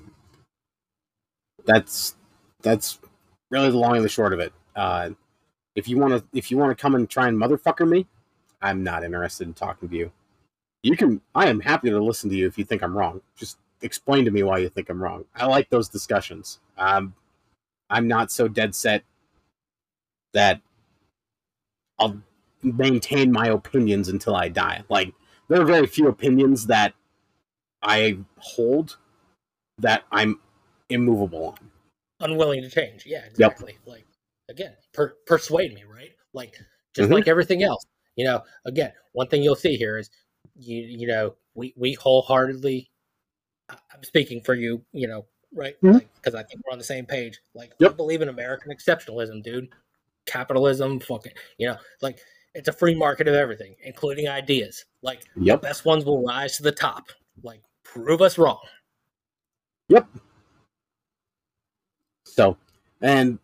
that's 1.66 2.16
that's 2.61 2.99
really 3.55 3.71
the 3.71 3.77
long 3.77 3.95
and 3.95 4.05
the 4.05 4.09
short 4.09 4.33
of 4.33 4.39
it. 4.39 4.53
Uh, 4.75 5.11
if 5.75 5.87
you 5.87 5.97
want 5.97 6.13
to 6.13 6.37
if 6.37 6.51
you 6.51 6.57
want 6.57 6.77
to 6.77 6.81
come 6.81 6.95
and 6.95 7.09
try 7.09 7.27
and 7.27 7.37
motherfucker 7.37 7.87
me, 7.87 8.05
I'm 8.61 8.83
not 8.83 9.03
interested 9.03 9.47
in 9.47 9.53
talking 9.53 9.89
to 9.89 9.95
you. 9.95 10.11
You 10.83 10.95
can 10.95 11.21
I 11.33 11.47
am 11.47 11.59
happy 11.59 11.89
to 11.89 12.03
listen 12.03 12.29
to 12.29 12.35
you 12.35 12.47
if 12.47 12.57
you 12.57 12.65
think 12.65 12.83
I'm 12.83 12.95
wrong. 12.97 13.21
Just 13.35 13.57
explain 13.81 14.25
to 14.25 14.31
me 14.31 14.43
why 14.43 14.59
you 14.59 14.69
think 14.69 14.89
I'm 14.89 15.01
wrong. 15.01 15.25
I 15.35 15.45
like 15.45 15.69
those 15.69 15.89
discussions. 15.89 16.59
Um, 16.77 17.15
I'm 17.89 18.07
not 18.07 18.31
so 18.31 18.47
dead 18.47 18.75
set 18.75 19.03
that 20.33 20.59
I'll 21.97 22.21
maintain 22.61 23.31
my 23.31 23.47
opinions 23.47 24.09
until 24.09 24.35
I 24.35 24.49
die. 24.49 24.83
Like 24.89 25.13
there 25.47 25.61
are 25.61 25.65
very 25.65 25.87
few 25.87 26.07
opinions 26.07 26.67
that 26.67 26.93
I 27.81 28.17
hold 28.37 28.97
that 29.79 30.03
I'm 30.11 30.39
immovable 30.89 31.47
on. 31.47 31.71
Unwilling 32.20 32.61
to 32.61 32.70
change. 32.70 33.05
Yeah, 33.05 33.24
exactly. 33.26 33.78
Like 33.86 34.05
again, 34.49 34.74
per- 34.93 35.18
persuade 35.26 35.74
me, 35.74 35.84
right? 35.84 36.11
Like 36.34 36.59
just 36.93 37.09
Mhm. 37.09 37.13
like 37.13 37.28
everything 37.28 37.63
else. 37.63 37.84
You 38.16 38.26
know, 38.26 38.43
again, 38.66 38.93
one 39.13 39.28
thing 39.28 39.43
you'll 39.43 39.55
see 39.55 39.76
here 39.76 39.97
is 39.97 40.09
you 40.55 40.82
you 40.82 41.07
know 41.07 41.36
we 41.53 41.74
we 41.78 41.93
wholeheartedly. 41.93 42.89
I- 43.70 43.78
I'm 43.93 44.03
speaking 44.03 44.41
for 44.41 44.53
you, 44.53 44.86
you 44.93 45.07
know, 45.07 45.26
right? 45.51 45.76
Because 45.82 46.36
I 46.36 46.43
think 46.43 46.61
we're 46.66 46.72
on 46.72 46.78
the 46.78 46.84
same 46.84 47.05
page. 47.05 47.39
Like 47.53 47.74
Yep. 47.80 47.91
we 47.91 47.95
believe 47.95 48.22
in 48.22 48.30
American 48.30 48.72
exceptionalism, 48.72 49.41
dude. 49.43 49.70
Capitalism, 50.28 50.99
fucking, 50.99 51.34
you 51.57 51.68
know, 51.68 51.78
like 52.01 52.20
it's 52.53 52.68
a 52.68 52.74
free 52.74 52.95
market 52.95 53.28
of 53.28 53.34
everything, 53.36 53.76
including 53.84 54.28
ideas. 54.30 54.86
Like 55.01 55.24
Yep. 55.36 55.61
the 55.61 55.68
best 55.68 55.86
ones 55.86 56.05
will 56.05 56.24
rise 56.24 56.57
to 56.57 56.63
the 56.63 56.72
top. 56.72 57.09
Like 57.43 57.61
prove 57.84 58.22
us 58.22 58.38
wrong. 58.38 58.61
So, 62.36 62.57
and 63.01 63.39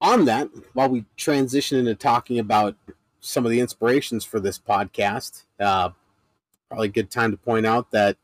on 0.00 0.24
that, 0.24 0.48
while 0.72 0.88
we 0.88 1.04
transition 1.18 1.78
into 1.78 1.94
talking 1.94 2.38
about 2.38 2.74
some 3.20 3.44
of 3.44 3.50
the 3.50 3.60
inspirations 3.60 4.24
for 4.24 4.40
this 4.40 4.58
podcast, 4.58 5.44
uh, 5.60 5.90
probably 6.70 6.88
a 6.88 6.92
good 6.92 7.10
time 7.10 7.30
to 7.30 7.36
point 7.36 7.66
out 7.66 7.90
that 7.90 8.16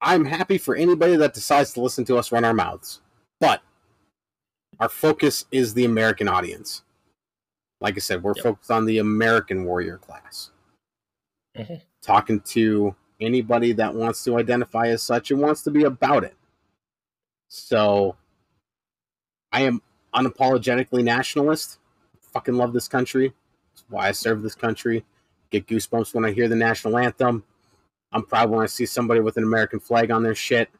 I'm 0.00 0.24
happy 0.24 0.58
for 0.58 0.74
anybody 0.74 1.14
that 1.14 1.34
decides 1.34 1.72
to 1.74 1.82
listen 1.82 2.04
to 2.06 2.16
us 2.18 2.32
run 2.32 2.44
our 2.44 2.52
mouths, 2.52 3.00
but 3.38 3.62
our 4.80 4.88
focus 4.88 5.44
is 5.52 5.72
the 5.72 5.84
American 5.84 6.26
audience. 6.26 6.82
Like 7.80 7.94
I 7.94 8.00
said, 8.00 8.24
we're 8.24 8.34
Yep. 8.34 8.42
focused 8.42 8.70
on 8.72 8.86
the 8.86 8.98
American 8.98 9.64
warrior 9.64 9.98
class. 9.98 10.50
Mhm. 11.56 11.80
Talking 12.02 12.40
to 12.40 12.96
anybody 13.20 13.72
that 13.74 13.94
wants 13.94 14.24
to 14.24 14.36
identify 14.36 14.88
as 14.88 15.00
such 15.00 15.30
and 15.30 15.40
wants 15.40 15.62
to 15.62 15.70
be 15.70 15.84
about 15.84 16.24
it. 16.24 16.34
So 17.52 18.14
I 19.50 19.62
am 19.62 19.82
unapologetically 20.14 21.02
nationalist. 21.02 21.78
Fucking 22.32 22.54
love 22.54 22.72
this 22.72 22.86
country. 22.86 23.32
That's 23.72 23.84
why 23.88 24.08
I 24.08 24.12
serve 24.12 24.42
this 24.42 24.54
country. 24.54 25.04
Get 25.50 25.66
goosebumps 25.66 26.14
when 26.14 26.24
I 26.24 26.30
hear 26.30 26.46
the 26.46 26.54
national 26.54 26.96
anthem. 26.96 27.42
I'm 28.12 28.24
proud 28.24 28.50
when 28.50 28.60
I 28.60 28.66
see 28.66 28.86
somebody 28.86 29.20
with 29.20 29.36
an 29.36 29.42
American 29.42 29.80
flag 29.80 30.12
on 30.12 30.22
their 30.22 30.34
shit. 30.34 30.70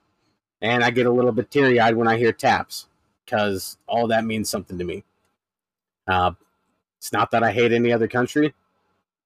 And 0.62 0.84
I 0.84 0.90
get 0.90 1.06
a 1.06 1.10
little 1.10 1.32
bit 1.32 1.50
teary 1.50 1.80
eyed 1.80 1.96
when 1.96 2.06
I 2.06 2.16
hear 2.16 2.32
taps 2.32 2.86
because 3.24 3.76
all 3.88 4.06
that 4.06 4.24
means 4.24 4.48
something 4.48 4.78
to 4.78 4.84
me. 4.84 5.02
Uh, 6.06 6.32
it's 6.98 7.12
not 7.12 7.32
that 7.32 7.42
I 7.42 7.50
hate 7.50 7.72
any 7.72 7.92
other 7.92 8.06
country, 8.06 8.54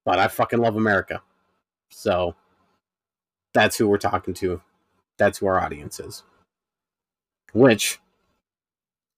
but 0.03 0.17
I 0.17 0.29
fucking 0.29 0.59
love 0.59 0.77
America. 0.77 1.21
So 1.89 2.33
that's 3.53 3.77
who 3.77 3.87
we're 3.87 3.97
talking 3.99 4.33
to. 4.35 4.61
That's 5.17 5.37
who 5.37 5.45
our 5.45 5.61
audience 5.61 5.99
is. 5.99 6.23
Which, 7.55 8.01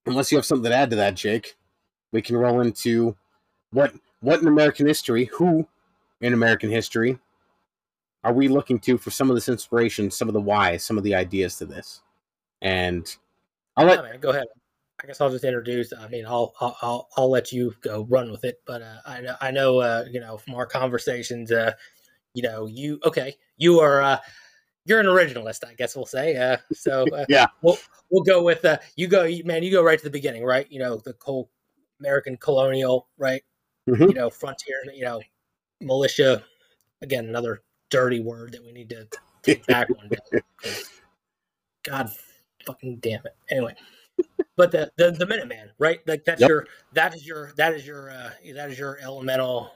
unless 0.06 0.32
you 0.32 0.38
have 0.38 0.46
something 0.46 0.70
to 0.70 0.78
add 0.78 0.92
to 0.92 0.96
that, 0.98 1.16
Jake, 1.16 1.58
we 2.12 2.22
can 2.22 2.38
roll 2.38 2.62
into 2.62 3.18
what 3.72 3.94
what 4.20 4.40
in 4.40 4.48
American 4.48 4.86
history, 4.86 5.26
who 5.26 5.68
in 6.22 6.34
American 6.34 6.70
history 6.70 7.18
are 8.24 8.34
we 8.34 8.48
looking 8.48 8.78
to 8.82 9.00
for 9.00 9.10
some 9.10 9.32
of 9.32 9.36
this 9.36 9.50
inspiration, 9.50 10.12
some 10.12 10.28
of 10.28 10.36
the 10.36 10.40
why, 10.40 10.78
some 10.78 11.00
of 11.00 11.04
the 11.04 11.16
ideas 11.16 11.56
to 11.58 11.66
this? 11.66 12.02
And 12.62 13.08
I'll 13.76 13.88
let 13.88 14.22
go 14.22 14.30
ahead. 14.30 14.46
I 15.04 15.08
guess 15.08 15.20
I'll 15.20 15.32
just 15.32 15.44
introduce. 15.44 15.92
I 15.92 16.08
mean, 16.08 16.26
I'll 16.28 16.54
I'll 16.62 16.78
I'll, 16.84 17.10
I'll 17.18 17.32
let 17.32 17.52
you 17.52 17.74
go 17.82 18.06
run 18.08 18.30
with 18.30 18.44
it. 18.44 18.62
But 18.68 18.84
uh, 18.84 18.98
I 19.04 19.22
know 19.22 19.36
I 19.42 19.50
know 19.50 19.80
uh, 19.80 20.06
you 20.12 20.20
know 20.20 20.38
from 20.38 20.54
our 20.54 20.68
conversations, 20.68 21.52
uh, 21.52 21.72
you 22.36 22.44
know 22.44 22.68
you 22.68 23.00
okay. 23.04 23.36
You 23.58 23.80
are 23.80 24.00
uh, 24.00 24.18
you're 24.88 25.00
an 25.00 25.06
originalist, 25.06 25.66
I 25.68 25.74
guess 25.74 25.96
we'll 25.96 26.06
say. 26.06 26.36
Uh, 26.36 26.58
so 26.74 27.06
uh, 27.16 27.26
Yeah. 27.30 27.48
we'll 27.62 27.78
we'll 28.10 28.24
go 28.24 28.42
with 28.44 28.64
uh, 28.66 28.78
you 28.96 29.08
go 29.08 29.28
man. 29.46 29.64
You 29.64 29.72
go 29.72 29.84
right 29.84 29.98
to 30.00 30.04
the 30.06 30.10
beginning, 30.12 30.44
right? 30.44 30.66
You 30.72 30.80
know 30.80 30.98
the 30.98 31.16
whole 31.22 31.50
American 32.00 32.38
colonial, 32.38 33.08
right? 33.18 33.44
Mhm. 33.90 34.10
You 34.10 34.14
know 34.16 34.30
frontier, 34.30 34.78
you 34.94 35.04
know 35.06 35.22
militia. 35.82 36.44
Again, 37.02 37.26
another 37.28 37.62
dirty 37.90 38.20
word 38.20 38.54
that 38.54 38.64
we 38.66 38.72
need 38.72 38.90
to 38.90 39.08
take 39.44 39.66
back 39.68 39.90
one 39.90 40.10
day. 40.10 40.42
God 41.84 42.10
fucking 42.66 42.98
damn 42.98 43.22
it. 43.26 43.36
Anyway. 43.50 43.76
But 44.56 44.72
the, 44.72 44.92
the 44.98 45.12
the 45.12 45.26
Minuteman, 45.26 45.70
right? 45.78 46.00
Like 46.08 46.26
that's 46.26 46.42
Yep. 46.42 46.50
your 46.50 46.68
that 46.94 47.14
is 47.14 47.26
your 47.28 47.54
that 47.58 47.74
is 47.74 47.86
your 47.86 48.10
uh 48.10 48.32
that 48.56 48.72
is 48.72 48.80
your 48.80 48.98
elemental 49.00 49.70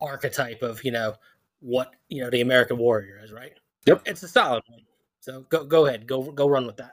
archetype 0.00 0.62
of, 0.62 0.82
you 0.84 0.90
know, 0.90 1.14
what 1.60 1.92
you 2.08 2.22
know 2.22 2.30
the 2.30 2.40
American 2.40 2.78
warrior 2.78 3.20
is, 3.22 3.30
right? 3.30 3.52
Yep. 3.86 4.02
It's 4.06 4.22
a 4.22 4.28
solid 4.28 4.62
one. 4.68 4.80
So 5.20 5.46
go 5.48 5.64
go 5.64 5.86
ahead, 5.86 6.06
go 6.06 6.22
go 6.30 6.48
run 6.48 6.66
with 6.66 6.76
that. 6.76 6.92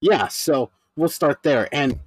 yeah, 0.00 0.28
so 0.28 0.70
we'll 0.96 1.08
start 1.08 1.42
there. 1.42 1.68
And 1.72 1.98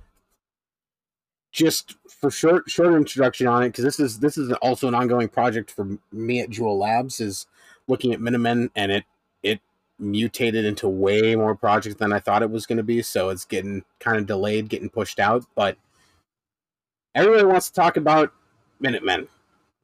just 1.52 1.96
for 2.10 2.32
short 2.32 2.70
short 2.70 2.94
introduction 2.96 3.48
on 3.48 3.64
it, 3.64 3.70
because 3.70 3.84
this 3.84 4.00
is 4.00 4.20
this 4.20 4.38
is 4.38 4.52
also 4.54 4.88
an 4.88 4.96
ongoing 4.96 5.30
project 5.30 5.70
for 5.72 5.88
me 6.12 6.40
at 6.40 6.50
Jewel 6.50 6.78
Labs, 6.78 7.20
is 7.20 7.46
looking 7.88 8.14
at 8.14 8.20
Minutemen, 8.20 8.72
and 8.76 8.92
it 8.92 9.04
it 9.44 9.60
mutated 10.00 10.66
into 10.66 10.88
way 10.88 11.36
more 11.36 11.56
projects 11.56 11.96
than 11.96 12.12
I 12.12 12.20
thought 12.20 12.42
it 12.42 12.50
was 12.50 12.66
going 12.66 12.78
to 12.78 12.84
be. 12.84 13.02
So 13.02 13.30
it's 13.30 13.46
getting 13.46 13.84
kind 14.00 14.18
of 14.18 14.26
delayed, 14.26 14.70
getting 14.70 14.90
pushed 14.90 15.20
out. 15.20 15.46
But 15.56 15.78
everybody 17.14 17.46
wants 17.46 17.68
to 17.68 17.74
talk 17.74 17.98
about 17.98 18.34
Minutemen. 18.80 19.28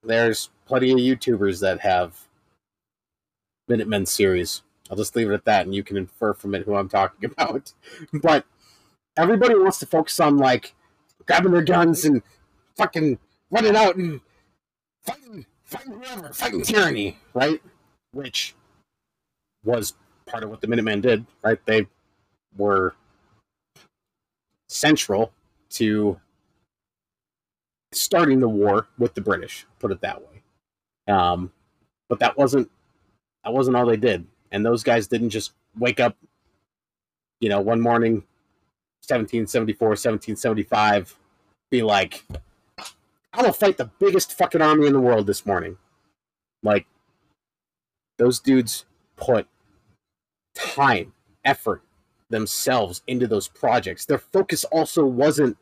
There's 0.03 0.49
plenty 0.65 0.91
of 0.91 0.97
YouTubers 0.97 1.61
that 1.61 1.79
have 1.81 2.17
Minutemen 3.69 4.05
series. 4.05 4.63
I'll 4.89 4.97
just 4.97 5.15
leave 5.15 5.29
it 5.29 5.33
at 5.33 5.45
that, 5.45 5.65
and 5.65 5.75
you 5.75 5.83
can 5.83 5.97
infer 5.97 6.33
from 6.33 6.55
it 6.55 6.63
who 6.63 6.75
I'm 6.75 6.89
talking 6.89 7.29
about. 7.31 7.71
But 8.11 8.45
everybody 9.17 9.55
wants 9.55 9.79
to 9.79 9.85
focus 9.85 10.19
on 10.19 10.37
like 10.37 10.73
grabbing 11.25 11.51
their 11.51 11.61
guns 11.61 12.05
and 12.05 12.21
fucking 12.75 13.19
running 13.51 13.75
out 13.75 13.95
and 13.95 14.19
fighting, 15.01 15.45
fighting 15.63 15.93
whoever, 15.93 16.33
fighting 16.33 16.63
tyranny, 16.63 17.17
right? 17.33 17.61
Which 18.11 18.55
was 19.63 19.93
part 20.25 20.43
of 20.43 20.49
what 20.49 20.61
the 20.61 20.67
Minutemen 20.67 21.01
did, 21.01 21.25
right? 21.43 21.63
They 21.65 21.87
were 22.57 22.95
central 24.69 25.31
to 25.71 26.19
starting 27.91 28.39
the 28.39 28.49
war 28.49 28.87
with 28.97 29.13
the 29.13 29.21
British, 29.21 29.65
put 29.79 29.91
it 29.91 30.01
that 30.01 30.21
way. 30.21 30.41
Um, 31.07 31.51
but 32.07 32.19
that 32.19 32.37
wasn't 32.37 32.69
that 33.43 33.53
wasn't 33.53 33.77
all 33.77 33.85
they 33.85 33.97
did. 33.97 34.25
And 34.51 34.65
those 34.65 34.83
guys 34.83 35.07
didn't 35.07 35.29
just 35.29 35.53
wake 35.77 35.99
up, 35.99 36.17
you 37.39 37.49
know, 37.49 37.61
one 37.61 37.81
morning, 37.81 38.23
1774, 39.07 39.87
1775, 39.89 41.15
be 41.69 41.81
like, 41.83 42.25
I'm 43.33 43.43
gonna 43.43 43.53
fight 43.53 43.77
the 43.77 43.91
biggest 43.99 44.37
fucking 44.37 44.61
army 44.61 44.87
in 44.87 44.93
the 44.93 44.99
world 44.99 45.27
this 45.27 45.45
morning. 45.45 45.77
Like, 46.63 46.87
those 48.17 48.39
dudes 48.39 48.85
put 49.15 49.47
time, 50.55 51.13
effort, 51.45 51.81
themselves 52.29 53.01
into 53.07 53.27
those 53.27 53.47
projects. 53.47 54.05
Their 54.05 54.19
focus 54.19 54.63
also 54.65 55.05
wasn't 55.05 55.57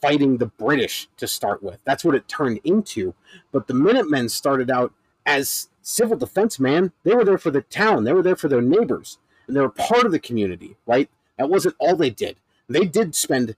fighting 0.00 0.38
the 0.38 0.46
British 0.46 1.08
to 1.18 1.26
start 1.26 1.62
with. 1.62 1.78
That's 1.84 2.04
what 2.04 2.14
it 2.14 2.26
turned 2.28 2.60
into. 2.64 3.14
But 3.52 3.66
the 3.66 3.74
Minutemen 3.74 4.28
started 4.28 4.70
out 4.70 4.92
as 5.26 5.68
civil 5.82 6.16
defense, 6.16 6.58
man. 6.58 6.92
They 7.04 7.14
were 7.14 7.24
there 7.24 7.38
for 7.38 7.50
the 7.50 7.62
town, 7.62 8.04
they 8.04 8.12
were 8.12 8.22
there 8.22 8.36
for 8.36 8.48
their 8.48 8.62
neighbors, 8.62 9.18
and 9.46 9.56
they 9.56 9.60
were 9.60 9.68
part 9.68 10.06
of 10.06 10.12
the 10.12 10.18
community, 10.18 10.76
right? 10.86 11.08
That 11.38 11.50
wasn't 11.50 11.76
all 11.78 11.96
they 11.96 12.10
did. 12.10 12.36
They 12.68 12.84
did 12.84 13.14
spend 13.14 13.56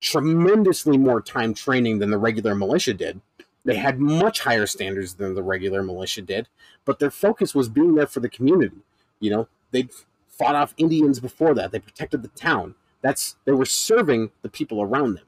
tremendously 0.00 0.96
more 0.96 1.20
time 1.20 1.54
training 1.54 1.98
than 1.98 2.10
the 2.10 2.18
regular 2.18 2.54
militia 2.54 2.94
did. 2.94 3.20
They 3.64 3.76
had 3.76 4.00
much 4.00 4.40
higher 4.40 4.66
standards 4.66 5.14
than 5.14 5.34
the 5.34 5.42
regular 5.42 5.82
militia 5.82 6.22
did, 6.22 6.48
but 6.84 6.98
their 6.98 7.10
focus 7.10 7.54
was 7.54 7.68
being 7.68 7.94
there 7.94 8.06
for 8.06 8.20
the 8.20 8.28
community. 8.28 8.78
You 9.20 9.30
know, 9.30 9.48
they'd 9.70 9.90
fought 10.28 10.54
off 10.54 10.74
Indians 10.78 11.20
before 11.20 11.54
that. 11.54 11.70
They 11.70 11.78
protected 11.78 12.22
the 12.22 12.28
town. 12.28 12.74
That's 13.02 13.36
they 13.44 13.52
were 13.52 13.66
serving 13.66 14.30
the 14.42 14.48
people 14.48 14.80
around 14.80 15.14
them. 15.14 15.26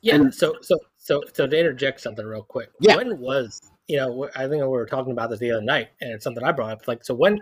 Yeah. 0.00 0.14
And- 0.16 0.34
so 0.34 0.56
so 0.60 0.78
so 0.96 1.22
so 1.32 1.46
to 1.46 1.58
interject 1.58 2.00
something 2.00 2.24
real 2.24 2.44
quick. 2.44 2.70
Yeah. 2.78 2.96
When 2.96 3.18
was 3.18 3.60
you 3.90 3.96
know 3.96 4.28
I 4.36 4.46
think 4.46 4.62
we 4.62 4.68
were 4.68 4.86
talking 4.86 5.10
about 5.12 5.30
this 5.30 5.40
the 5.40 5.50
other 5.50 5.62
night, 5.62 5.88
and 6.00 6.12
it's 6.12 6.22
something 6.22 6.44
I 6.44 6.52
brought 6.52 6.70
up. 6.70 6.86
Like 6.86 7.04
so 7.04 7.12
when 7.12 7.40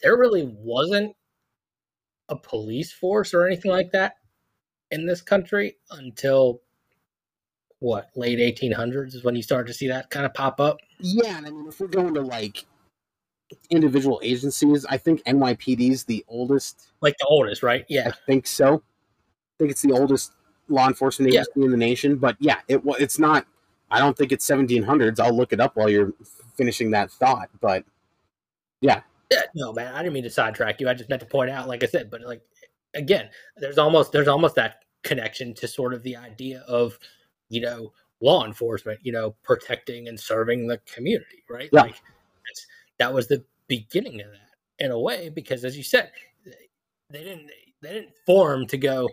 there 0.00 0.16
really 0.16 0.50
wasn't 0.58 1.14
a 2.30 2.36
police 2.36 2.90
force 2.90 3.34
or 3.34 3.46
anything 3.46 3.70
like 3.70 3.92
that 3.92 4.14
in 4.90 5.04
this 5.06 5.20
country 5.20 5.76
until 5.90 6.62
what 7.80 8.08
late 8.16 8.38
1800s 8.38 9.14
is 9.14 9.22
when 9.22 9.36
you 9.36 9.42
started 9.42 9.66
to 9.66 9.74
see 9.74 9.88
that 9.88 10.08
kind 10.08 10.24
of 10.24 10.32
pop 10.32 10.60
up. 10.60 10.78
Yeah, 10.98 11.36
and 11.36 11.46
I 11.46 11.50
mean, 11.50 11.66
if 11.68 11.78
we're 11.78 11.88
going 11.88 12.14
to 12.14 12.22
like 12.22 12.64
individual 13.70 14.18
agencies, 14.24 14.86
I 14.86 14.96
think 14.96 15.22
NYPD 15.24 15.90
is 15.90 16.04
the 16.04 16.24
oldest. 16.26 16.88
Like 17.02 17.16
the 17.18 17.26
oldest, 17.26 17.62
right? 17.62 17.84
Yeah, 17.88 18.08
I 18.08 18.12
think 18.26 18.46
so. 18.46 18.76
I 18.76 19.54
think 19.58 19.72
it's 19.72 19.82
the 19.82 19.92
oldest 19.92 20.32
law 20.68 20.88
enforcement 20.88 21.32
Yeah. 21.32 21.40
agency 21.40 21.64
in 21.64 21.70
the 21.70 21.76
nation. 21.76 22.16
But 22.16 22.36
yeah, 22.40 22.60
it 22.68 22.80
it's 22.98 23.18
not. 23.18 23.46
I 23.92 23.98
don't 23.98 24.16
think 24.16 24.32
it's 24.32 24.46
1700s. 24.48 25.20
I'll 25.20 25.36
look 25.36 25.52
it 25.52 25.60
up 25.60 25.76
while 25.76 25.88
you're 25.88 26.12
finishing 26.56 26.90
that 26.92 27.10
thought. 27.10 27.48
But 27.60 27.84
Yeah, 29.30 29.42
no, 29.54 29.72
man, 29.72 29.94
I 29.94 29.98
didn't 30.02 30.14
mean 30.14 30.24
to 30.24 30.30
sidetrack 30.30 30.80
you. 30.80 30.88
I 30.88 30.94
just 30.94 31.08
meant 31.08 31.20
to 31.20 31.26
point 31.26 31.50
out, 31.50 31.68
like 31.68 31.82
I 31.82 31.86
said, 31.86 32.10
but 32.10 32.20
like 32.22 32.42
again, 32.94 33.28
there's 33.56 33.78
almost 33.78 34.12
there's 34.12 34.28
almost 34.28 34.54
that 34.56 34.84
connection 35.04 35.54
to 35.54 35.66
sort 35.68 35.94
of 35.94 36.02
the 36.02 36.16
idea 36.16 36.60
of, 36.68 36.98
you 37.48 37.60
know, 37.60 37.92
law 38.20 38.44
enforcement, 38.44 39.00
you 39.02 39.12
know, 39.12 39.34
protecting 39.42 40.08
and 40.08 40.18
serving 40.18 40.66
the 40.66 40.78
community, 40.78 41.42
right? 41.48 41.68
Yeah. 41.72 41.82
Like 41.82 41.94
that's, 42.46 42.66
that 42.98 43.12
was 43.12 43.26
the 43.28 43.42
beginning 43.68 44.20
of 44.20 44.28
that 44.30 44.84
in 44.84 44.90
a 44.90 44.98
way, 44.98 45.28
because 45.28 45.64
as 45.64 45.76
you 45.76 45.82
said, 45.82 46.10
they- 46.44 46.52
they 47.10 47.22
didn't 47.24 47.50
they 47.80 47.92
didn't 47.94 48.14
form 48.26 48.66
to 48.68 48.78
go, 48.78 49.08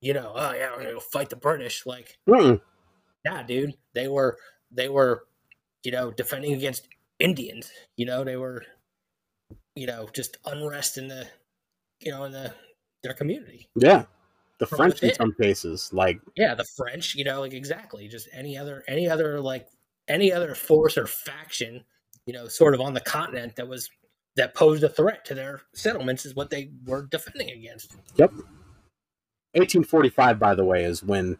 you 0.00 0.12
know, 0.14 0.32
oh 0.36 0.52
yeah, 0.52 0.70
we're 0.70 0.82
gonna 0.82 0.94
go 0.94 1.00
fight 1.00 1.30
the 1.30 1.36
British. 1.36 1.84
Like, 1.86 2.16
mm-mm. 2.28 2.60
Nah, 3.24 3.42
dude, 3.42 3.74
they 3.94 4.08
were 4.08 4.38
they 4.70 4.88
were, 4.88 5.26
you 5.82 5.92
know, 5.92 6.10
defending 6.10 6.52
against 6.52 6.88
Indians. 7.18 7.70
You 7.96 8.06
know, 8.06 8.24
they 8.24 8.36
were, 8.36 8.64
you 9.74 9.86
know, 9.86 10.08
just 10.12 10.38
unrest 10.44 10.98
in 10.98 11.08
the, 11.08 11.26
you 12.00 12.10
know, 12.10 12.24
in 12.24 12.32
the 12.32 12.52
their 13.02 13.14
community. 13.14 13.68
yeah, 13.76 14.04
the 14.58 14.66
From 14.66 14.78
French 14.78 15.02
in 15.02 15.14
some 15.14 15.34
cases, 15.40 15.90
like 15.92 16.20
Yeah, 16.36 16.54
the 16.54 16.64
French. 16.76 17.14
You 17.14 17.24
know, 17.24 17.40
like 17.40 17.52
exactly. 17.52 18.08
Just 18.08 18.28
any 18.32 18.56
other 18.56 18.82
any 18.88 19.08
other 19.08 19.40
like 19.40 19.68
any 20.08 20.32
other 20.32 20.54
force 20.54 20.96
or 20.96 21.06
faction, 21.06 21.84
you 22.26 22.32
know, 22.32 22.48
sort 22.48 22.74
of 22.74 22.80
on 22.80 22.94
the 22.94 23.00
continent 23.00 23.56
that 23.56 23.68
was 23.68 23.90
that 24.36 24.54
posed 24.54 24.82
a 24.82 24.88
threat 24.88 25.24
to 25.26 25.34
their 25.34 25.62
settlements 25.74 26.26
is 26.26 26.34
what 26.34 26.50
they 26.50 26.70
were 26.86 27.06
defending 27.10 27.50
against. 27.50 27.92
Yep. 28.16 28.32
1845, 29.52 30.38
by 30.40 30.54
the 30.56 30.64
way, 30.64 30.82
is 30.82 31.04
when 31.04 31.38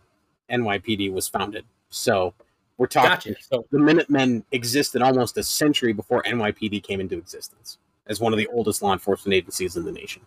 NYPD 0.51 1.13
was 1.13 1.29
founded. 1.29 1.65
So 1.91 2.35
we're 2.79 2.87
talking. 2.87 3.33
Gotcha. 3.35 3.45
So 3.51 3.67
the 3.71 3.79
Minutemen 3.79 4.45
existed 4.53 5.03
almost 5.03 5.39
a 5.39 5.43
century 5.43 5.93
before 5.93 6.23
NYPD 6.25 6.83
came 6.83 7.01
into 7.01 7.17
existence 7.17 7.79
as 8.07 8.21
one 8.21 8.33
of 8.33 8.39
the 8.39 8.47
oldest 8.49 8.83
law 8.83 8.93
enforcement 8.93 9.35
agencies 9.35 9.77
in 9.77 9.85
the 9.85 9.93
nation. 9.93 10.23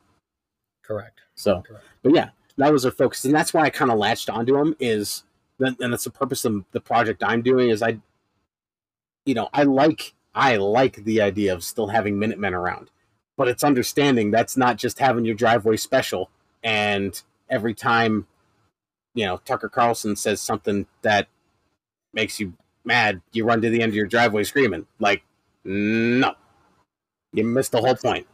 correct. 0.83 1.19
So, 1.35 1.61
Correct. 1.61 1.85
but 2.01 2.15
yeah, 2.15 2.29
that 2.57 2.71
was 2.71 2.83
their 2.83 2.91
focus, 2.91 3.25
and 3.25 3.35
that's 3.35 3.53
why 3.53 3.61
I 3.61 3.69
kind 3.69 3.91
of 3.91 3.99
latched 3.99 4.29
onto 4.29 4.53
them. 4.57 4.75
Is 4.79 5.23
that, 5.59 5.79
and 5.79 5.93
that's 5.93 6.05
the 6.05 6.09
purpose 6.09 6.45
of 6.45 6.63
the 6.71 6.81
project 6.81 7.23
I'm 7.23 7.41
doing. 7.43 7.69
Is 7.69 7.83
I, 7.83 7.99
you 9.25 9.35
know, 9.35 9.49
I 9.53 9.63
like 9.63 10.13
I 10.33 10.55
like 10.55 11.03
the 11.03 11.21
idea 11.21 11.53
of 11.53 11.63
still 11.63 11.87
having 11.87 12.17
Minutemen 12.17 12.53
around, 12.55 12.89
but 13.37 13.47
it's 13.47 13.63
understanding 13.63 14.31
that's 14.31 14.57
not 14.57 14.77
just 14.77 14.97
having 14.97 15.25
your 15.25 15.35
driveway 15.35 15.77
special 15.77 16.29
and 16.63 17.21
every 17.49 17.73
time, 17.73 18.25
you 19.17 19.25
know, 19.25 19.37
Tucker 19.45 19.67
Carlson 19.67 20.15
says 20.15 20.39
something 20.39 20.85
that 21.01 21.27
makes 22.13 22.39
you 22.39 22.53
mad, 22.85 23.19
you 23.31 23.45
run 23.45 23.61
to 23.63 23.69
the 23.71 23.81
end 23.81 23.89
of 23.89 23.95
your 23.95 24.05
driveway 24.05 24.43
screaming. 24.43 24.85
Like, 24.99 25.23
no, 25.65 26.35
you 27.33 27.43
missed 27.43 27.71
the 27.71 27.81
whole 27.81 27.95
point. 27.95 28.27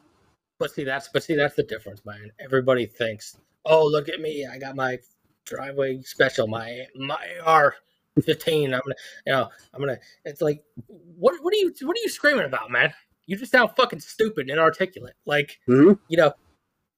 But 0.59 0.71
see, 0.71 0.83
that's 0.83 1.07
but 1.07 1.23
see, 1.23 1.35
that's 1.35 1.55
the 1.55 1.63
difference, 1.63 2.05
man. 2.05 2.31
Everybody 2.37 2.85
thinks, 2.85 3.37
"Oh, 3.65 3.85
look 3.87 4.09
at 4.09 4.19
me! 4.19 4.45
I 4.45 4.59
got 4.59 4.75
my 4.75 4.99
driveway 5.45 6.01
special, 6.01 6.47
my 6.47 6.85
my 6.95 7.17
AR 7.45 7.75
fifteen. 8.21 8.73
I'm 8.73 8.81
gonna, 8.81 8.95
you 9.25 9.31
know, 9.33 9.49
I'm 9.73 9.79
gonna." 9.79 9.99
It's 10.25 10.41
like, 10.41 10.63
what 10.87 11.41
what 11.41 11.53
are 11.53 11.57
you 11.57 11.73
what 11.83 11.95
are 11.97 12.01
you 12.03 12.09
screaming 12.09 12.45
about, 12.45 12.71
man? 12.71 12.93
You 13.25 13.37
just 13.37 13.53
sound 13.53 13.71
fucking 13.77 14.01
stupid 14.01 14.41
and 14.41 14.51
inarticulate. 14.51 15.15
Like, 15.25 15.59
Mhm. 15.67 15.97
you 16.09 16.17
know, 16.17 16.33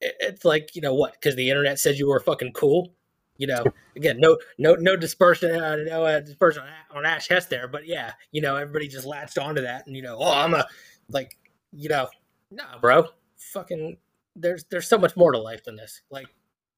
it, 0.02 0.16
it's 0.20 0.44
like 0.44 0.76
you 0.76 0.82
know 0.82 0.96
what? 0.96 1.14
Because 1.14 1.36
the 1.36 1.52
internet 1.52 1.80
said 1.80 1.98
you 1.98 2.08
were 2.08 2.20
fucking 2.20 2.54
cool. 2.54 2.96
You 3.38 3.48
know, 3.48 3.66
again, 3.96 4.20
no 4.20 4.38
no 4.58 4.76
no 4.76 4.96
dispersion, 4.96 5.52
uh, 5.60 5.76
no 5.78 6.06
uh, 6.06 6.20
dispersion 6.22 6.64
on, 6.64 6.98
on 7.00 7.06
Ash 7.06 7.28
Hess 7.28 7.48
there, 7.48 7.68
but 7.68 7.86
yeah, 7.86 8.14
you 8.32 8.42
know, 8.42 8.56
everybody 8.56 8.88
just 8.88 9.06
latched 9.06 9.38
onto 9.38 9.62
that, 9.62 9.88
and 9.88 9.96
you 9.96 10.02
know, 10.02 10.18
oh, 10.20 10.32
I'm 10.32 10.54
a 10.54 10.66
like, 11.10 11.38
you 11.74 11.90
know, 11.90 12.08
nah, 12.50 12.78
bro, 12.80 13.08
fucking, 13.38 13.98
there's 14.36 14.64
there's 14.66 14.88
so 14.88 14.98
much 14.98 15.18
more 15.18 15.32
to 15.34 15.38
life 15.38 15.64
than 15.66 15.76
this. 15.76 16.02
Like, 16.10 16.28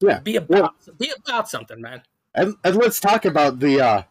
Yeah, 0.00 0.18
be 0.18 0.36
about 0.36 0.74
be 0.98 1.12
about 1.26 1.48
something, 1.48 1.80
man. 1.80 2.02
And, 2.34 2.56
and 2.64 2.76
let's 2.76 2.98
talk 3.00 3.24
about 3.24 3.60
the 3.60 3.80
uh, 3.80 4.02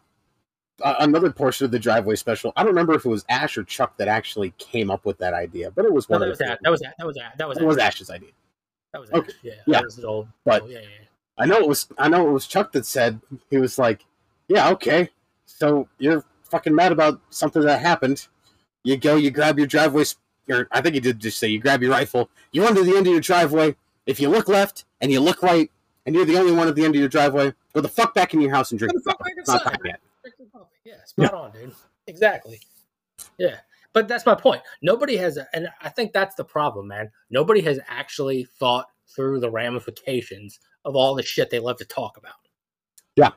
another 0.82 1.30
portion 1.30 1.64
of 1.66 1.70
the 1.70 1.78
driveway 1.78 2.16
special. 2.16 2.52
I 2.56 2.62
don't 2.62 2.70
remember 2.70 2.94
if 2.94 3.04
it 3.04 3.08
was 3.08 3.24
Ash 3.28 3.58
or 3.58 3.64
Chuck 3.64 3.96
that 3.98 4.08
actually 4.08 4.52
came 4.58 4.90
up 4.90 5.04
with 5.04 5.18
that 5.18 5.34
idea, 5.34 5.70
but 5.70 5.84
it 5.84 5.92
was 5.92 6.08
No, 6.08 6.14
one 6.14 6.20
that 6.20 6.26
of 6.26 6.30
was 6.30 6.38
that. 6.38 6.58
That 6.62 6.70
was 6.70 6.80
that. 6.80 6.94
That 6.98 7.06
was 7.06 7.16
that. 7.16 7.38
That 7.38 7.48
was 7.48 7.58
that 7.58 7.66
was 7.66 7.78
Ash's 7.78 8.10
idea. 8.10 8.30
That 8.92 9.00
was 9.00 9.10
Okay. 9.10 9.28
Ash. 9.28 9.38
Yeah. 9.42 9.52
Yeah. 9.66 9.78
That 9.80 9.84
was 9.84 10.04
old. 10.04 10.28
But- 10.44 10.62
oh, 10.62 10.66
yeah, 10.66 10.78
yeah. 10.78 10.86
Yeah. 11.38 11.44
I 11.44 11.46
know 11.46 11.58
it 11.58 11.68
was. 11.68 11.88
I 11.98 12.08
know 12.08 12.28
it 12.28 12.32
was 12.32 12.46
Chuck 12.46 12.72
that 12.72 12.86
said 12.86 13.20
he 13.50 13.58
was 13.58 13.78
like, 13.78 14.04
"Yeah, 14.48 14.70
okay. 14.70 15.10
So 15.46 15.88
you're 15.98 16.24
fucking 16.44 16.74
mad 16.74 16.92
about 16.92 17.20
something 17.30 17.62
that 17.62 17.80
happened. 17.80 18.26
You 18.84 18.96
go, 18.96 19.16
you 19.16 19.30
grab 19.30 19.58
your 19.58 19.66
driveway. 19.66 20.04
sp- 20.06 20.20
Or 20.50 20.68
I 20.72 20.80
think 20.80 20.94
he 20.94 21.00
did 21.00 21.18
just 21.18 21.38
say 21.38 21.48
you 21.48 21.60
grab 21.60 21.82
your 21.82 21.90
rifle. 21.90 22.30
You 22.52 22.64
run 22.64 22.74
to 22.74 22.82
the 22.82 22.96
end 22.96 23.06
of 23.06 23.12
your 23.12 23.20
driveway. 23.20 23.76
If 24.06 24.20
you 24.20 24.28
look 24.28 24.48
left 24.48 24.84
and 25.00 25.12
you 25.12 25.20
look 25.20 25.42
right, 25.42 25.70
and 26.06 26.14
you're 26.14 26.24
the 26.24 26.38
only 26.38 26.52
one 26.52 26.68
at 26.68 26.74
the 26.74 26.84
end 26.84 26.94
of 26.94 27.00
your 27.00 27.08
driveway, 27.08 27.52
go 27.74 27.80
the 27.82 27.88
fuck 27.88 28.14
back 28.14 28.32
in 28.32 28.40
your 28.40 28.50
house 28.50 28.70
and 28.70 28.78
drink. 28.78 28.94
Fuck 29.04 29.20
It's 29.26 29.48
not 29.48 29.62
time 29.62 29.76
yet. 29.84 30.00
Yeah, 30.84 31.04
spot 31.04 31.34
on, 31.34 31.52
dude. 31.52 31.74
Exactly. 32.06 32.60
Yeah. 33.36 33.56
But 33.92 34.08
that's 34.08 34.24
my 34.24 34.34
point. 34.34 34.62
Nobody 34.80 35.16
has, 35.16 35.38
and 35.52 35.68
I 35.82 35.90
think 35.90 36.12
that's 36.12 36.34
the 36.34 36.44
problem, 36.44 36.88
man. 36.88 37.10
Nobody 37.30 37.60
has 37.62 37.78
actually 37.88 38.44
thought 38.44 38.86
through 39.06 39.40
the 39.40 39.50
ramifications 39.50 40.60
of 40.84 40.96
all 40.96 41.14
the 41.14 41.22
shit 41.22 41.50
they 41.50 41.58
love 41.58 41.78
to 41.78 41.84
talk 41.84 42.16
about. 42.16 42.34
Yeah, 43.16 43.30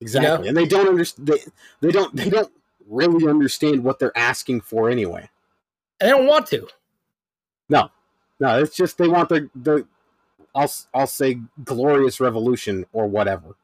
exactly, 0.00 0.48
and 0.48 0.56
they 0.56 0.66
don't 0.66 0.88
understand. 0.88 1.28
They, 1.28 1.38
they 1.80 1.90
don't. 1.90 2.14
They 2.14 2.30
don't 2.30 2.52
really 2.90 3.28
understand 3.28 3.82
what 3.84 3.98
they're 3.98 4.16
asking 4.16 4.60
for 4.60 4.90
anyway. 4.90 5.30
And 6.00 6.08
they 6.08 6.10
don't 6.10 6.26
want 6.26 6.46
to. 6.48 6.68
No, 7.68 7.88
no. 8.40 8.58
it's 8.60 8.76
just 8.76 8.98
they 8.98 9.08
want 9.08 9.28
the 9.28 9.48
the. 9.54 9.86
I'll 10.54 10.70
I'll 10.92 11.06
say 11.06 11.40
glorious 11.64 12.20
revolution 12.20 12.84
or 12.92 13.06
whatever. 13.06 13.46
Yeah. 13.46 13.54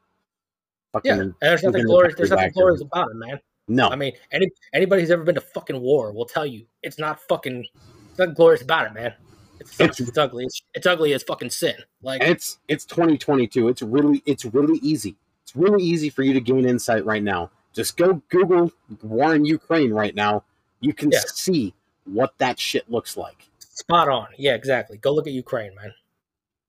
Fucking 0.93 1.11
And 1.19 1.35
there's 1.41 1.63
nothing 1.63 1.85
glorious. 1.85 2.15
There's 2.15 2.31
nothing 2.31 2.51
glorious 2.53 2.81
about 2.81 3.11
it, 3.11 3.15
man. 3.15 3.39
no. 3.67 3.89
I 3.89 3.95
mean, 3.95 4.13
any 4.31 4.49
anybody 4.73 5.01
who's 5.01 5.11
ever 5.11 5.23
been 5.23 5.35
to 5.35 5.41
fucking 5.41 5.79
war 5.79 6.13
will 6.13 6.25
tell 6.25 6.45
you 6.45 6.65
it's 6.81 6.97
not 6.97 7.19
fucking 7.27 7.65
it's 8.09 8.19
not 8.19 8.35
glorious 8.35 8.61
about 8.61 8.87
it, 8.87 8.93
man. 8.93 9.13
It's, 9.59 9.79
It's- 9.79 9.99
it's, 9.99 10.17
ugly. 10.17 10.45
It's, 10.45 10.61
it's 10.73 10.85
ugly 10.87 11.13
as 11.13 11.23
fucking 11.23 11.49
sin. 11.49 11.75
Like 12.01 12.21
it's 12.23 12.59
it's 12.67 12.85
2022. 12.85 13.67
It's 13.67 13.81
really 13.81 14.23
it's 14.25 14.45
really 14.45 14.79
easy. 14.79 15.15
It's 15.43 15.55
really 15.55 15.83
easy 15.83 16.09
for 16.09 16.23
you 16.23 16.33
to 16.33 16.41
gain 16.41 16.65
insight 16.65 17.05
right 17.05 17.23
now 17.23 17.49
Just 17.73 17.95
go 17.97 18.21
Google 18.29 18.71
war 19.01 19.33
in 19.35 19.45
Ukraine 19.45 19.91
right 19.91 20.13
now. 20.15 20.43
You 20.81 20.93
can 20.93 21.11
Yeah. 21.11 21.19
see 21.27 21.73
what 22.05 22.33
that 22.37 22.59
shit 22.59 22.89
looks 22.89 23.15
like. 23.17 23.47
Spot 23.59 24.09
on. 24.09 24.27
Yeah, 24.37 24.55
exactly. 24.55 24.97
Go 24.97 25.13
look 25.13 25.27
at 25.27 25.33
Ukraine, 25.33 25.73
man. 25.75 25.93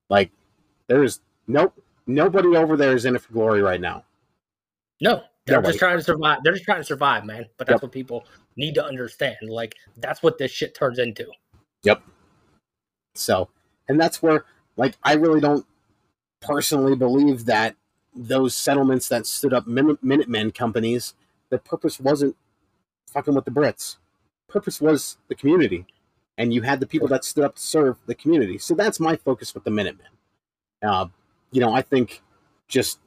Like 0.09 0.31
there 0.87 1.03
is 1.03 1.21
nope, 1.47 1.75
nobody 2.07 2.57
over 2.57 2.77
there 2.77 2.95
is 2.95 3.05
in 3.05 3.17
it 3.17 3.23
for 3.23 3.33
glory 3.33 3.63
right 3.63 3.81
now. 3.81 4.05
No, 5.01 5.23
they're 5.47 5.57
Nobody. 5.57 5.69
just 5.73 5.79
trying 5.79 5.97
to 5.99 6.03
survive. 6.05 6.39
They're 6.45 6.53
just 6.55 6.65
trying 6.65 6.81
to 6.81 6.85
survive, 6.85 7.25
man. 7.25 7.47
But 7.57 7.67
that's 7.67 7.77
Yep. 7.77 7.83
what 7.83 7.93
people 7.93 8.27
need 8.57 8.75
to 8.75 8.85
understand. 8.85 9.37
Like 9.49 9.77
that's 9.97 10.23
what 10.23 10.39
this 10.39 10.51
shit 10.51 10.75
turns 10.75 10.99
into. 10.99 11.27
So, 13.19 13.49
and 13.89 14.01
that's 14.01 14.23
where, 14.23 14.45
like, 14.77 14.97
I 15.03 15.15
really 15.15 15.41
don't 15.41 15.67
personally 16.41 16.97
believe 16.97 17.47
that 17.47 17.77
those 18.15 18.55
settlements 18.55 19.09
that 19.09 19.27
stood 19.27 19.53
up 19.53 19.67
Min- 19.67 19.99
Minutemen 20.03 20.51
companies, 20.51 21.15
the 21.51 21.59
purpose 21.59 22.01
wasn't 22.01 22.37
fucking 23.09 23.35
with 23.35 23.45
the 23.45 23.51
Brits. 23.51 23.97
Purpose 24.49 24.81
was 24.81 25.19
the 25.29 25.35
community, 25.35 25.87
and 26.37 26.53
you 26.53 26.63
had 26.63 26.81
the 26.81 26.87
people 26.87 27.09
that 27.09 27.25
stood 27.25 27.45
up 27.45 27.57
to 27.57 27.63
serve 27.63 27.97
the 28.07 28.15
community. 28.15 28.59
So 28.59 28.75
that's 28.75 29.01
my 29.01 29.17
focus 29.17 29.55
with 29.55 29.65
the 29.65 29.71
Minutemen. 29.71 30.07
Uh, 30.83 31.07
you 31.53 31.61
know, 31.61 31.75
I 31.75 31.83
think 31.83 32.23
just 32.69 32.99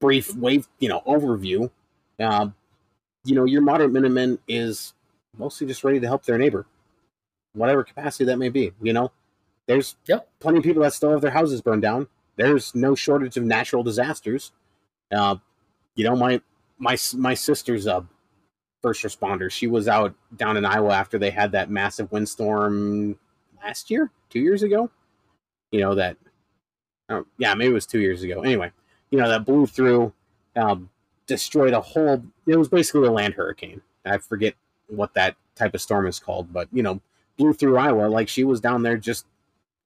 brief 0.00 0.34
wave, 0.34 0.68
you 0.78 0.88
know, 0.88 1.02
overview. 1.06 1.70
Uh, 2.18 2.48
you 3.24 3.34
know, 3.34 3.44
your 3.44 3.62
modern 3.62 3.92
Minutemen 3.92 4.38
is 4.48 4.94
mostly 5.36 5.66
just 5.66 5.84
ready 5.84 6.00
to 6.00 6.06
help 6.06 6.24
their 6.24 6.38
neighbor 6.38 6.66
whatever 7.54 7.84
capacity 7.84 8.24
that 8.24 8.38
may 8.38 8.48
be. 8.48 8.72
You 8.82 8.92
know, 8.92 9.12
there's 9.66 9.96
Yep. 10.06 10.28
plenty 10.40 10.58
of 10.58 10.64
people 10.64 10.82
that 10.82 10.92
still 10.94 11.10
have 11.10 11.20
their 11.20 11.30
houses 11.30 11.60
burned 11.62 11.82
down. 11.82 12.08
There's 12.36 12.74
no 12.74 12.94
shortage 12.94 13.36
of 13.36 13.44
natural 13.44 13.82
disasters. 13.82 14.52
Uh, 15.12 15.36
you 15.94 16.04
know, 16.04 16.14
my 16.16 16.40
my 16.78 16.96
my 17.14 17.34
sister's 17.34 17.86
a 17.86 18.06
first 18.82 19.02
responder. 19.02 19.50
She 19.50 19.66
was 19.66 19.88
out 19.88 20.14
down 20.36 20.56
in 20.56 20.64
Iowa 20.64 20.92
after 20.94 21.18
they 21.18 21.30
had 21.30 21.52
that 21.52 21.70
massive 21.70 22.12
windstorm 22.12 23.18
last 23.62 23.90
year, 23.90 24.10
two 24.30 24.40
years 24.40 24.62
ago. 24.62 24.90
You 25.72 25.80
know 25.80 25.94
that, 25.96 26.16
oh, 27.10 27.26
yeah, 27.38 27.54
maybe 27.54 27.70
it 27.70 27.74
was 27.74 27.86
two 27.86 28.00
years 28.00 28.22
ago. 28.22 28.42
Anyway, 28.42 28.70
you 29.10 29.18
know 29.18 29.28
that 29.28 29.44
blew 29.44 29.66
through, 29.66 30.12
um, 30.56 30.90
destroyed 31.26 31.74
a 31.74 31.80
whole. 31.80 32.22
It 32.46 32.56
was 32.56 32.68
basically 32.68 33.08
a 33.08 33.12
land 33.12 33.34
hurricane. 33.34 33.80
I 34.04 34.18
forget 34.18 34.54
what 34.86 35.14
that 35.14 35.36
type 35.56 35.74
of 35.74 35.80
storm 35.80 36.06
is 36.06 36.18
called, 36.20 36.52
but 36.52 36.68
you 36.72 36.82
know, 36.82 37.00
blew 37.38 37.52
through 37.54 37.78
Iowa 37.78 38.08
like 38.08 38.28
she 38.28 38.44
was 38.44 38.60
down 38.60 38.82
there 38.82 38.96
just 38.98 39.24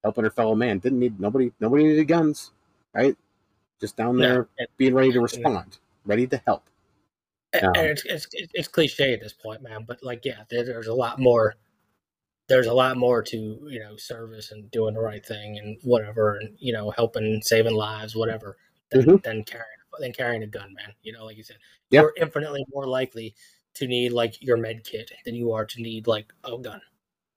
helping 0.03 0.25
her 0.25 0.31
fellow 0.31 0.55
man. 0.57 0.79
Didn't 0.79 0.99
need 0.99 1.21
nobody. 1.21 1.53
Nobody 1.61 1.85
needed 1.85 2.07
guns, 2.09 2.51
right? 2.95 3.17
Just 3.81 3.97
down 3.97 4.17
there 4.17 4.35
No, 4.43 4.47
and, 4.59 4.69
being 4.77 4.95
ready 4.95 5.13
to 5.13 5.21
respond, 5.21 5.79
ready 6.05 6.27
to 6.27 6.41
help. 6.47 6.65
and 7.53 7.65
Um, 7.65 7.73
it's, 7.77 8.05
it's 8.07 8.27
it's 8.55 8.69
cliche 8.69 9.13
at 9.13 9.21
this 9.21 9.33
point, 9.33 9.63
man. 9.63 9.85
But 9.87 10.03
like, 10.03 10.25
yeah, 10.25 10.43
there, 10.51 10.65
there's 10.65 10.89
a 10.89 10.95
lot 10.95 11.19
more. 11.21 11.55
There's 12.49 12.67
a 12.67 12.73
lot 12.75 12.97
more 12.97 13.23
to 13.23 13.37
you 13.37 13.79
know 13.81 13.97
service 13.97 14.51
and 14.53 14.71
doing 14.71 14.95
the 14.95 15.01
right 15.01 15.25
thing 15.25 15.59
and 15.59 15.79
whatever, 15.83 16.37
and 16.39 16.57
you 16.59 16.73
know 16.73 16.91
helping, 16.91 17.41
saving 17.43 17.75
lives, 17.75 18.17
whatever, 18.17 18.57
than, 18.91 19.03
Mhm. 19.03 19.23
than 19.23 19.45
carrying 19.45 19.67
than 20.01 20.13
carrying 20.13 20.43
a 20.43 20.47
gun, 20.47 20.73
man. 20.75 20.93
You 21.03 21.13
know, 21.13 21.25
like 21.27 21.37
you 21.37 21.43
said, 21.43 21.59
Yeah. 21.91 22.01
you're 22.03 22.15
infinitely 22.17 22.65
more 22.73 22.87
likely 22.87 23.35
to 23.75 23.87
need 23.87 24.13
like 24.13 24.41
your 24.43 24.57
med 24.57 24.85
kit 24.85 25.11
than 25.25 25.35
you 25.35 25.53
are 25.53 25.65
to 25.67 25.81
need 25.83 26.07
like 26.07 26.33
a 26.45 26.59
gun. 26.59 26.81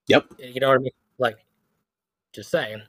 Yep. 0.07 0.33
You 0.39 0.59
know 0.59 0.69
what 0.69 0.75
I 0.75 0.81
mean? 0.81 0.91
Like, 1.17 1.37
just 2.33 2.51
saying. 2.51 2.81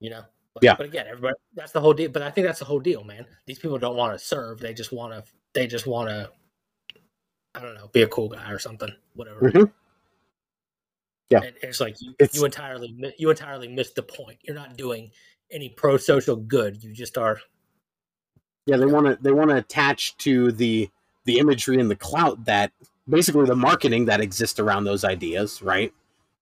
You 0.00 0.10
know. 0.10 0.22
But, 0.54 0.64
Yeah. 0.64 0.74
But 0.76 0.86
again, 0.86 1.06
everybody. 1.08 1.34
That's 1.54 1.72
the 1.72 1.80
whole 1.80 1.92
deal. 1.92 2.10
But 2.10 2.22
I 2.22 2.30
think 2.30 2.46
that's 2.46 2.58
the 2.58 2.64
whole 2.64 2.80
deal, 2.80 3.04
man. 3.04 3.26
These 3.46 3.58
people 3.58 3.78
don't 3.78 3.96
want 3.96 4.18
to 4.18 4.24
serve. 4.24 4.58
They 4.58 4.74
just 4.74 4.92
want 4.92 5.12
to. 5.12 5.22
They 5.52 5.66
just 5.66 5.86
want 5.86 6.08
to. 6.08 6.30
I 7.54 7.60
don't 7.60 7.74
know. 7.74 7.88
Be 7.92 8.02
a 8.02 8.08
cool 8.08 8.28
guy 8.28 8.50
or 8.50 8.58
something. 8.58 8.90
Whatever. 9.14 9.50
Mhm. 9.50 9.72
Yeah. 11.30 11.42
And 11.42 11.54
it's 11.62 11.80
like 11.80 12.00
you, 12.00 12.14
It's- 12.18 12.34
you 12.36 12.44
entirely 12.44 13.14
you 13.18 13.30
entirely 13.30 13.68
missed 13.68 13.94
the 13.94 14.02
point. 14.02 14.38
You're 14.42 14.56
not 14.56 14.76
doing 14.76 15.10
any 15.50 15.68
pro 15.68 15.96
social 15.96 16.36
good. 16.36 16.82
You 16.82 16.92
just 16.92 17.16
are. 17.18 17.40
Yeah, 18.66 18.76
they 18.76 18.86
want 18.86 19.06
to 19.06 19.18
they 19.22 19.32
want 19.32 19.50
to 19.50 19.56
attach 19.56 20.16
to 20.18 20.50
the 20.52 20.88
the 21.24 21.38
imagery 21.38 21.78
and 21.80 21.90
the 21.90 21.96
clout 21.96 22.44
that 22.46 22.72
basically 23.10 23.46
the 23.46 23.56
marketing 23.56 24.06
that 24.06 24.20
exists 24.20 24.58
around 24.58 24.84
those 24.84 25.04
ideas, 25.04 25.60
right? 25.62 25.92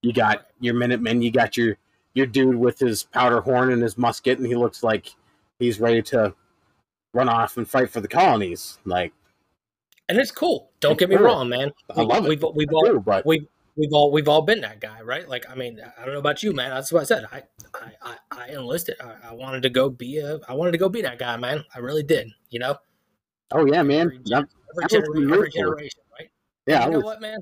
You 0.01 0.13
got 0.13 0.47
your 0.61 0.75
Minutemen, 0.75 1.21
you 1.21 1.31
got 1.31 1.57
your 1.57 1.77
your 2.13 2.25
dude 2.25 2.55
with 2.55 2.79
his 2.79 3.03
powder 3.03 3.41
horn 3.41 3.71
and 3.71 3.81
his 3.81 3.97
musket, 3.97 4.37
and 4.39 4.47
he 4.47 4.55
looks 4.55 4.81
like 4.83 5.13
he's 5.59 5.79
ready 5.79 6.01
to 6.03 6.33
run 7.13 7.29
off 7.29 7.57
and 7.57 7.69
fight 7.69 7.89
for 7.89 8.01
the 8.01 8.07
colonies. 8.07 8.77
Like, 8.85 9.13
And 10.07 10.17
it's 10.17 10.31
cool. 10.31 10.69
Don't 10.79 10.93
It's 10.93 10.99
get 10.99 11.09
me 11.09 11.17
cool. 11.17 11.25
wrong, 11.25 11.49
man. 11.49 11.71
I 11.95 12.01
love 12.01 12.25
it. 12.25 12.29
We've 12.29 12.43
we've 12.55 12.73
all 12.73 12.99
but 12.99 13.25
we 13.25 13.47
we've 13.75 13.93
all 13.93 14.11
we've 14.11 14.27
all 14.27 14.41
been 14.41 14.61
that 14.61 14.79
guy, 14.79 15.01
right? 15.01 15.27
Like, 15.27 15.49
I 15.49 15.55
mean, 15.55 15.81
I 15.97 16.03
don't 16.05 16.13
know 16.13 16.19
about 16.19 16.41
you, 16.43 16.53
man. 16.53 16.69
That's 16.71 16.91
what 16.91 17.01
I 17.01 17.05
said. 17.05 17.25
I 17.31 17.43
I 17.73 17.91
I, 18.01 18.15
I 18.31 18.47
enlisted. 18.49 18.95
I, 19.01 19.29
I 19.29 19.33
wanted 19.33 19.61
to 19.63 19.69
go 19.69 19.89
be 19.89 20.17
a. 20.19 20.39
I 20.47 20.53
wanted 20.53 20.71
to 20.71 20.77
go 20.77 20.89
be 20.89 21.01
that 21.03 21.19
guy, 21.19 21.35
man. 21.37 21.63
I 21.75 21.79
really 21.79 22.03
did. 22.03 22.29
You 22.49 22.59
know, 22.59 22.77
oh 23.51 23.65
yeah, 23.65 23.83
man, 23.83 24.07
Every 24.07 24.15
every, 24.17 24.23
That 24.25 24.47
was 24.75 24.91
genera- 24.91 25.09
really 25.11 25.33
every 25.33 25.49
generation? 25.51 25.99
Yeah, 26.69 26.81
I 26.83 26.85
you 26.85 26.91
know 26.91 26.97
was- 26.97 27.05
what, 27.05 27.21
man? 27.21 27.39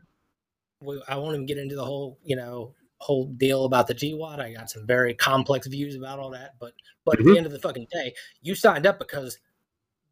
We, 0.82 1.02
I 1.08 1.16
won't 1.16 1.34
even 1.34 1.46
get 1.48 1.58
into 1.58 1.76
the 1.76 1.84
whole, 1.84 2.20
you 2.24 2.36
know, 2.36 2.74
whole 3.00 3.26
deal 3.26 3.66
about 3.66 3.88
the 3.88 3.96
GWOT. 3.96 4.40
I 4.40 4.54
got 4.54 4.70
some 4.70 4.86
very 4.86 5.14
complex 5.14 5.66
views 5.68 5.96
about 5.96 6.20
all 6.20 6.30
that, 6.32 6.54
but 6.60 6.74
but 7.06 7.20
at 7.20 7.26
Mhm. 7.26 7.32
the 7.34 7.38
end 7.38 7.46
of 7.48 7.52
the 7.52 7.60
fucking 7.60 7.88
day, 7.92 8.14
you 8.42 8.54
signed 8.56 8.86
up 8.86 9.00
because 9.00 9.40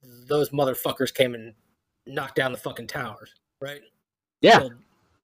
those 0.02 0.50
motherfuckers 0.50 1.14
came 1.14 1.34
and 1.36 1.54
knocked 2.08 2.36
down 2.36 2.52
the 2.52 2.58
fucking 2.58 2.88
towers, 2.88 3.34
right? 3.60 3.82
Yeah. 4.42 4.60
Killed 4.60 4.76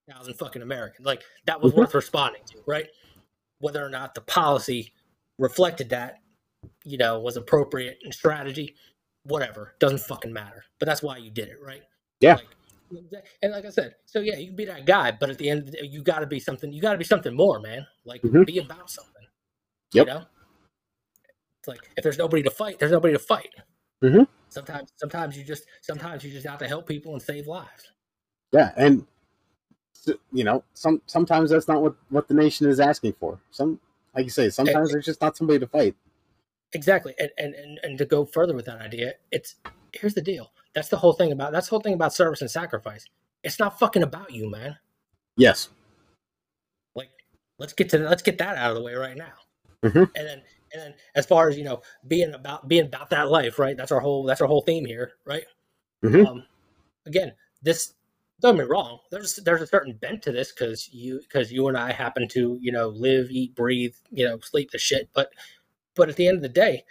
thousand 0.09 0.33
fucking 0.35 0.61
Americans. 0.61 1.05
Like 1.05 1.23
that 1.45 1.59
was 1.61 1.71
Mhm. 1.73 1.77
worth 1.77 1.93
responding 1.95 2.43
to, 2.45 2.61
right? 2.67 2.89
Whether 3.59 3.83
or 3.85 3.89
not 3.89 4.13
the 4.15 4.21
policy 4.21 4.93
reflected 5.37 5.89
that, 5.89 6.21
you 6.83 6.97
know, 6.97 7.19
was 7.19 7.37
appropriate 7.37 7.99
and 8.03 8.13
strategy, 8.13 8.75
whatever, 9.23 9.75
doesn't 9.79 9.99
fucking 9.99 10.33
matter. 10.33 10.65
But 10.79 10.87
that's 10.87 11.01
why 11.03 11.17
you 11.17 11.31
did 11.31 11.47
it, 11.49 11.61
right? 11.61 11.83
Yeah. 12.19 12.35
Like, 12.35 12.47
and 13.41 13.51
like 13.51 13.65
I 13.65 13.69
said, 13.69 13.95
so 14.05 14.19
yeah, 14.19 14.35
you 14.37 14.47
can 14.47 14.55
be 14.55 14.65
that 14.65 14.85
guy, 14.85 15.11
but 15.11 15.29
at 15.29 15.37
the 15.37 15.49
end 15.49 15.59
of 15.61 15.65
the 15.67 15.71
day, 15.73 15.85
you 15.85 16.01
got 16.03 16.19
to 16.19 16.27
be 16.27 16.39
something. 16.39 16.71
You 16.71 16.81
got 16.81 16.93
to 16.93 16.97
be 16.97 17.03
something 17.03 17.35
more, 17.35 17.59
man. 17.59 17.85
Like 18.05 18.21
Mhm. 18.21 18.45
be 18.45 18.59
about 18.59 18.89
something. 18.89 19.25
Yep. 19.93 20.07
You 20.07 20.13
know, 20.13 20.25
it's 21.59 21.67
like 21.67 21.89
if 21.97 22.03
there's 22.03 22.17
nobody 22.17 22.43
to 22.43 22.51
fight, 22.51 22.79
there's 22.79 22.91
nobody 22.91 23.13
to 23.13 23.19
fight. 23.19 23.53
Mhm. 24.01 24.27
Sometimes, 24.49 24.91
sometimes 24.97 25.37
you 25.37 25.43
just, 25.43 25.63
sometimes 25.81 26.23
you 26.23 26.31
just 26.31 26.45
have 26.45 26.59
to 26.59 26.67
help 26.67 26.85
people 26.87 27.13
and 27.13 27.21
save 27.21 27.47
lives. 27.47 27.91
yeah, 28.51 28.73
and 28.75 29.05
you 30.33 30.43
know, 30.43 30.63
some 30.73 31.01
sometimes 31.05 31.51
that's 31.51 31.67
not 31.67 31.81
what 31.81 31.95
what 32.09 32.27
the 32.27 32.33
nation 32.33 32.67
is 32.67 32.79
asking 32.79 33.13
for. 33.13 33.39
Some, 33.51 33.79
like 34.15 34.25
you 34.25 34.29
say, 34.31 34.49
sometimes 34.49 34.91
there's 34.91 35.05
just 35.05 35.21
not 35.21 35.37
somebody 35.37 35.59
to 35.59 35.67
fight. 35.67 35.95
Exactly, 36.73 37.13
and, 37.19 37.29
and 37.37 37.53
and 37.53 37.79
and 37.83 37.97
to 37.97 38.05
go 38.05 38.25
further 38.25 38.55
with 38.55 38.65
that 38.65 38.81
idea, 38.81 39.13
it's 39.31 39.55
here's 39.93 40.13
the 40.13 40.21
deal. 40.21 40.51
That's 40.73 40.89
the 40.89 40.97
whole 40.97 41.13
thing 41.13 41.31
about 41.31 41.51
that's 41.51 41.67
the 41.67 41.71
whole 41.71 41.81
thing 41.81 41.93
about 41.93 42.13
service 42.13 42.41
and 42.41 42.49
sacrifice. 42.49 43.05
It's 43.43 43.59
not 43.59 43.79
fucking 43.79 44.03
about 44.03 44.31
you, 44.31 44.49
man. 44.49 44.77
Yes. 45.37 45.69
Like 46.95 47.09
let's 47.59 47.73
get 47.73 47.89
to 47.89 47.99
let's 47.99 48.21
get 48.21 48.37
that 48.37 48.57
out 48.57 48.71
of 48.71 48.77
the 48.77 48.83
way 48.83 48.93
right 48.93 49.17
now. 49.17 49.33
Mhm. 49.83 50.09
And 50.15 50.27
then 50.27 50.41
and 50.73 50.81
then 50.81 50.93
as 51.15 51.25
far 51.25 51.49
as 51.49 51.57
you 51.57 51.63
know, 51.63 51.81
being 52.07 52.33
about 52.33 52.67
being 52.67 52.85
about 52.85 53.09
that 53.09 53.29
life, 53.29 53.59
right? 53.59 53.75
That's 53.75 53.91
our 53.91 53.99
whole 53.99 54.23
that's 54.23 54.41
our 54.41 54.47
whole 54.47 54.61
theme 54.61 54.85
here, 54.85 55.13
right? 55.25 55.43
Mhm. 56.03 56.25
Um, 56.25 56.45
again, 57.05 57.33
this 57.61 57.93
don't 58.39 58.55
get 58.55 58.63
me 58.65 58.69
wrong. 58.71 58.99
There's 59.11 59.35
there's 59.37 59.61
a 59.61 59.67
certain 59.67 59.93
bent 59.93 60.23
to 60.23 60.31
this 60.31 60.51
because 60.51 60.89
you 60.93 61.19
because 61.19 61.51
you 61.51 61.67
and 61.67 61.77
I 61.77 61.91
happen 61.91 62.27
to 62.29 62.57
you 62.61 62.71
know 62.71 62.89
live, 62.89 63.29
eat, 63.29 63.55
breathe, 63.55 63.95
you 64.09 64.25
know, 64.25 64.39
sleep 64.39 64.71
the 64.71 64.77
shit. 64.77 65.09
But 65.13 65.33
but 65.95 66.09
at 66.09 66.15
the 66.15 66.27
end 66.27 66.37
of 66.37 66.41
the 66.43 66.49
day, 66.49 66.85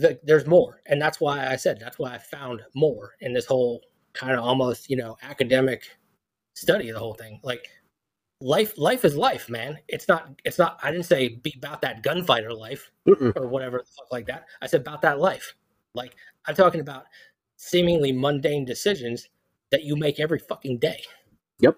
the, 0.00 0.20
there's 0.22 0.46
more, 0.46 0.80
and 0.86 1.00
that's 1.00 1.20
why 1.20 1.46
I 1.46 1.56
said 1.56 1.78
that's 1.80 1.98
why 1.98 2.14
I 2.14 2.18
found 2.18 2.62
more 2.74 3.12
in 3.20 3.32
this 3.32 3.46
whole 3.46 3.82
kind 4.12 4.32
of 4.32 4.44
almost 4.44 4.90
you 4.90 4.96
know 4.96 5.16
academic 5.22 5.84
study 6.54 6.88
of 6.88 6.94
the 6.94 7.00
whole 7.00 7.14
thing. 7.14 7.40
Like 7.42 7.66
life, 8.40 8.76
life 8.76 9.04
is 9.04 9.16
life, 9.16 9.48
man. 9.48 9.78
It's 9.88 10.08
not. 10.08 10.30
It's 10.44 10.58
not. 10.58 10.78
I 10.82 10.90
didn't 10.90 11.06
say 11.06 11.28
be 11.28 11.54
about 11.56 11.82
that 11.82 12.02
gunfighter 12.02 12.52
life 12.52 12.90
Mm-mm. 13.06 13.36
or 13.36 13.48
whatever 13.48 13.78
the 13.78 13.84
fuck 13.84 14.10
like 14.10 14.26
that. 14.26 14.46
I 14.60 14.66
said 14.66 14.80
about 14.80 15.02
that 15.02 15.20
life. 15.20 15.54
Like 15.94 16.14
I'm 16.46 16.54
talking 16.54 16.80
about 16.80 17.04
seemingly 17.56 18.12
mundane 18.12 18.64
decisions 18.64 19.28
that 19.70 19.84
you 19.84 19.96
make 19.96 20.18
every 20.18 20.38
fucking 20.38 20.78
day. 20.78 21.02
Yep. 21.60 21.76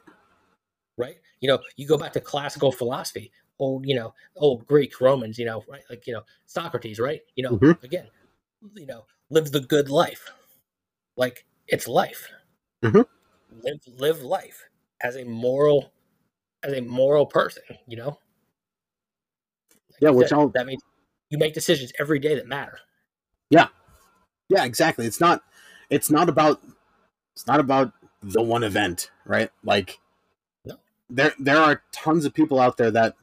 Right? 0.96 1.16
You 1.40 1.48
know, 1.48 1.58
you 1.76 1.86
go 1.88 1.98
back 1.98 2.12
to 2.12 2.20
classical 2.20 2.70
philosophy, 2.70 3.32
old, 3.62 3.86
you 3.86 3.94
know, 3.94 4.12
old 4.36 4.66
Greeks, 4.66 5.00
Romans, 5.00 5.38
you 5.38 5.44
know, 5.46 5.64
right? 5.68 5.82
Like, 5.88 6.06
you 6.06 6.12
know, 6.12 6.22
Socrates, 6.46 6.98
right? 6.98 7.20
You 7.36 7.44
know, 7.44 7.58
Mhm. 7.58 7.82
again, 7.84 8.08
you 8.74 8.86
know, 8.86 9.06
live 9.30 9.52
the 9.52 9.60
good 9.60 9.88
life. 9.88 10.30
Like 11.16 11.46
it's 11.68 11.86
life. 11.86 12.28
Mhm. 12.82 13.06
Live 13.62 13.80
live 13.86 14.22
life 14.22 14.64
as 15.00 15.16
a 15.16 15.24
moral 15.24 15.92
as 16.64 16.72
a 16.72 16.80
moral 16.80 17.26
person, 17.26 17.62
you 17.86 17.96
know? 17.96 18.18
Like 19.90 20.00
Yeah, 20.00 20.10
which 20.10 20.32
I'll- 20.32 20.48
that 20.50 20.66
means 20.66 20.82
you 21.28 21.38
make 21.38 21.54
decisions 21.54 21.92
every 21.98 22.18
day 22.18 22.34
that 22.34 22.46
matter. 22.46 22.78
Yeah. 23.50 23.68
Yeah, 24.48 24.64
exactly. 24.64 25.06
It's 25.06 25.20
not 25.20 25.42
it's 25.90 26.10
not 26.10 26.28
about 26.28 26.60
it's 27.34 27.46
not 27.46 27.60
about 27.60 27.92
the 28.22 28.42
one 28.42 28.62
event, 28.64 29.10
right? 29.24 29.50
Like 29.62 30.00
No. 30.64 30.78
there 31.10 31.34
there 31.38 31.58
are 31.58 31.82
tons 31.92 32.24
of 32.24 32.34
people 32.34 32.58
out 32.60 32.76
there 32.76 32.90
that 32.90 33.16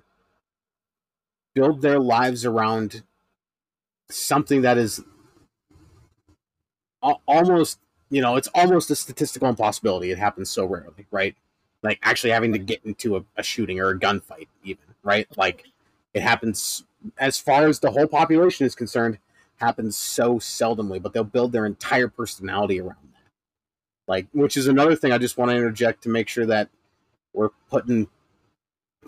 build 1.53 1.81
their 1.81 1.99
lives 1.99 2.45
around 2.45 3.03
something 4.09 4.61
that 4.61 4.77
is 4.77 5.03
almost 7.27 7.79
you 8.09 8.21
know 8.21 8.35
it's 8.35 8.49
almost 8.53 8.89
a 8.91 8.95
statistical 8.95 9.47
impossibility. 9.47 10.11
It 10.11 10.17
happens 10.17 10.49
so 10.49 10.65
rarely 10.65 11.05
right? 11.11 11.35
Like 11.81 11.99
actually 12.03 12.31
having 12.31 12.51
to 12.53 12.59
get 12.59 12.81
into 12.83 13.15
a, 13.17 13.23
a 13.37 13.43
shooting 13.43 13.79
or 13.79 13.89
a 13.89 13.99
gunfight 13.99 14.47
even 14.63 14.83
right? 15.03 15.27
Like 15.37 15.65
it 16.13 16.21
happens 16.21 16.83
as 17.17 17.39
far 17.39 17.67
as 17.67 17.79
the 17.79 17.91
whole 17.91 18.07
population 18.07 18.65
is 18.65 18.75
concerned 18.75 19.19
happens 19.57 19.95
so 19.95 20.35
seldomly 20.35 21.01
but 21.01 21.13
they'll 21.13 21.23
build 21.23 21.51
their 21.51 21.65
entire 21.65 22.07
personality 22.07 22.79
around 22.79 22.97
that. 23.13 23.29
Like 24.07 24.27
which 24.33 24.57
is 24.57 24.67
another 24.67 24.95
thing 24.95 25.11
i 25.11 25.17
just 25.17 25.37
want 25.37 25.51
to 25.51 25.55
interject 25.55 26.03
to 26.03 26.09
make 26.09 26.27
sure 26.27 26.45
that 26.45 26.69
we're 27.33 27.49
putting 27.69 28.07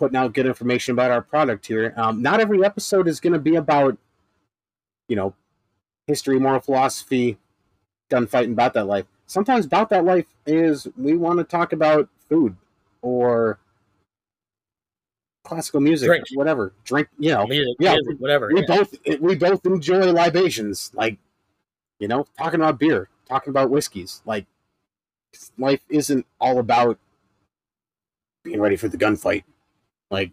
putting 0.01 0.17
out 0.17 0.33
good 0.33 0.47
information 0.47 0.93
about 0.93 1.11
our 1.11 1.21
product 1.21 1.67
here 1.67 1.93
um, 1.95 2.23
not 2.23 2.39
every 2.39 2.65
episode 2.65 3.07
is 3.07 3.19
going 3.19 3.33
to 3.33 3.37
be 3.39 3.53
about 3.53 3.95
you 5.07 5.15
know 5.15 5.31
history 6.07 6.39
moral 6.39 6.59
philosophy 6.59 7.37
gunfighting 8.09 8.53
about 8.53 8.73
that 8.73 8.85
life 8.85 9.05
sometimes 9.27 9.63
about 9.63 9.91
that 9.91 10.03
life 10.03 10.25
is 10.47 10.87
we 10.97 11.13
want 11.13 11.37
to 11.37 11.43
talk 11.43 11.71
about 11.71 12.09
food 12.27 12.55
or 13.03 13.59
classical 15.43 15.79
music 15.79 16.07
Drink. 16.07 16.25
whatever 16.33 16.73
drink 16.83 17.07
you 17.19 17.29
know 17.29 17.45
Music, 17.45 17.75
yeah, 17.79 17.93
music, 17.93 18.15
whatever. 18.17 18.49
we 18.51 18.61
yeah. 18.61 18.75
both 18.75 18.95
we 19.19 19.35
both 19.35 19.63
enjoy 19.67 20.11
libations 20.11 20.89
like 20.95 21.19
you 21.99 22.07
know 22.07 22.25
talking 22.39 22.59
about 22.59 22.79
beer 22.79 23.07
talking 23.29 23.51
about 23.51 23.69
whiskeys 23.69 24.23
like 24.25 24.47
life 25.59 25.81
isn't 25.89 26.25
all 26.39 26.57
about 26.57 26.97
being 28.43 28.59
ready 28.59 28.75
for 28.75 28.87
the 28.87 28.97
gunfight 28.97 29.43
like 30.11 30.31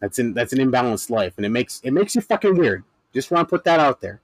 that's 0.00 0.18
in 0.18 0.34
that's 0.34 0.52
an 0.52 0.58
imbalanced 0.58 1.10
life 1.10 1.34
and 1.36 1.46
it 1.46 1.50
makes 1.50 1.80
it 1.84 1.92
makes 1.92 2.14
you 2.14 2.20
fucking 2.20 2.56
weird 2.56 2.84
just 3.12 3.30
want 3.30 3.48
to 3.48 3.50
put 3.50 3.64
that 3.64 3.80
out 3.80 4.00
there 4.00 4.20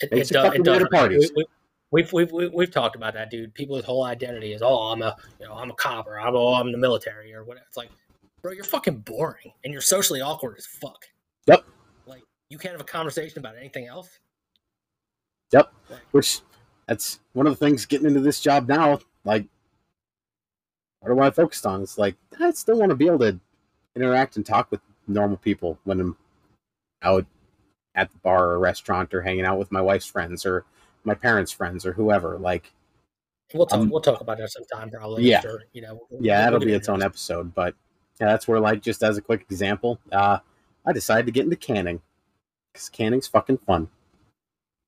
It, 0.00 0.12
it, 0.12 0.28
fucking 0.34 0.60
it 0.60 0.64
does. 0.64 0.86
parties. 0.92 1.32
We, 1.34 1.46
we, 1.90 2.06
we've, 2.12 2.32
we've, 2.32 2.52
we've, 2.52 2.70
talked 2.70 2.96
about 2.96 3.14
that, 3.14 3.30
dude. 3.30 3.52
People's 3.54 3.84
whole 3.84 4.04
identity 4.04 4.52
is, 4.54 4.62
oh, 4.62 4.90
I'm 4.90 5.02
a, 5.02 5.14
you 5.38 5.46
know, 5.46 5.54
I'm 5.54 5.70
a 5.70 5.74
cop 5.74 6.06
or 6.06 6.18
I'm, 6.18 6.34
oh, 6.34 6.54
I'm 6.54 6.66
in 6.66 6.72
the 6.72 6.78
military 6.78 7.34
or 7.34 7.44
whatever. 7.44 7.66
It's 7.68 7.76
like, 7.76 7.90
bro, 8.42 8.52
you're 8.52 8.64
fucking 8.64 8.98
boring 8.98 9.52
and 9.62 9.72
you're 9.72 9.82
socially 9.82 10.22
awkward 10.22 10.56
as 10.58 10.66
fuck. 10.66 11.04
Yep. 11.46 11.64
Like, 12.06 12.22
you 12.48 12.58
can't 12.58 12.72
have 12.72 12.80
a 12.80 12.84
conversation 12.84 13.38
about 13.38 13.56
anything 13.56 13.86
else. 13.86 14.08
Yep. 15.52 15.72
Like, 15.90 16.00
which 16.12 16.40
that's 16.86 17.20
one 17.32 17.46
of 17.46 17.52
the 17.52 17.64
things 17.64 17.86
getting 17.86 18.06
into 18.06 18.20
this 18.20 18.40
job 18.40 18.68
now 18.68 18.98
like 19.24 19.46
what 21.00 21.14
do 21.14 21.20
i 21.20 21.30
focused 21.30 21.66
on 21.66 21.82
it's 21.82 21.98
like 21.98 22.16
i 22.40 22.50
still 22.50 22.78
want 22.78 22.90
to 22.90 22.96
be 22.96 23.06
able 23.06 23.18
to 23.18 23.38
interact 23.96 24.36
and 24.36 24.46
talk 24.46 24.70
with 24.70 24.80
normal 25.06 25.36
people 25.36 25.78
when 25.84 26.00
i'm 26.00 26.16
out 27.02 27.26
at 27.94 28.10
the 28.10 28.18
bar 28.18 28.50
or 28.50 28.58
restaurant 28.58 29.12
or 29.12 29.22
hanging 29.22 29.44
out 29.44 29.58
with 29.58 29.70
my 29.72 29.80
wife's 29.80 30.06
friends 30.06 30.46
or 30.46 30.64
my 31.04 31.14
parents 31.14 31.52
friends 31.52 31.84
or 31.84 31.92
whoever 31.92 32.38
like 32.38 32.72
we'll 33.52 33.66
talk. 33.66 33.80
Um, 33.80 33.90
we'll 33.90 34.00
talk 34.00 34.22
about 34.22 34.38
that 34.38 34.50
sometime, 34.50 34.88
probably. 34.88 35.24
yeah. 35.24 35.40
Sure. 35.40 35.60
You 35.74 35.82
know. 35.82 36.00
we'll- 36.10 36.22
yeah 36.22 36.36
we'll 36.36 36.44
that'll 36.44 36.58
get 36.60 36.66
be 36.66 36.72
its 36.74 36.88
own 36.88 37.02
episode 37.02 37.54
but 37.54 37.74
yeah 38.20 38.28
that's 38.28 38.46
where 38.48 38.60
like 38.60 38.80
just 38.82 39.02
as 39.02 39.18
a 39.18 39.22
quick 39.22 39.42
example 39.50 39.98
uh 40.12 40.38
i 40.86 40.92
decided 40.92 41.26
to 41.26 41.32
get 41.32 41.44
into 41.44 41.56
canning 41.56 42.00
because 42.72 42.88
canning's 42.88 43.26
fucking 43.26 43.58
fun 43.58 43.88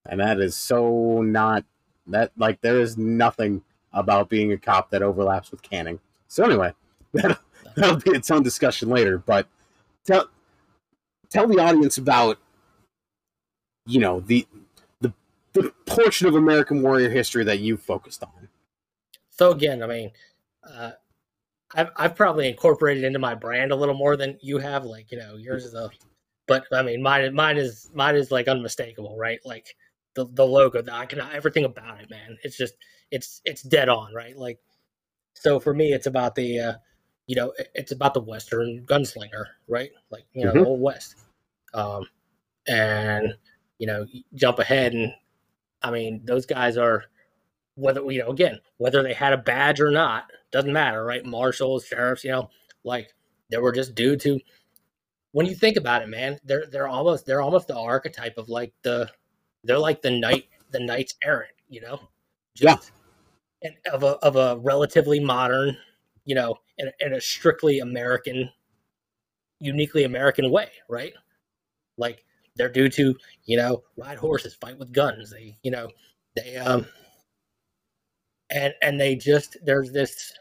and 0.06 0.20
that 0.20 0.38
is 0.40 0.56
so 0.56 1.20
not 1.20 1.64
that 2.06 2.30
like 2.38 2.60
there 2.60 2.80
is 2.80 2.96
nothing 2.96 3.62
about 3.92 4.28
being 4.28 4.52
a 4.52 4.58
cop 4.58 4.90
that 4.90 5.02
overlaps 5.02 5.50
with 5.50 5.62
canning 5.62 5.98
so 6.28 6.44
anyway 6.44 6.72
that'll 7.76 7.96
be 7.96 8.10
its 8.10 8.30
own 8.30 8.42
discussion 8.42 8.88
later 8.88 9.18
but 9.18 9.48
tell 10.06 10.28
tell 11.30 11.46
the 11.48 11.58
audience 11.58 11.98
about 11.98 12.38
you 13.86 14.00
know 14.00 14.20
the 14.20 14.46
the 15.00 15.12
the 15.52 15.72
portion 15.86 16.26
of 16.28 16.34
american 16.34 16.82
warrior 16.82 17.10
history 17.10 17.44
that 17.44 17.60
you 17.60 17.76
focused 17.76 18.22
on 18.22 18.48
So 19.36 19.50
again, 19.50 19.82
I 19.82 19.86
mean, 19.86 20.12
uh, 20.62 20.92
I've 21.74 21.90
I've 21.96 22.16
probably 22.16 22.48
incorporated 22.48 23.04
into 23.04 23.18
my 23.18 23.34
brand 23.34 23.72
a 23.72 23.76
little 23.76 23.96
more 23.96 24.16
than 24.16 24.38
you 24.40 24.58
have. 24.58 24.84
Like 24.84 25.10
you 25.10 25.18
know, 25.18 25.36
yours 25.36 25.64
is 25.64 25.74
a, 25.74 25.90
but 26.46 26.64
I 26.72 26.82
mean, 26.82 27.02
mine 27.02 27.34
mine 27.34 27.56
is 27.56 27.90
mine 27.94 28.14
is 28.16 28.30
like 28.30 28.46
unmistakable, 28.48 29.16
right? 29.18 29.40
Like 29.44 29.74
the 30.14 30.26
the 30.34 30.46
logo, 30.46 30.82
the 30.82 30.94
icon, 30.94 31.20
everything 31.32 31.64
about 31.64 32.00
it, 32.00 32.10
man. 32.10 32.38
It's 32.44 32.56
just 32.56 32.74
it's 33.10 33.40
it's 33.44 33.62
dead 33.62 33.88
on, 33.88 34.14
right? 34.14 34.36
Like 34.36 34.60
so 35.34 35.58
for 35.58 35.74
me, 35.74 35.92
it's 35.92 36.06
about 36.06 36.36
the 36.36 36.60
uh, 36.60 36.74
you 37.26 37.36
know, 37.36 37.52
it's 37.74 37.92
about 37.92 38.14
the 38.14 38.20
Western 38.20 38.84
gunslinger, 38.86 39.46
right? 39.68 39.90
Like 40.10 40.26
you 40.34 40.44
know, 40.44 40.52
the 40.52 40.64
old 40.64 40.80
West, 40.80 41.16
um, 41.74 42.06
and 42.68 43.34
you 43.78 43.86
know, 43.86 44.06
jump 44.34 44.58
ahead 44.58 44.94
and 44.94 45.12
I 45.82 45.90
mean, 45.90 46.22
those 46.24 46.46
guys 46.46 46.76
are 46.76 47.04
whether 47.76 48.02
you 48.10 48.20
know 48.20 48.30
again 48.30 48.60
whether 48.78 49.02
they 49.02 49.14
had 49.14 49.32
a 49.32 49.38
badge 49.38 49.80
or 49.80 49.90
not 49.90 50.30
doesn't 50.52 50.72
matter 50.72 51.04
right 51.04 51.26
marshals 51.26 51.84
sheriffs 51.84 52.22
you 52.24 52.30
know 52.30 52.48
like 52.84 53.12
they 53.50 53.58
were 53.58 53.72
just 53.72 53.94
dudes 53.96 54.22
who 54.24 54.38
when 55.32 55.46
you 55.46 55.54
think 55.54 55.76
about 55.76 56.02
it 56.02 56.08
man 56.08 56.38
they're 56.44 56.66
they're 56.66 56.88
almost 56.88 57.26
they're 57.26 57.40
almost 57.42 57.66
the 57.66 57.76
archetype 57.76 58.38
of 58.38 58.48
like 58.48 58.72
the 58.82 59.10
they're 59.64 59.78
like 59.78 60.02
the 60.02 60.10
knight 60.10 60.44
the 60.70 60.80
knights 60.80 61.14
errant 61.24 61.50
you 61.68 61.80
know 61.80 62.00
Yeah. 62.60 62.76
and 63.62 63.74
of 63.92 64.04
a 64.04 64.16
of 64.18 64.36
a 64.36 64.58
relatively 64.58 65.20
modern 65.20 65.76
you 66.24 66.34
know 66.34 66.56
in, 66.78 66.88
a- 66.88 67.06
in 67.06 67.12
a 67.14 67.20
strictly 67.20 67.78
american 67.80 68.50
uniquely 69.60 70.04
american 70.04 70.50
way 70.50 70.70
right? 70.88 71.12
Like 71.96 72.24
they're 72.56 72.68
due 72.68 72.88
to 72.90 73.14
you 73.44 73.56
know 73.56 73.82
ride 73.96 74.18
horses 74.18 74.54
fight 74.54 74.78
with 74.78 74.92
guns. 74.92 75.30
They 75.30 75.56
you 75.62 75.70
know 75.70 75.88
they 76.36 76.56
um 76.56 76.86
and 78.50 78.74
and 78.82 79.00
they 79.00 79.14
just 79.16 79.56
there's 79.64 79.92
this 79.92 80.32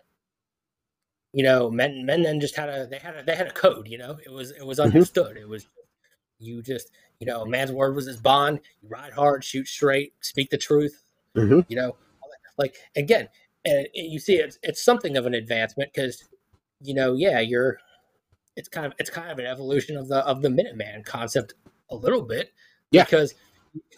you 1.34 1.44
know 1.44 1.70
men 1.70 2.06
men 2.06 2.24
then 2.24 2.40
just 2.40 2.56
had 2.56 2.70
a 2.70 2.88
they 2.88 2.98
had 2.98 3.16
a 3.16 3.24
they 3.24 3.36
had 3.36 3.48
a 3.48 3.52
code 3.52 3.88
you 3.88 3.98
know? 3.98 4.18
It 4.26 4.32
was 4.32 4.52
it 4.52 4.66
was 4.66 4.80
Mhm. 4.80 4.86
understood. 4.86 5.38
It 5.38 5.48
was 5.48 5.68
you 6.40 6.62
just 6.62 6.90
you 7.20 7.28
know 7.28 7.42
a 7.44 7.48
man's 7.50 7.72
word 7.72 7.96
was 7.96 8.08
his 8.08 8.18
bond. 8.18 8.60
You 8.82 8.90
ride 8.90 9.14
hard 9.14 9.44
shoot 9.44 9.68
straight 9.68 10.14
speak 10.22 10.50
the 10.50 10.58
truth 10.58 11.04
mm-hmm. 11.36 11.60
you 11.68 11.76
know? 11.76 11.96
Like 12.58 12.76
again 12.96 13.30
and 13.66 13.88
you 13.94 14.20
see 14.20 14.36
it's 14.36 14.60
it's 14.64 14.84
something 14.84 15.18
of 15.18 15.26
an 15.26 15.34
advancement 15.34 15.92
because 15.94 16.24
you 16.82 16.94
know 16.94 17.14
yeah 17.14 17.40
you're 17.40 17.78
it's 18.56 18.70
kind 18.70 18.86
of 18.86 18.94
it's 19.00 19.10
kind 19.10 19.32
of 19.32 19.40
an 19.40 19.46
evolution 19.46 19.98
of 19.98 20.08
the 20.08 20.18
of 20.26 20.42
the 20.42 20.50
minuteman 20.50 21.04
concept 21.06 21.54
a 21.90 21.96
little 21.96 22.22
bit 22.22 22.54
Yeah. 22.92 23.04
because 23.04 23.34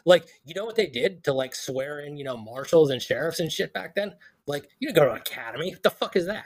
like 0.06 0.26
you 0.46 0.54
know 0.56 0.66
what 0.66 0.76
they 0.76 0.88
did 0.88 1.24
to 1.26 1.34
like 1.34 1.56
swear 1.56 2.00
in 2.00 2.16
you 2.18 2.24
know 2.24 2.38
marshals 2.38 2.90
and 2.92 3.02
sheriffs 3.02 3.40
and 3.40 3.52
shit 3.52 3.74
back 3.74 3.96
then? 3.96 4.14
Like 4.48 4.70
you 4.80 4.88
didn't 4.88 4.98
go 4.98 5.06
to 5.06 5.12
an 5.12 5.18
academy? 5.18 5.72
What 5.72 5.84
the 5.84 5.90
fuck 5.90 6.16
is 6.16 6.28
that? 6.28 6.46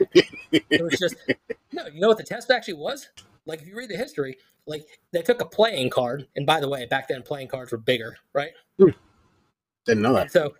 It 0.50 0.82
was 0.82 0.98
just 0.98 1.16
no 1.72 1.86
you 1.86 2.00
know 2.00 2.08
what 2.08 2.18
the 2.18 2.24
test 2.24 2.50
actually 2.50 2.74
was? 2.74 3.08
Like 3.46 3.60
if 3.62 3.68
you 3.68 3.76
read 3.76 3.90
the 3.90 3.96
history 3.96 4.38
like 4.66 4.86
they 5.12 5.22
took 5.22 5.40
a 5.40 5.46
playing 5.46 5.90
card 5.90 6.26
and 6.36 6.46
by 6.46 6.60
the 6.60 6.68
way 6.68 6.86
back 6.86 7.08
then 7.08 7.22
playing 7.22 7.48
cards 7.48 7.70
were 7.72 7.78
bigger 7.78 8.16
right? 8.32 8.50
Hmm. 8.78 8.90
Didn't 9.86 10.02
know 10.02 10.12
that. 10.14 10.22
And 10.22 10.30
so, 10.30 10.54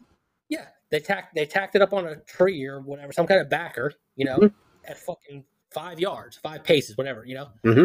they 0.90 1.00
tacked 1.00 1.34
they 1.34 1.46
tacked 1.46 1.74
it 1.76 1.82
up 1.82 1.92
on 1.92 2.06
a 2.06 2.16
tree 2.16 2.64
or 2.66 2.80
whatever, 2.80 3.12
some 3.12 3.26
kind 3.26 3.40
of 3.40 3.48
backer, 3.48 3.92
you 4.16 4.24
know, 4.24 4.38
Mhm. 4.38 4.54
at 4.86 4.98
fucking 4.98 5.44
five 5.70 6.00
yards, 6.00 6.36
five 6.36 6.64
paces, 6.64 6.96
whatever, 6.96 7.24
you 7.24 7.34
know. 7.34 7.48
Mm-hmm. 7.64 7.84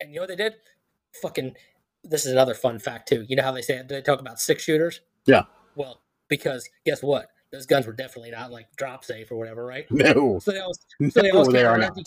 And 0.00 0.10
you 0.10 0.16
know 0.16 0.22
what 0.22 0.28
they 0.28 0.36
did? 0.36 0.54
Fucking. 1.20 1.56
This 2.04 2.26
is 2.26 2.32
another 2.32 2.54
fun 2.54 2.78
fact 2.80 3.08
too. 3.08 3.24
You 3.28 3.36
know 3.36 3.42
how 3.44 3.52
they 3.52 3.62
say 3.62 3.82
they 3.82 4.02
talk 4.02 4.20
about 4.20 4.40
six 4.40 4.62
shooters? 4.64 5.00
Yeah. 5.26 5.44
Well, 5.76 6.00
because 6.28 6.68
guess 6.84 7.02
what? 7.02 7.28
Those 7.52 7.66
guns 7.66 7.86
were 7.86 7.92
definitely 7.92 8.30
not 8.30 8.50
like 8.50 8.66
drop 8.76 9.04
safe 9.04 9.30
or 9.30 9.36
whatever, 9.36 9.64
right? 9.64 9.86
no 9.90 10.38
So 10.40 10.50
they 10.52 10.58
always 10.60 10.78
so 11.10 11.22
they 11.22 11.30
no 11.30 11.44
they 11.44 11.52
carried 11.52 11.66
are 11.66 11.74
on 11.74 11.80
not 11.80 11.86
empty, 11.88 12.04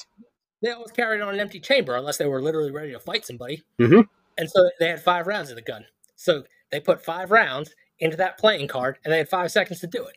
they 0.61 0.71
always 0.71 0.91
carried 0.91 1.21
on 1.21 1.33
an 1.33 1.39
empty 1.39 1.59
chamber 1.59 1.95
unless 1.95 2.17
they 2.17 2.25
were 2.25 2.41
literally 2.41 2.71
ready 2.71 2.91
to 2.91 2.99
fight 2.99 3.25
somebody. 3.25 3.63
Mhm. 3.79 4.05
And 4.37 4.49
so 4.49 4.69
they 4.79 4.87
had 4.89 5.01
five 5.01 5.27
rounds 5.27 5.49
in 5.49 5.55
the 5.55 5.61
gun. 5.61 5.85
So 6.15 6.43
they 6.71 6.79
put 6.79 7.03
five 7.05 7.31
rounds 7.31 7.73
into 7.99 8.17
that 8.17 8.37
playing 8.37 8.67
card, 8.67 8.97
and 9.03 9.13
they 9.13 9.17
had 9.19 9.29
five 9.29 9.51
seconds 9.51 9.79
to 9.81 9.87
do 9.87 10.05
it 10.05 10.15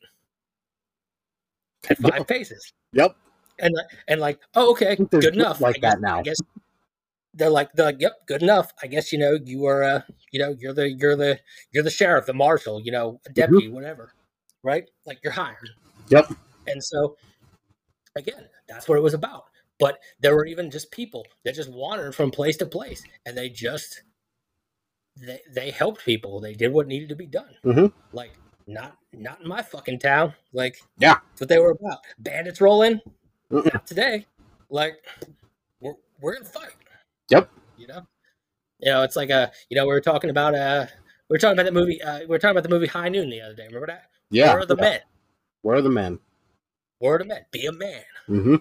at 1.91 1.99
five 1.99 2.27
paces. 2.27 2.73
yep 2.93 3.17
And 3.59 3.75
like- 3.75 3.87
and 4.09 4.21
like, 4.21 4.41
oh, 4.55 4.71
okay, 4.73 4.97
good 4.97 5.35
enough. 5.35 5.61
like 5.61 5.81
guess, 5.81 5.95
that 5.95 6.01
now. 6.01 6.19
I 6.19 6.23
guess 6.23 6.37
they're 7.35 7.51
like, 7.51 7.73
they're 7.73 7.87
like, 7.87 8.01
yep, 8.01 8.27
good 8.27 8.43
enough. 8.43 8.73
I 8.83 8.87
guess 8.89 9.13
you 9.13 9.19
know 9.19 9.39
you 9.45 9.67
are, 9.67 9.83
uh, 9.85 10.01
you 10.33 10.41
know, 10.41 10.57
you're 10.59 10.73
the 10.73 10.91
you're 10.91 11.17
the 11.17 11.39
you're 11.73 11.85
the 11.85 11.91
sheriff, 11.91 12.27
the 12.27 12.35
marshal, 12.35 12.81
you 12.81 12.91
know, 12.93 13.21
a 13.27 13.31
deputy, 13.31 13.69
whatever, 13.69 14.13
right? 14.65 14.89
Like 15.07 15.19
you're 15.23 15.33
hired. 15.33 15.71
Yep. 16.09 16.33
And 16.67 16.83
so, 16.83 17.17
again, 18.17 18.49
that's 18.69 18.89
what 18.89 18.99
it 18.99 19.03
was 19.03 19.15
about. 19.15 19.45
But 19.79 19.99
there 20.21 20.35
were 20.35 20.47
even 20.47 20.71
just 20.71 20.91
people 20.91 21.25
that 21.45 21.55
just 21.55 21.71
wandered 21.71 22.15
from 22.15 22.31
place 22.33 22.57
to 22.57 22.67
place, 22.67 23.03
and 23.25 23.37
they 23.39 23.49
just 23.49 24.03
they 25.21 25.41
they 25.53 25.71
helped 25.71 26.05
people. 26.05 26.41
They 26.41 26.55
did 26.55 26.73
what 26.73 26.87
needed 26.87 27.09
to 27.11 27.17
be 27.17 27.27
done. 27.27 27.55
Mhm. 27.65 27.93
Like 28.13 28.33
not 28.67 28.97
not 29.13 29.41
in 29.41 29.49
my 29.49 29.63
fucking 29.63 29.99
town. 29.99 30.35
Like, 30.53 30.77
Yeah. 30.99 31.15
that's 31.31 31.41
what 31.41 31.49
they 31.49 31.59
were 31.59 31.71
about. 31.71 31.99
Bandits 32.19 32.61
roll 32.61 32.83
in, 32.83 33.01
Mm-mm. 33.51 33.73
not 33.73 33.87
today. 33.87 34.27
Like, 34.71 35.05
we're 35.81 35.95
we're 36.21 36.35
in 36.35 36.45
fight. 36.45 36.75
Yep. 37.31 37.51
You 37.77 37.87
know, 37.87 38.07
you 38.81 38.91
know, 38.91 39.03
it's 39.03 39.17
like 39.17 39.31
a 39.31 39.51
you 39.71 39.77
know 39.77 39.85
we 39.85 39.93
were 39.93 40.01
talking 40.01 40.31
about 40.31 40.55
uh 40.55 40.87
we 41.29 41.35
were 41.35 41.39
talking 41.39 41.59
about 41.59 41.67
the 41.67 41.73
movie 41.73 42.01
uh, 42.03 42.21
we 42.21 42.27
were 42.27 42.39
talking 42.39 42.57
about 42.57 42.63
the 42.63 42.69
movie 42.69 42.87
High 42.87 43.09
Noon 43.09 43.31
the 43.31 43.41
other 43.41 43.55
day. 43.55 43.67
Remember 43.67 43.87
that? 43.87 44.11
Yeah. 44.31 44.53
Where 44.53 44.61
are 44.61 44.67
the 44.67 44.77
yeah. 44.77 44.83
men? 44.83 45.01
Where 45.63 45.77
are 45.77 45.83
the 45.83 45.91
men? 45.91 46.19
Where 46.99 47.15
are 47.15 47.19
the 47.19 47.25
men? 47.25 47.45
Be 47.51 47.67
a 47.67 47.73
man. 47.73 48.03
Mm-hmm. 48.29 48.57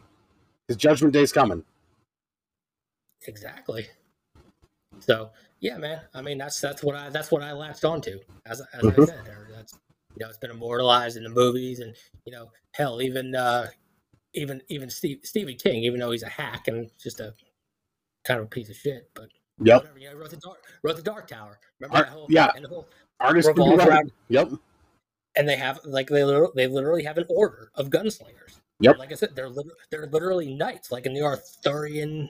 His 0.67 0.77
judgment 0.77 1.13
day's 1.13 1.31
coming. 1.31 1.63
Exactly. 3.27 3.87
So 4.99 5.31
yeah, 5.59 5.77
man. 5.77 6.01
I 6.13 6.21
mean, 6.21 6.37
that's 6.37 6.59
that's 6.61 6.83
what 6.83 6.95
I 6.95 7.09
that's 7.09 7.31
what 7.31 7.41
I 7.43 7.51
latched 7.53 7.85
onto. 7.85 8.19
As 8.45 8.61
as 8.73 8.85
I 8.85 8.91
Mhm. 8.91 9.05
said, 9.07 9.25
there, 9.25 9.47
that's 9.53 9.73
you 9.73 10.19
know, 10.23 10.29
it's 10.29 10.37
been 10.37 10.51
immortalized 10.51 11.17
in 11.17 11.23
the 11.23 11.29
movies, 11.29 11.79
and 11.79 11.95
you 12.25 12.31
know, 12.31 12.51
hell, 12.71 13.01
even 13.01 13.35
uh, 13.35 13.67
even 14.33 14.61
even 14.69 14.89
Steve, 14.89 15.19
Stephen 15.23 15.55
King, 15.55 15.83
even 15.83 15.99
though 15.99 16.11
he's 16.11 16.23
a 16.23 16.29
hack 16.29 16.67
and 16.67 16.89
just 17.01 17.19
a 17.19 17.33
kind 18.23 18.39
of 18.39 18.45
a 18.47 18.49
piece 18.49 18.69
of 18.69 18.75
shit, 18.75 19.09
but 19.13 19.29
Yep. 19.59 19.81
whatever. 19.81 19.99
You 19.99 20.09
know, 20.11 20.15
wrote 20.17 20.29
the 20.31 20.37
dark 20.37 20.57
wrote 20.83 20.95
the 20.97 21.01
Dark 21.01 21.27
Tower. 21.27 21.59
Remember 21.79 21.97
Ar- 21.97 22.03
that 22.03 22.11
whole 22.11 22.27
yeah. 22.29 22.51
and 22.55 22.65
the 22.65 22.69
whole 22.69 22.87
Artist 23.19 23.49
around- 23.49 24.11
Yep. 24.29 24.51
and 25.35 25.49
they 25.49 25.55
have 25.55 25.79
like 25.85 26.07
they 26.09 26.23
literally, 26.23 26.51
they 26.55 26.67
literally 26.67 27.03
have 27.03 27.17
an 27.17 27.25
order 27.29 27.71
of 27.75 27.89
gunslingers. 27.89 28.59
Yep. 28.79 28.99
Like 28.99 29.11
I 29.11 29.15
said, 29.15 29.35
they're 29.35 29.49
they're 29.89 30.05
literally 30.07 30.53
knights, 30.53 30.91
like 30.91 31.05
in 31.07 31.13
the 31.13 31.21
Arthurian 31.21 32.29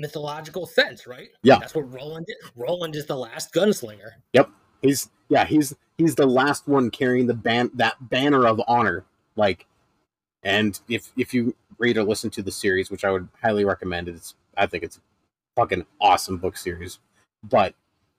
mythological 0.00 0.66
sense, 0.66 1.06
right? 1.06 1.28
Yeah. 1.42 1.58
That's 1.58 1.74
what 1.74 1.92
Roland 1.92 2.26
is. 2.28 2.50
Roland 2.56 2.96
is 2.96 3.06
the 3.06 3.16
last 3.16 3.52
gunslinger. 3.52 4.12
Yep, 4.32 4.50
he's 4.82 5.10
yeah, 5.28 5.44
he's 5.44 5.74
he's 5.98 6.14
the 6.14 6.26
last 6.26 6.66
one 6.66 6.90
carrying 6.90 7.26
the 7.26 7.34
ban 7.34 7.70
that 7.74 7.96
banner 8.08 8.46
of 8.46 8.60
honor. 8.66 9.04
Like 9.36 9.66
and 10.42 10.78
if 10.88 11.12
if 11.16 11.34
you 11.34 11.54
read 11.78 11.98
or 11.98 12.04
listen 12.04 12.30
to 12.30 12.42
the 12.42 12.50
series, 12.50 12.90
which 12.90 13.04
I 13.04 13.10
would 13.10 13.28
highly 13.42 13.64
recommend, 13.64 14.08
it's 14.08 14.34
I 14.56 14.66
think 14.66 14.84
it's 14.84 14.96
a 14.96 15.00
fucking 15.56 15.86
awesome 16.00 16.38
book 16.38 16.56
series. 16.56 16.98
But 17.44 17.74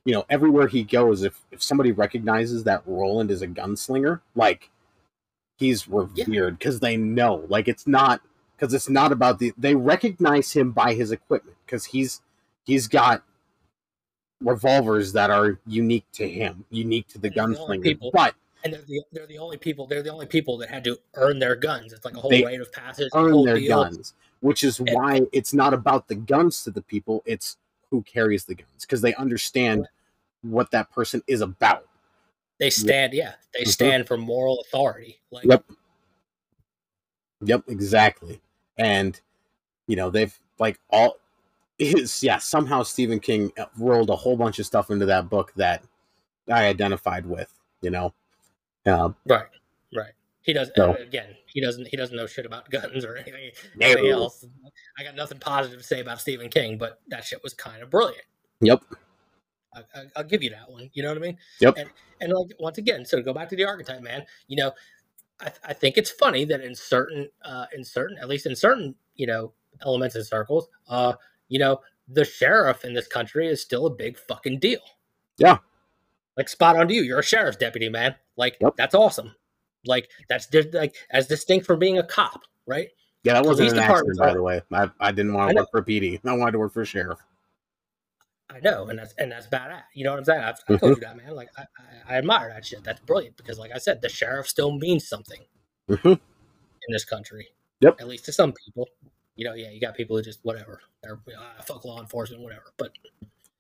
you 0.06 0.14
know, 0.14 0.26
everywhere 0.30 0.68
he 0.68 0.84
goes, 0.84 1.24
if 1.24 1.40
if 1.52 1.62
somebody 1.62 1.92
recognizes 1.92 2.64
that 2.64 2.84
Roland 2.86 3.32
is 3.32 3.42
a 3.42 3.48
gunslinger, 3.48 4.22
like 4.36 4.70
he's 5.58 5.88
revered 5.88 6.58
because 6.60 6.80
they 6.80 6.98
know. 6.98 7.46
Like 7.48 7.68
it's 7.68 7.88
not 7.88 8.22
because 8.56 8.74
it's 8.74 8.90
not 8.90 9.12
about 9.12 9.40
the 9.40 9.54
they 9.58 9.76
recognize 9.76 10.52
him 10.52 10.72
by 10.72 10.94
his 10.94 11.12
equipment 11.12 11.58
because 11.72 11.86
he's 11.86 12.22
he's 12.66 12.88
got 12.88 13.24
revolvers 14.42 15.14
that 15.14 15.30
are 15.30 15.60
unique 15.66 16.06
to 16.14 16.28
him, 16.30 16.66
unique 16.70 17.08
to 17.08 17.18
the 17.18 17.28
And 17.30 17.36
they're 17.36 17.48
the 17.48 17.56
gunslinger. 17.56 17.84
people- 17.84 18.12
But 18.14 18.36
And 18.64 18.74
they're 18.74 18.82
the 18.82 19.02
they're 19.14 19.28
the 19.28 19.38
only 19.38 19.58
people 19.58 19.88
they're 19.88 20.04
the 20.04 20.12
only 20.12 20.26
people 20.26 20.58
that 20.58 20.70
had 20.70 20.84
to 20.84 21.00
earn 21.16 21.40
their 21.40 21.56
guns. 21.56 21.94
It's 21.94 22.04
like 22.06 22.16
a 22.18 22.20
whole 22.20 22.32
rite 22.32 22.60
of 22.60 22.72
passage. 22.74 23.10
earn 23.16 23.44
their 23.46 23.56
deal. 23.58 23.84
guns, 23.84 24.14
which 24.42 24.64
is 24.64 24.80
And- 24.80 24.90
why 24.92 25.22
it's 25.32 25.54
not 25.54 25.74
about 25.74 26.08
the 26.10 26.16
guns 26.16 26.64
to 26.66 26.72
the 26.72 26.82
people, 26.82 27.24
it's 27.26 27.58
who 27.90 28.02
carries 28.04 28.46
the 28.46 28.56
guns 28.56 28.82
because 28.82 29.02
they 29.02 29.14
understand 29.16 29.88
what 30.42 30.72
that 30.72 30.92
person 30.92 31.22
is 31.28 31.42
about. 31.42 31.88
They 32.60 32.70
stand, 32.70 33.14
yeah, 33.14 33.36
they 33.54 33.64
Mhm. 33.64 33.68
stand 33.68 34.08
for 34.08 34.18
moral 34.18 34.60
authority. 34.62 35.20
Like 35.32 35.46
Yep. 35.46 35.66
Yep, 37.44 37.64
exactly. 37.70 38.42
And 38.78 39.20
you 39.88 39.96
know, 39.98 40.10
they've 40.10 40.38
like 40.60 40.80
all 40.90 41.18
is 41.82 42.24
yeah, 42.24 42.38
somehow 42.38 42.84
Stephen 42.84 43.20
King 43.20 43.52
uh, 43.58 43.66
rolled 43.78 44.10
a 44.10 44.16
whole 44.16 44.38
bunch 44.38 44.60
of 44.60 44.66
stuff 44.66 44.90
into 44.92 45.06
that 45.08 45.30
book 45.30 45.52
that 45.56 45.84
I 46.52 46.66
identified 46.66 47.26
with, 47.26 47.52
you 47.82 47.90
know. 47.90 48.14
Uh, 48.86 49.10
right, 49.28 49.46
right. 49.96 50.12
He 50.42 50.54
does 50.54 50.72
So- 50.76 50.92
uh, 50.92 50.96
again. 50.96 51.36
He 51.46 51.60
doesn't. 51.60 51.88
He 51.90 51.98
doesn't 51.98 52.16
know 52.16 52.26
shit 52.28 52.46
about 52.46 52.70
guns 52.70 53.04
or 53.04 53.18
anything, 53.18 53.52
No. 53.76 53.88
anything 53.88 54.10
else. 54.12 54.46
I 54.98 55.04
got 55.04 55.16
nothing 55.16 55.38
positive 55.40 55.80
to 55.82 55.86
say 55.86 56.00
about 56.00 56.22
Stephen 56.22 56.48
King, 56.50 56.78
but 56.78 57.02
that 57.10 57.26
shit 57.26 57.44
was 57.44 57.54
kind 57.54 57.84
of 57.84 57.90
brilliant. 57.90 58.24
yep. 58.62 58.82
I, 59.74 59.80
I, 59.96 60.04
I'll 60.16 60.24
give 60.24 60.42
you 60.44 60.50
that 60.52 60.70
one. 60.70 60.90
You 60.94 61.04
know 61.04 61.10
what 61.10 61.18
I 61.18 61.22
mean? 61.22 61.38
Yep. 61.60 61.76
And 61.78 61.90
and 62.22 62.32
like 62.34 62.52
once 62.60 62.78
again, 62.78 63.06
so 63.06 63.18
to 63.18 63.24
go 63.24 63.34
back 63.34 63.50
to 63.50 63.56
the 63.56 63.66
archetype, 63.66 64.02
man. 64.02 64.26
You 64.48 64.58
know, 64.58 64.72
I, 65.42 65.46
th- 65.46 65.60
I 65.64 65.74
think 65.74 65.98
it's 65.98 66.10
funny 66.12 66.46
that 66.46 66.62
in 66.62 66.74
certain 66.76 67.30
uh, 67.44 67.66
in 67.76 67.84
certain 67.84 68.18
at 68.18 68.28
least 68.30 68.46
in 68.46 68.56
certain 68.56 68.96
you 69.16 69.28
know 69.28 69.52
elements 69.86 70.16
and 70.16 70.26
circles, 70.26 70.68
uh, 70.90 71.14
you 71.52 71.60
know, 71.60 71.82
the 72.08 72.24
sheriff 72.24 72.86
in 72.86 72.94
this 72.94 73.08
country 73.08 73.46
is 73.48 73.62
still 73.62 73.86
a 73.86 73.90
big 73.90 74.18
fucking 74.18 74.60
deal. 74.60 74.80
Yeah. 75.38 75.58
Like 76.38 76.48
spot 76.48 76.78
on 76.78 76.88
to 76.88 76.94
you. 76.94 77.02
You're 77.04 77.20
a 77.20 77.24
sheriff's 77.24 77.58
deputy, 77.58 77.90
man. 77.90 78.16
Like 78.38 78.56
Yep. 78.62 78.76
that's 78.78 78.96
awesome. 78.96 79.36
Like 79.86 80.10
that's 80.30 80.48
like 80.74 80.96
as 81.12 81.28
distinct 81.28 81.66
from 81.66 81.78
being 81.78 82.00
a 82.00 82.04
cop, 82.04 82.44
right? 82.66 82.88
Yeah, 83.24 83.34
that 83.34 83.46
wasn't 83.46 83.74
an 83.74 83.80
accident, 83.80 84.18
by 84.18 84.34
the 84.34 84.42
way. 84.42 84.62
I, 84.72 84.90
I 85.00 85.12
didn't 85.12 85.34
want 85.34 85.52
to 85.52 85.56
work 85.58 85.70
for 85.72 85.84
PD. 85.84 86.20
I 86.26 86.34
wanted 86.34 86.54
to 86.54 86.60
work 86.60 86.74
for 86.74 86.86
sheriff. 86.86 87.20
I 88.50 88.60
know, 88.62 88.88
and 88.88 88.98
that's 88.98 89.14
and 89.18 89.32
that's 89.32 89.48
badass. 89.48 89.84
You 89.94 90.06
know 90.06 90.12
what 90.12 90.20
I'm 90.20 90.26
saying? 90.26 90.42
I've, 90.42 90.56
Mm-hmm. 90.56 90.74
I 90.74 90.78
told 90.78 90.96
you 90.98 91.02
that, 91.02 91.18
man. 91.18 91.36
Like 91.36 91.50
I, 91.58 91.62
I, 91.62 92.16
I 92.16 92.18
admire 92.18 92.50
that 92.50 92.66
shit. 92.66 92.84
That's 92.84 93.02
brilliant 93.02 93.36
because, 93.38 93.60
like 93.60 93.72
I 93.76 93.78
said, 93.78 94.02
the 94.02 94.10
sheriff 94.10 94.48
still 94.48 94.72
means 94.78 95.08
something 95.08 95.42
hmm 95.90 96.08
in 96.08 96.94
this 96.94 97.06
country. 97.06 97.50
Yep. 97.82 98.00
At 98.00 98.08
least 98.08 98.26
to 98.26 98.32
some 98.32 98.54
people. 98.54 98.88
You 99.42 99.48
know, 99.48 99.56
yeah, 99.56 99.72
you 99.72 99.82
got 99.82 99.96
people 99.96 100.16
who 100.16 100.22
just 100.22 100.38
whatever. 100.44 100.82
They're 101.02 101.20
ah, 101.36 101.64
fuck 101.64 101.84
law 101.84 102.00
enforcement, 102.00 102.44
whatever. 102.44 102.74
But 102.78 102.92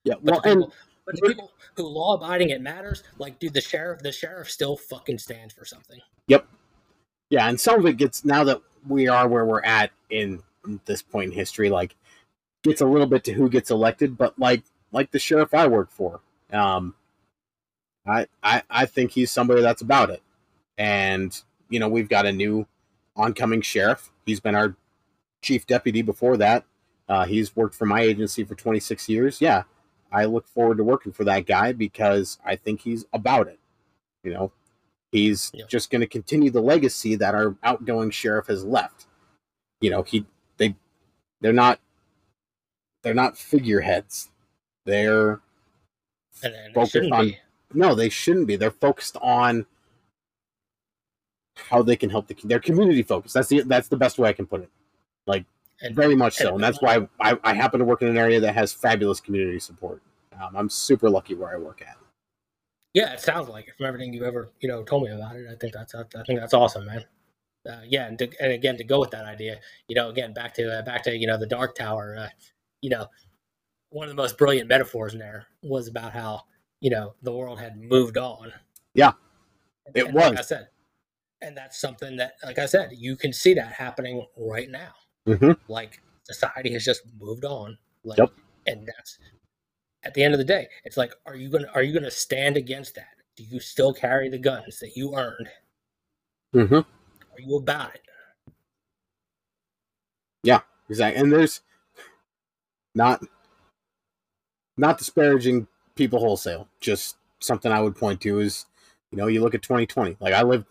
Yeah, 0.04 0.14
but 0.22 0.34
well, 0.34 0.42
and 0.44 0.60
people, 0.60 0.74
but 1.08 1.16
the 1.16 1.22
people 1.28 1.52
who 1.76 1.88
law 1.88 2.14
abiding 2.14 2.52
it 2.52 2.62
matters. 2.62 3.02
Like, 3.18 3.40
dude, 3.40 3.56
the 3.56 3.62
sheriff, 3.62 4.04
the 4.04 4.12
sheriff 4.12 4.52
still 4.52 4.78
fucking 4.78 5.18
stands 5.18 5.56
for 5.56 5.66
something. 5.66 6.00
Yep. 6.28 6.46
Yeah, 7.32 7.50
and 7.50 7.60
some 7.60 7.80
of 7.80 7.88
it 7.88 7.98
gets 7.98 8.24
now 8.24 8.44
that 8.44 8.62
we 8.88 9.08
are 9.08 9.28
where 9.28 9.44
we're 9.44 9.64
at 9.64 9.90
in 10.12 10.44
this 10.86 11.02
point 11.02 11.32
in 11.32 11.36
history, 11.36 11.72
like 11.72 11.96
gets 12.64 12.82
a 12.82 12.86
little 12.86 13.08
bit 13.08 13.24
to 13.24 13.34
who 13.34 13.50
gets 13.50 13.72
elected, 13.72 14.20
but 14.20 14.38
like 14.38 14.62
like 14.92 15.10
the 15.10 15.18
sheriff 15.18 15.52
I 15.52 15.66
work 15.66 15.90
for, 15.90 16.22
um, 16.54 16.94
I 18.06 18.28
I 18.44 18.62
I 18.70 18.86
think 18.86 19.10
he's 19.10 19.32
somebody 19.32 19.64
that's 19.64 19.82
about 19.82 20.12
it, 20.12 20.22
and 20.78 21.36
you 21.70 21.80
know 21.80 21.90
we've 21.90 22.08
got 22.08 22.28
a 22.28 22.32
new 22.32 22.68
oncoming 23.16 23.64
sheriff. 23.64 24.12
He's 24.28 24.40
been 24.40 24.54
our 24.54 24.76
chief 25.42 25.66
deputy 25.68 26.02
before 26.02 26.38
that. 26.38 26.66
Uh, 27.10 27.26
he's 27.26 27.56
worked 27.56 27.76
for 27.76 27.86
my 27.86 28.02
agency 28.02 28.44
for 28.44 28.56
26 28.56 29.10
years. 29.10 29.42
Yeah, 29.42 29.64
I 30.12 30.26
look 30.26 30.48
forward 30.48 30.78
to 30.78 30.84
working 30.84 31.12
for 31.12 31.24
that 31.26 31.46
guy 31.46 31.72
because 31.74 32.40
I 32.46 32.56
think 32.56 32.82
he's 32.82 33.06
about 33.12 33.48
it. 33.48 33.60
You 34.24 34.34
know, 34.34 34.52
he's 35.12 35.52
Yeah. 35.54 35.66
just 35.68 35.90
going 35.90 36.02
to 36.02 36.08
continue 36.08 36.52
the 36.52 36.62
legacy 36.62 37.16
that 37.16 37.36
our 37.36 37.56
outgoing 37.64 38.12
sheriff 38.12 38.48
has 38.48 38.64
left. 38.64 39.08
You 39.82 39.90
know, 39.90 40.04
he 40.04 40.26
they 40.58 40.76
they're 41.42 41.52
not 41.54 41.80
they're 43.04 43.14
not 43.16 43.38
figureheads. 43.38 44.30
They're 44.86 45.42
And, 46.44 46.54
and 46.56 46.76
it 46.78 47.12
on- 47.12 47.26
be. 47.28 47.38
no, 47.74 47.96
they 47.96 48.10
shouldn't 48.10 48.48
be. 48.48 48.56
They're 48.56 48.72
focused 48.72 49.18
on 49.22 49.66
how 51.56 51.82
they 51.82 51.96
can 51.96 52.10
help 52.10 52.28
the 52.28 52.36
they're 52.44 52.60
community 52.60 53.04
focus. 53.04 53.34
That's 53.34 53.48
the 53.50 53.62
that's 53.62 53.88
the 53.88 53.98
best 53.98 54.18
way 54.18 54.30
I 54.30 54.34
can 54.34 54.46
put 54.46 54.62
it. 54.62 54.70
Like 55.28 55.46
and, 55.82 55.96
Very 55.96 56.16
much 56.16 56.36
so, 56.36 56.54
and 56.54 56.64
that's 56.64 56.82
why 56.82 57.08
I, 57.20 57.38
I 57.44 57.54
happen 57.54 57.80
to 57.80 57.86
work 57.86 58.04
in 58.04 58.08
an 58.08 58.18
area 58.18 58.40
that 58.40 58.54
has 58.54 58.72
fabulous 58.72 59.20
community 59.20 59.60
support. 59.60 60.02
Um, 60.40 60.56
I'm 60.56 60.70
super 60.70 61.10
lucky 61.10 61.34
where 61.34 61.52
I 61.52 61.58
work 61.58 61.82
at. 61.82 61.98
Yeah, 62.94 63.14
it 63.14 63.20
sounds 63.20 63.50
like 63.50 63.68
it 63.68 63.76
from 63.78 63.88
everything 63.88 64.14
you've 64.14 64.24
ever 64.24 64.52
you 64.60 64.70
know 64.70 64.84
told 64.84 65.04
me 65.04 65.12
about 65.12 65.36
it. 65.36 65.48
I 65.50 65.56
think 65.56 65.74
that's 65.74 65.96
I 65.96 66.04
think 66.28 66.40
that's 66.40 66.54
awesome, 66.54 66.86
man. 66.86 67.06
Uh, 67.68 67.82
yeah, 67.88 68.08
and, 68.08 68.18
to, 68.20 68.30
and 68.40 68.52
again 68.52 68.78
to 68.78 68.84
go 68.84 69.00
with 69.00 69.12
that 69.12 69.26
idea, 69.26 69.60
you 69.88 69.96
know, 69.96 70.10
again 70.10 70.34
back 70.34 70.54
to 70.56 70.80
uh, 70.80 70.82
back 70.84 71.04
to 71.04 71.16
you 71.16 71.26
know 71.26 71.38
the 71.38 71.48
Dark 71.48 71.76
Tower. 71.76 72.16
Uh, 72.20 72.30
you 72.82 72.90
know, 72.90 73.08
one 73.90 74.08
of 74.08 74.16
the 74.16 74.22
most 74.22 74.38
brilliant 74.38 74.68
metaphors 74.68 75.14
in 75.14 75.20
there 75.20 75.48
was 75.64 75.88
about 75.88 76.12
how 76.12 76.42
you 76.80 76.92
know 76.92 77.16
the 77.24 77.32
world 77.32 77.60
had 77.60 77.80
moved 77.80 78.18
on. 78.18 78.52
Yeah, 78.94 79.14
it 79.96 80.06
and 80.06 80.14
Like 80.14 80.26
I 80.26 80.42
was. 80.42 80.48
said, 80.48 80.68
and 81.42 81.58
that's 81.58 81.80
something 81.80 82.18
that, 82.18 82.34
like 82.44 82.60
I 82.60 82.66
said, 82.66 82.92
you 82.96 83.16
can 83.16 83.34
see 83.34 83.54
that 83.56 83.72
happening 83.72 84.26
right 84.38 84.70
now. 84.70 84.92
Mm-hmm. 85.28 85.52
Like 85.72 86.02
society 86.24 86.74
has 86.74 86.84
just 86.84 87.02
moved 87.20 87.46
on. 87.46 87.78
Like, 88.04 88.18
Yep. 88.18 88.32
and 88.68 88.88
that's 88.88 89.20
at 90.04 90.14
the 90.14 90.24
end 90.24 90.34
of 90.34 90.40
the 90.40 90.44
day, 90.46 90.68
it's 90.84 90.98
like, 90.98 91.14
are 91.26 91.36
you 91.36 91.50
gonna 91.50 91.68
are 91.74 91.84
you 91.84 91.94
gonna 91.94 92.12
stand 92.12 92.58
against 92.58 92.96
that? 92.96 93.16
Do 93.36 93.44
you 93.44 93.60
still 93.60 93.94
carry 93.94 94.30
the 94.30 94.38
guns 94.40 94.80
that 94.80 94.96
you 94.96 95.16
earned? 95.16 95.50
Mm-hmm. 96.56 96.76
Are 96.76 97.40
you 97.40 97.56
about 97.56 97.96
it? 97.96 98.02
Yeah, 100.44 100.62
exactly. 100.90 101.22
And 101.22 101.32
there's 101.32 101.62
not 102.96 103.24
not 104.78 104.98
disparaging 104.98 105.68
people 105.96 106.20
wholesale. 106.20 106.68
Just 106.80 107.18
something 107.40 107.72
I 107.72 107.82
would 107.82 107.96
point 107.96 108.22
to 108.22 108.40
is, 108.40 108.66
you 109.12 109.18
know, 109.18 109.28
you 109.28 109.42
look 109.42 109.56
at 109.56 109.62
2020. 109.62 110.18
Like 110.20 110.34
I 110.34 110.42
lived 110.42 110.66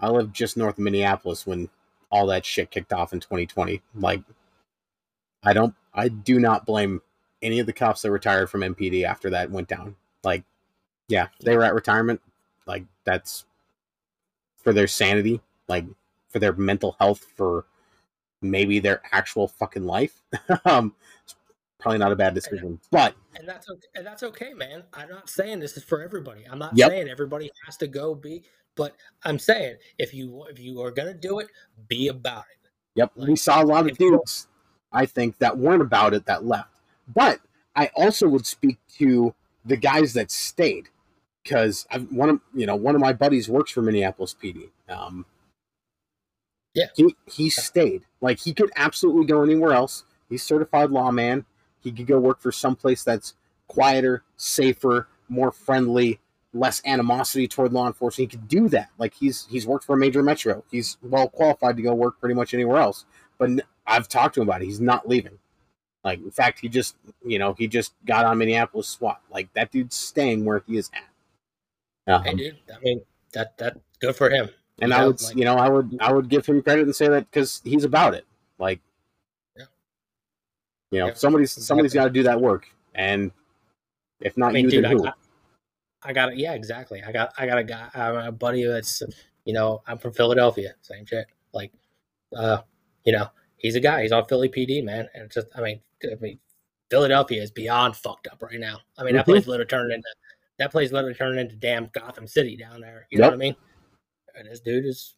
I 0.00 0.08
lived 0.08 0.34
just 0.34 0.56
north 0.56 0.78
of 0.78 0.84
Minneapolis 0.84 1.46
when 1.46 1.68
all 2.10 2.26
that 2.26 2.44
shit 2.44 2.70
kicked 2.70 2.92
off 2.92 3.12
in 3.12 3.20
2020. 3.20 3.82
Like 3.94 4.22
I 5.42 5.52
don't 5.52 5.74
I 5.94 6.08
do 6.08 6.38
not 6.38 6.66
blame 6.66 7.00
any 7.42 7.58
of 7.58 7.66
the 7.66 7.72
cops 7.72 8.02
that 8.02 8.10
retired 8.10 8.50
from 8.50 8.60
MPD 8.60 9.04
after 9.04 9.30
that 9.30 9.50
went 9.50 9.68
down. 9.68 9.96
Like 10.24 10.44
yeah, 11.08 11.28
they 11.40 11.56
were 11.56 11.64
at 11.64 11.74
retirement. 11.74 12.20
Like 12.66 12.84
that's 13.04 13.44
for 14.56 14.72
their 14.72 14.86
sanity, 14.86 15.40
like 15.68 15.86
for 16.28 16.38
their 16.38 16.52
mental 16.52 16.96
health, 16.98 17.26
for 17.36 17.64
maybe 18.42 18.78
their 18.78 19.00
actual 19.12 19.48
fucking 19.48 19.86
life. 19.86 20.20
um, 20.64 20.94
it's 21.24 21.34
probably 21.78 21.98
not 21.98 22.12
a 22.12 22.16
bad 22.16 22.34
decision, 22.34 22.78
but 22.90 23.14
and 23.38 23.48
that's 23.48 23.68
okay, 23.70 23.86
and 23.94 24.06
that's 24.06 24.22
okay, 24.22 24.52
man. 24.52 24.82
I'm 24.92 25.08
not 25.08 25.30
saying 25.30 25.60
this 25.60 25.76
is 25.76 25.84
for 25.84 26.02
everybody. 26.02 26.44
I'm 26.50 26.58
not 26.58 26.76
Yep. 26.76 26.90
saying 26.90 27.08
everybody 27.08 27.50
has 27.64 27.76
to 27.78 27.86
go 27.86 28.14
be, 28.14 28.42
but 28.76 28.96
I'm 29.24 29.38
saying 29.38 29.76
if 29.98 30.12
you 30.12 30.44
if 30.50 30.58
you 30.58 30.82
are 30.82 30.90
gonna 30.90 31.14
do 31.14 31.38
it, 31.38 31.48
be 31.88 32.08
about 32.08 32.44
it. 32.50 32.68
Yep, 32.96 33.12
we 33.16 33.36
saw 33.36 33.62
a 33.62 33.64
lot 33.64 33.88
of 33.88 33.96
dudes, 33.96 34.48
I 34.92 35.06
think, 35.06 35.38
that 35.38 35.56
weren't 35.56 35.82
about 35.82 36.14
it 36.14 36.26
that 36.26 36.44
left. 36.44 36.70
But 37.14 37.40
I 37.76 37.90
also 37.94 38.28
would 38.28 38.44
speak 38.46 38.78
to 38.98 39.34
the 39.64 39.76
guys 39.76 40.12
that 40.14 40.30
stayed, 40.30 40.88
because 41.44 41.86
one 42.10 42.28
of 42.30 42.40
you 42.54 42.66
know 42.66 42.76
one 42.76 42.94
of 42.94 43.00
my 43.00 43.12
buddies 43.12 43.48
works 43.48 43.70
for 43.70 43.82
Minneapolis 43.82 44.34
PD. 44.34 44.70
Um, 44.88 45.24
Yeah. 46.74 46.86
he 46.96 47.14
he 47.26 47.50
stayed. 47.50 48.02
Like 48.20 48.40
he 48.40 48.52
could 48.52 48.72
absolutely 48.76 49.26
go 49.26 49.42
anywhere 49.42 49.72
else. 49.72 50.04
He's 50.28 50.42
certified 50.42 50.90
lawman. 50.90 51.44
He 51.80 51.92
could 51.92 52.06
go 52.06 52.18
work 52.18 52.40
for 52.40 52.52
someplace 52.52 53.02
that's 53.04 53.34
quieter, 53.66 54.22
safer, 54.36 55.08
more 55.28 55.52
friendly, 55.52 56.18
less 56.54 56.80
animosity 56.86 57.46
toward 57.46 57.72
law 57.72 57.86
enforcement. 57.86 58.30
He 58.32 58.38
could 58.38 58.48
do 58.48 58.68
that. 58.70 58.90
Like 58.98 59.14
he's 59.14 59.46
he's 59.50 59.66
worked 59.66 59.84
for 59.84 59.94
a 59.94 59.98
major 59.98 60.22
metro. 60.22 60.64
He's 60.70 60.96
well 61.02 61.28
qualified 61.28 61.76
to 61.76 61.82
go 61.82 61.94
work 61.94 62.18
pretty 62.20 62.34
much 62.34 62.54
anywhere 62.54 62.78
else. 62.78 63.04
But 63.38 63.50
I've 63.86 64.08
talked 64.08 64.34
to 64.34 64.40
him 64.42 64.48
about 64.48 64.62
it. 64.62 64.66
He's 64.66 64.80
not 64.80 65.08
leaving. 65.08 65.38
Like 66.04 66.20
in 66.20 66.30
fact, 66.30 66.60
he 66.60 66.68
just 66.68 66.96
you 67.24 67.38
know 67.38 67.54
he 67.58 67.68
just 67.68 67.92
got 68.06 68.24
on 68.24 68.38
Minneapolis 68.38 68.88
SWAT. 68.88 69.20
Like 69.30 69.52
that 69.54 69.70
dude's 69.70 69.96
staying 69.96 70.44
where 70.44 70.62
he 70.66 70.76
is 70.78 70.90
at. 70.94 72.12
Um, 72.12 72.24
Hey, 72.24 72.34
dude. 72.34 72.56
I 72.74 72.78
mean, 72.80 73.02
that 73.34 73.56
that 73.58 73.76
good 74.00 74.16
for 74.16 74.30
him. 74.30 74.48
and 74.80 74.94
I 74.94 75.06
would 75.06 75.20
like- 75.20 75.36
you 75.36 75.44
know 75.44 75.56
I 75.56 75.68
would 75.68 75.98
I 76.00 76.12
would 76.12 76.28
give 76.28 76.46
him 76.46 76.62
credit 76.62 76.84
and 76.86 76.96
say 76.96 77.08
that 77.08 77.30
because 77.30 77.60
he's 77.64 77.84
about 77.84 78.14
it. 78.14 78.24
Like. 78.58 78.80
You 80.90 81.00
know, 81.00 81.06
Yeah, 81.08 81.14
somebody's 81.14 81.52
somebody's 81.52 81.92
exactly. 81.92 82.08
got 82.08 82.14
to 82.14 82.20
do 82.20 82.22
that 82.24 82.40
work, 82.40 82.66
and 82.94 83.30
if 84.20 84.36
not 84.36 84.50
I 84.50 84.52
mean, 84.52 84.64
you, 84.64 84.70
dude, 84.70 84.84
then 84.84 84.90
I 84.90 84.94
who? 84.94 85.02
got, 85.04 85.18
I 86.02 86.12
got 86.12 86.32
it. 86.32 86.38
Yeah, 86.38 86.54
exactly. 86.54 87.02
I 87.02 87.12
got, 87.12 87.32
I 87.38 87.46
got 87.46 87.58
a 87.58 87.64
guy, 87.64 87.88
a 87.94 88.32
buddy 88.32 88.64
that's, 88.64 89.02
you 89.44 89.52
know, 89.52 89.82
I'm 89.86 89.98
from 89.98 90.12
Philadelphia. 90.12 90.74
Same 90.80 91.04
shit. 91.06 91.26
Like, 91.52 91.72
uh, 92.36 92.58
you 93.04 93.12
know, 93.12 93.28
he's 93.56 93.74
a 93.76 93.80
guy. 93.80 94.02
He's 94.02 94.12
on 94.12 94.26
Philly 94.26 94.48
PD, 94.48 94.82
man. 94.82 95.08
And 95.14 95.24
it's 95.24 95.34
just, 95.34 95.48
I 95.54 95.60
mean, 95.60 95.80
I 96.04 96.14
mean, 96.20 96.38
Philadelphia 96.90 97.42
is 97.42 97.50
beyond 97.50 97.96
fucked 97.96 98.26
up 98.28 98.42
right 98.42 98.58
now. 98.58 98.78
I 98.96 99.04
mean, 99.04 99.14
that 99.14 99.22
Mhm. 99.24 99.30
place 99.30 99.46
literally 99.46 99.68
turned 99.68 99.92
into, 99.92 100.08
that 100.58 100.70
place 100.72 100.90
literally 100.92 101.14
turned 101.14 101.38
into 101.38 101.56
damn 101.56 101.86
Gotham 101.92 102.26
City 102.26 102.56
down 102.56 102.80
there. 102.80 103.06
You 103.10 103.18
know 103.18 103.26
what 103.26 103.34
I 103.34 103.38
mean? 103.38 103.56
And 104.36 104.48
this 104.48 104.60
dude 104.60 104.84
is 104.86 105.14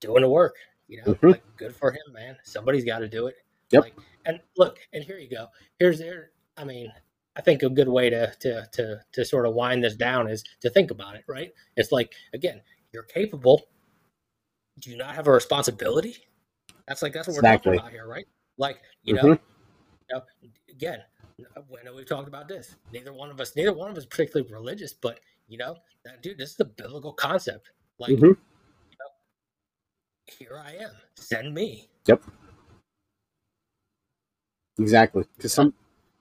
doing 0.00 0.22
the 0.22 0.28
work. 0.28 0.56
You 0.88 0.98
know, 0.98 1.14
Mhm. 1.14 1.32
like 1.32 1.56
good 1.56 1.74
for 1.74 1.90
him, 1.92 2.12
man. 2.12 2.36
Somebody's 2.44 2.84
got 2.84 2.98
to 3.00 3.08
do 3.08 3.26
it. 3.28 3.36
Yep. 3.70 3.82
Like, 3.84 3.94
and 4.24 4.40
look, 4.56 4.78
and 4.92 5.04
here 5.04 5.18
you 5.18 5.28
go. 5.28 5.48
Here's 5.78 5.98
there. 5.98 6.30
I 6.56 6.64
mean, 6.64 6.92
I 7.36 7.40
think 7.40 7.62
a 7.62 7.68
good 7.68 7.88
way 7.88 8.10
to 8.10 8.32
to 8.40 8.66
to 8.72 9.00
to 9.12 9.24
sort 9.24 9.46
of 9.46 9.54
wind 9.54 9.82
this 9.84 9.94
down 9.96 10.28
is 10.28 10.44
to 10.60 10.70
think 10.70 10.90
about 10.90 11.16
it. 11.16 11.24
Right? 11.28 11.52
It's 11.76 11.92
like 11.92 12.12
again, 12.32 12.60
you're 12.92 13.02
capable. 13.04 13.62
Do 14.80 14.90
you 14.90 14.96
not 14.96 15.14
have 15.14 15.26
a 15.28 15.32
responsibility? 15.32 16.16
That's 16.88 17.02
like 17.02 17.12
that's 17.12 17.28
what 17.28 17.36
we're 17.36 17.42
talking 17.42 17.74
about 17.78 17.92
here, 17.92 18.06
right? 18.06 18.26
Like 18.58 18.80
you 19.02 19.14
know, 19.14 19.22
Mhm. 19.22 19.38
you 20.10 20.16
know, 20.16 20.22
again, 20.68 21.02
I 21.56 21.82
know 21.84 21.94
we've 21.94 22.06
talked 22.08 22.28
about 22.28 22.48
this. 22.48 22.76
Neither 22.92 23.12
one 23.12 23.30
of 23.30 23.40
us, 23.40 23.56
neither 23.56 23.72
one 23.72 23.90
of 23.90 23.96
us, 23.96 24.04
particularly 24.06 24.50
religious, 24.52 24.92
but 24.92 25.20
you 25.48 25.58
know, 25.58 25.76
that 26.04 26.22
dude, 26.22 26.38
this 26.38 26.52
is 26.52 26.60
a 26.60 26.64
biblical 26.64 27.12
concept. 27.12 27.70
Like, 27.98 28.10
Mhm. 28.16 28.36
here 30.26 30.58
I 30.58 30.72
am, 30.76 30.92
send 31.16 31.54
me. 31.54 31.88
Exactly. 34.78 35.24
Because 35.36 35.52
some, 35.52 35.74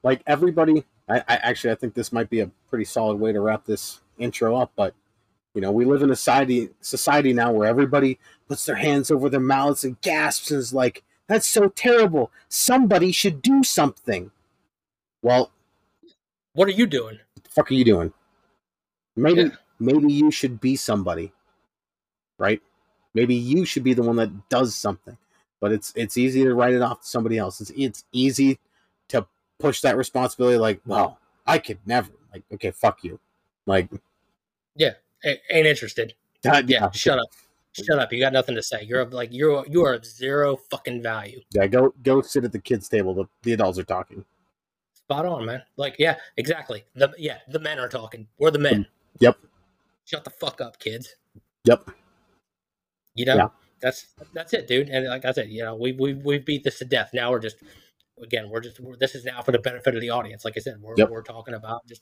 like 0.04 0.22
everybody, 0.28 0.86
I, 1.10 1.20
I 1.20 1.36
actually 1.38 1.72
I 1.72 1.76
think 1.76 1.94
this 1.94 2.12
might 2.14 2.30
be 2.30 2.40
a 2.42 2.52
pretty 2.70 2.86
solid 2.86 3.20
way 3.20 3.32
to 3.32 3.42
wrap 3.42 3.66
this 3.66 4.02
intro 4.18 4.56
up. 4.56 4.72
But 4.76 4.94
you 5.54 5.62
know, 5.62 5.72
we 5.72 5.86
live 5.86 6.02
in 6.04 6.12
a 6.12 6.16
society 6.16 6.70
society 6.82 7.34
now 7.34 7.52
where 7.52 7.68
everybody 7.68 8.20
puts 8.48 8.66
their 8.66 8.76
hands 8.76 9.12
over 9.12 9.30
their 9.30 9.40
mouths 9.40 9.84
and 9.84 10.00
gasps 10.02 10.52
and 10.52 10.60
is 10.60 10.74
like, 10.74 11.04
"That's 11.28 11.48
so 11.48 11.70
terrible. 11.70 12.32
Somebody 12.50 13.12
should 13.12 13.42
do 13.42 13.64
something." 13.64 14.32
Well, 15.22 15.52
What 16.54 16.68
are 16.68 16.72
you 16.72 16.86
doing? 16.86 17.20
what 17.36 17.44
the 17.44 17.50
fuck 17.50 17.72
are 17.72 17.76
you 17.76 17.86
doing? 17.86 18.14
Maybe 19.16 19.44
Yeah. 19.44 19.50
maybe 19.80 20.12
you 20.14 20.32
should 20.32 20.60
be 20.62 20.76
somebody, 20.76 21.32
right? 22.38 22.62
Maybe 23.14 23.36
you 23.36 23.66
should 23.66 23.84
be 23.84 23.94
the 23.94 24.04
one 24.04 24.16
that 24.18 24.50
does 24.50 24.76
something. 24.76 25.18
But 25.64 25.72
it's 25.72 25.94
it's 25.96 26.18
easy 26.18 26.44
to 26.44 26.54
write 26.56 26.74
it 26.74 26.82
off 26.82 27.00
to 27.04 27.08
somebody 27.08 27.38
else. 27.38 27.62
It's 27.62 27.72
it's 27.78 28.04
easy 28.12 28.60
to 29.08 29.26
push 29.60 29.80
that 29.80 29.96
responsibility 29.96 30.58
like, 30.58 30.82
well, 30.86 31.20
I 31.48 31.58
could 31.58 31.78
never. 31.86 32.12
Like, 32.34 32.44
okay, 32.56 32.72
fuck 32.72 33.02
you. 33.02 33.18
Like, 33.66 33.88
A- 35.24 35.40
ain't 35.50 35.66
interested. 35.66 36.16
that, 36.42 36.68
Yeah, 36.68 36.92
shut 36.92 37.18
up. 37.18 37.30
Shut 37.72 37.98
up. 37.98 38.12
You 38.12 38.20
got 38.20 38.34
nothing 38.34 38.56
to 38.56 38.62
say. 38.62 38.84
You're 38.84 39.06
like 39.06 39.30
you're 39.32 39.66
you 39.66 39.86
are 39.86 39.94
of 39.94 40.06
zero 40.06 40.58
fucking 40.70 41.02
value. 41.02 41.40
Yeah, 41.52 41.68
go 41.68 41.94
go 42.04 42.22
sit 42.22 42.44
at 42.44 42.52
the 42.52 42.60
kids' 42.60 42.90
table. 42.90 43.14
The, 43.14 43.24
the 43.44 43.54
adults 43.54 43.80
are 43.80 43.84
talking. 43.84 44.26
Spot 44.94 45.26
on, 45.26 45.46
man. 45.46 45.64
Like, 45.78 45.96
yeah, 45.98 46.18
exactly. 46.36 46.84
The 46.94 47.14
yeah, 47.18 47.38
the 47.48 47.60
men 47.60 47.80
are 47.80 47.88
talking. 47.88 48.28
We're 48.38 48.52
the 48.52 48.60
men. 48.60 48.82
Mm, 48.82 48.86
yep. 49.20 49.38
Shut 50.04 50.26
the 50.26 50.30
fuck 50.30 50.60
up, 50.60 50.78
kids. 50.78 51.16
Yep. 51.64 51.90
You 53.16 53.28
know, 53.28 53.36
Yeah. 53.38 53.48
That's 53.84 54.08
that's 54.34 54.54
it, 54.54 54.68
dude. 54.68 54.90
And 54.90 55.08
like 55.08 55.26
I 55.26 55.32
said, 55.34 55.50
you 55.50 55.64
know, 55.64 55.76
we 55.76 55.92
we 55.92 56.16
we 56.16 56.40
beat 56.40 56.64
this 56.64 56.80
to 56.80 56.86
death. 56.86 57.12
Now 57.14 57.30
we're 57.30 57.40
just 57.40 57.58
again, 58.22 58.50
we're 58.50 58.62
just 58.62 58.80
we're, 58.80 58.96
this 58.98 59.14
is 59.14 59.26
now 59.26 59.42
for 59.44 59.52
the 59.52 59.60
benefit 59.60 59.94
of 59.94 60.02
the 60.02 60.10
audience. 60.10 60.46
Like 60.46 60.56
I 60.58 60.62
said, 60.62 60.78
we're 60.82 60.96
Yep. 60.98 61.10
we're 61.12 61.22
talking 61.22 61.54
about 61.54 61.86
just 61.86 62.02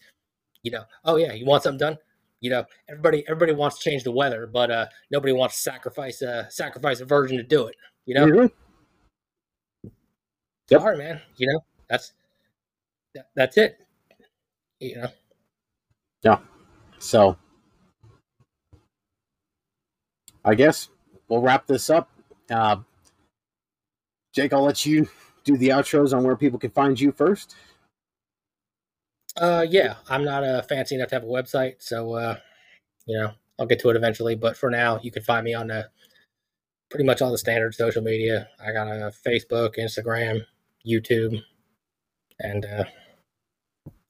you 0.64 0.72
know, 0.72 0.84
oh 1.04 1.18
yeah, 1.18 1.34
you 1.34 1.46
want 1.46 1.64
something 1.64 1.80
done. 1.80 1.98
You 2.40 2.52
know, 2.52 2.66
everybody 2.88 3.24
everybody 3.28 3.54
wants 3.54 3.80
to 3.80 3.90
change 3.90 4.04
the 4.04 4.12
weather, 4.12 4.48
but 4.48 4.72
uh 4.72 4.86
nobody 5.12 5.34
wants 5.34 5.56
to 5.56 5.62
sacrifice 5.62 6.22
uh 6.22 6.48
sacrifice 6.50 7.02
a 7.02 7.06
virgin 7.06 7.38
to 7.38 7.44
do 7.44 7.68
it. 7.68 7.76
You 8.06 8.16
know, 8.16 8.28
Mhm. 8.28 8.52
Yep. 10.70 10.82
sorry, 10.82 10.98
man. 10.98 11.22
You 11.38 11.48
know, 11.52 11.60
that's 11.90 12.14
that, 13.16 13.28
that's 13.36 13.58
it. 13.58 13.80
You 14.80 14.96
know, 14.98 15.08
Yeah. 16.24 16.40
So, 17.00 17.38
I 20.46 20.54
guess 20.56 20.90
we'll 21.32 21.42
wrap 21.42 21.68
this 21.68 21.90
up. 21.90 22.12
Uh, 22.52 22.78
Jake, 24.36 24.54
I'll 24.54 24.64
let 24.66 24.86
you 24.86 25.10
do 25.46 25.58
the 25.58 25.70
outros 25.70 26.16
on 26.16 26.24
where 26.26 26.36
people 26.36 26.60
can 26.60 26.72
find 26.72 27.00
you 27.00 27.12
first. 27.14 27.56
uh, 29.38 29.66
yeah, 29.70 29.96
I'm 30.10 30.26
not 30.26 30.44
uh, 30.44 30.62
fancy 30.62 30.96
enough 30.96 31.10
to 31.10 31.16
have 31.16 31.24
a 31.24 31.28
website, 31.28 31.76
so 31.80 32.16
uh, 32.16 32.38
you 33.08 33.18
know, 33.18 33.32
I'll 33.60 33.66
get 33.66 33.80
to 33.80 33.90
it 33.90 33.96
eventually. 33.96 34.36
But 34.36 34.58
for 34.58 34.70
now, 34.70 35.00
you 35.02 35.12
can 35.12 35.24
find 35.24 35.46
me 35.46 35.56
on 35.56 35.72
pretty 36.92 37.06
much 37.06 37.22
all 37.22 37.32
the 37.32 37.38
standard 37.40 37.74
social 37.74 38.04
media. 38.04 38.50
I 38.64 38.74
got 38.74 38.88
a 38.88 39.14
Facebook, 39.26 39.78
Instagram, 39.80 40.42
YouTube, 40.86 41.42
and 42.40 42.66
uh, 42.66 42.84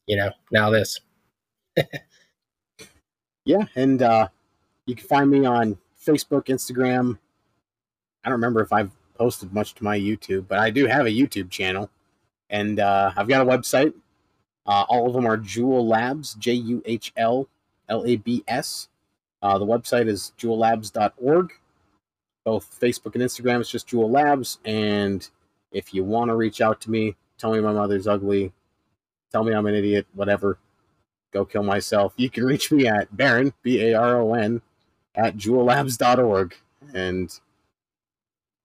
you 0.07 0.17
know, 0.17 0.31
now 0.51 0.71
this. 0.71 0.99
Yeah, 3.45 3.65
and 3.75 4.01
uh, 4.03 4.27
you 4.85 4.95
can 4.95 5.07
find 5.07 5.29
me 5.29 5.45
on 5.45 5.77
Facebook, 6.03 6.45
Instagram. 6.45 7.17
I 8.23 8.29
don't 8.29 8.37
remember 8.37 8.61
if 8.61 8.73
I've 8.73 8.91
posted 9.15 9.53
much 9.53 9.75
to 9.75 9.83
my 9.83 9.97
YouTube, 9.97 10.47
but 10.47 10.59
I 10.59 10.69
do 10.69 10.87
have 10.87 11.05
a 11.05 11.09
YouTube 11.09 11.49
channel, 11.49 11.89
and 12.49 12.79
uh, 12.79 13.11
I've 13.15 13.27
got 13.27 13.41
a 13.41 13.49
website. 13.49 13.93
Uh, 14.65 14.85
all 14.89 15.07
of 15.07 15.13
them 15.13 15.25
are 15.25 15.37
Juhl 15.37 15.87
Labs, 15.87 16.35
J 16.35 16.53
U 16.53 16.83
H 16.85 17.13
L 17.17 17.47
L 17.89 18.03
A 18.05 18.15
B 18.15 18.43
S. 18.47 18.89
Uh, 19.41 19.57
the 19.57 19.65
website 19.65 20.07
is 20.07 20.33
juhllabs.org. 20.37 21.51
Both 22.43 22.79
Facebook 22.79 23.15
and 23.15 23.23
Instagram, 23.23 23.59
it's 23.59 23.69
just 23.69 23.87
Juhl 23.87 24.09
Labs. 24.09 24.59
And 24.65 25.27
if 25.71 25.93
you 25.93 26.03
want 26.03 26.29
to 26.29 26.35
reach 26.35 26.61
out 26.61 26.81
to 26.81 26.91
me, 26.91 27.15
tell 27.37 27.53
me 27.53 27.59
my 27.59 27.73
mother's 27.73 28.07
ugly, 28.07 28.51
tell 29.31 29.43
me 29.43 29.53
I'm 29.53 29.65
an 29.65 29.75
idiot, 29.75 30.07
whatever, 30.13 30.57
go 31.31 31.45
kill 31.45 31.63
myself. 31.63 32.13
You 32.17 32.29
can 32.29 32.45
reach 32.45 32.71
me 32.71 32.87
at 32.87 33.15
Baron, 33.15 33.53
B 33.63 33.81
A 33.81 33.95
R 33.95 34.21
O 34.21 34.33
N, 34.33 34.61
at 35.15 35.37
juhllabs.org. 35.37 36.55
And 36.93 37.39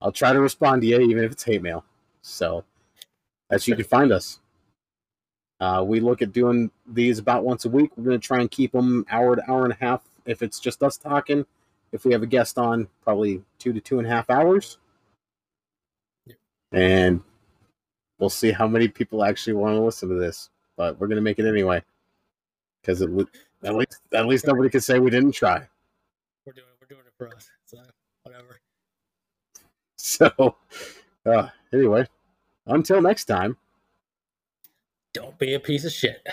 I'll 0.01 0.12
try 0.12 0.32
to 0.32 0.40
respond 0.40 0.82
to 0.82 0.88
you, 0.88 1.01
even 1.01 1.24
if 1.24 1.32
it's 1.32 1.44
hate 1.44 1.62
mail. 1.62 1.84
So 2.22 2.64
that's 3.49 3.68
you 3.68 3.76
can 3.76 3.84
find 3.84 4.12
us. 4.12 4.40
Uh, 5.59 5.82
we 5.86 6.01
look 6.01 6.20
at 6.20 6.32
doing 6.32 6.70
these 6.86 7.18
about 7.18 7.44
once 7.44 7.64
a 7.64 7.68
week. 7.68 7.90
We're 7.97 8.05
going 8.05 8.20
to 8.20 8.26
try 8.26 8.40
and 8.40 8.51
keep 8.51 8.72
them 8.72 9.07
hour 9.11 9.36
to 9.36 9.51
hour 9.51 9.64
and 9.64 9.72
a 9.72 9.76
half. 9.76 10.03
If 10.26 10.42
it's 10.42 10.61
just 10.61 10.82
us 10.82 10.97
talking, 10.97 11.47
if 11.92 12.05
we 12.05 12.12
have 12.12 12.22
a 12.22 12.26
guest 12.26 12.59
on, 12.59 12.88
probably 13.03 13.42
two 13.59 13.72
to 13.72 13.80
two 13.80 13.99
and 13.99 14.07
a 14.07 14.11
half 14.11 14.28
hours. 14.28 14.78
And 16.72 17.22
we'll 18.18 18.28
see 18.28 18.51
how 18.51 18.66
many 18.66 18.88
people 18.88 19.24
actually 19.24 19.55
want 19.55 19.76
to 19.76 19.80
listen 19.80 20.09
to 20.09 20.16
this. 20.16 20.51
But 20.76 20.99
we're 20.99 21.07
going 21.07 21.16
to 21.16 21.22
make 21.22 21.38
it 21.38 21.47
anyway 21.47 21.82
because 22.82 23.03
at 23.03 23.11
least 23.74 24.01
at 24.12 24.26
least 24.26 24.47
nobody 24.47 24.68
can 24.68 24.80
say 24.80 24.99
we 24.99 25.11
didn't 25.11 25.32
try. 25.32 25.66
We're 26.44 26.53
doing 26.53 26.66
we're 26.80 26.86
doing 26.86 27.03
it 27.06 27.06
for 27.19 27.29
us. 27.35 27.49
So 27.64 27.79
whatever. 28.23 28.61
So, 29.97 30.57
uh, 31.25 31.49
anyway, 31.73 32.07
until 32.67 33.01
next 33.01 33.25
time. 33.25 33.57
Don't 35.12 35.39
be 35.39 35.55
a 35.55 35.61
piece 35.61 35.85
of 35.85 35.93
shit. 35.93 36.27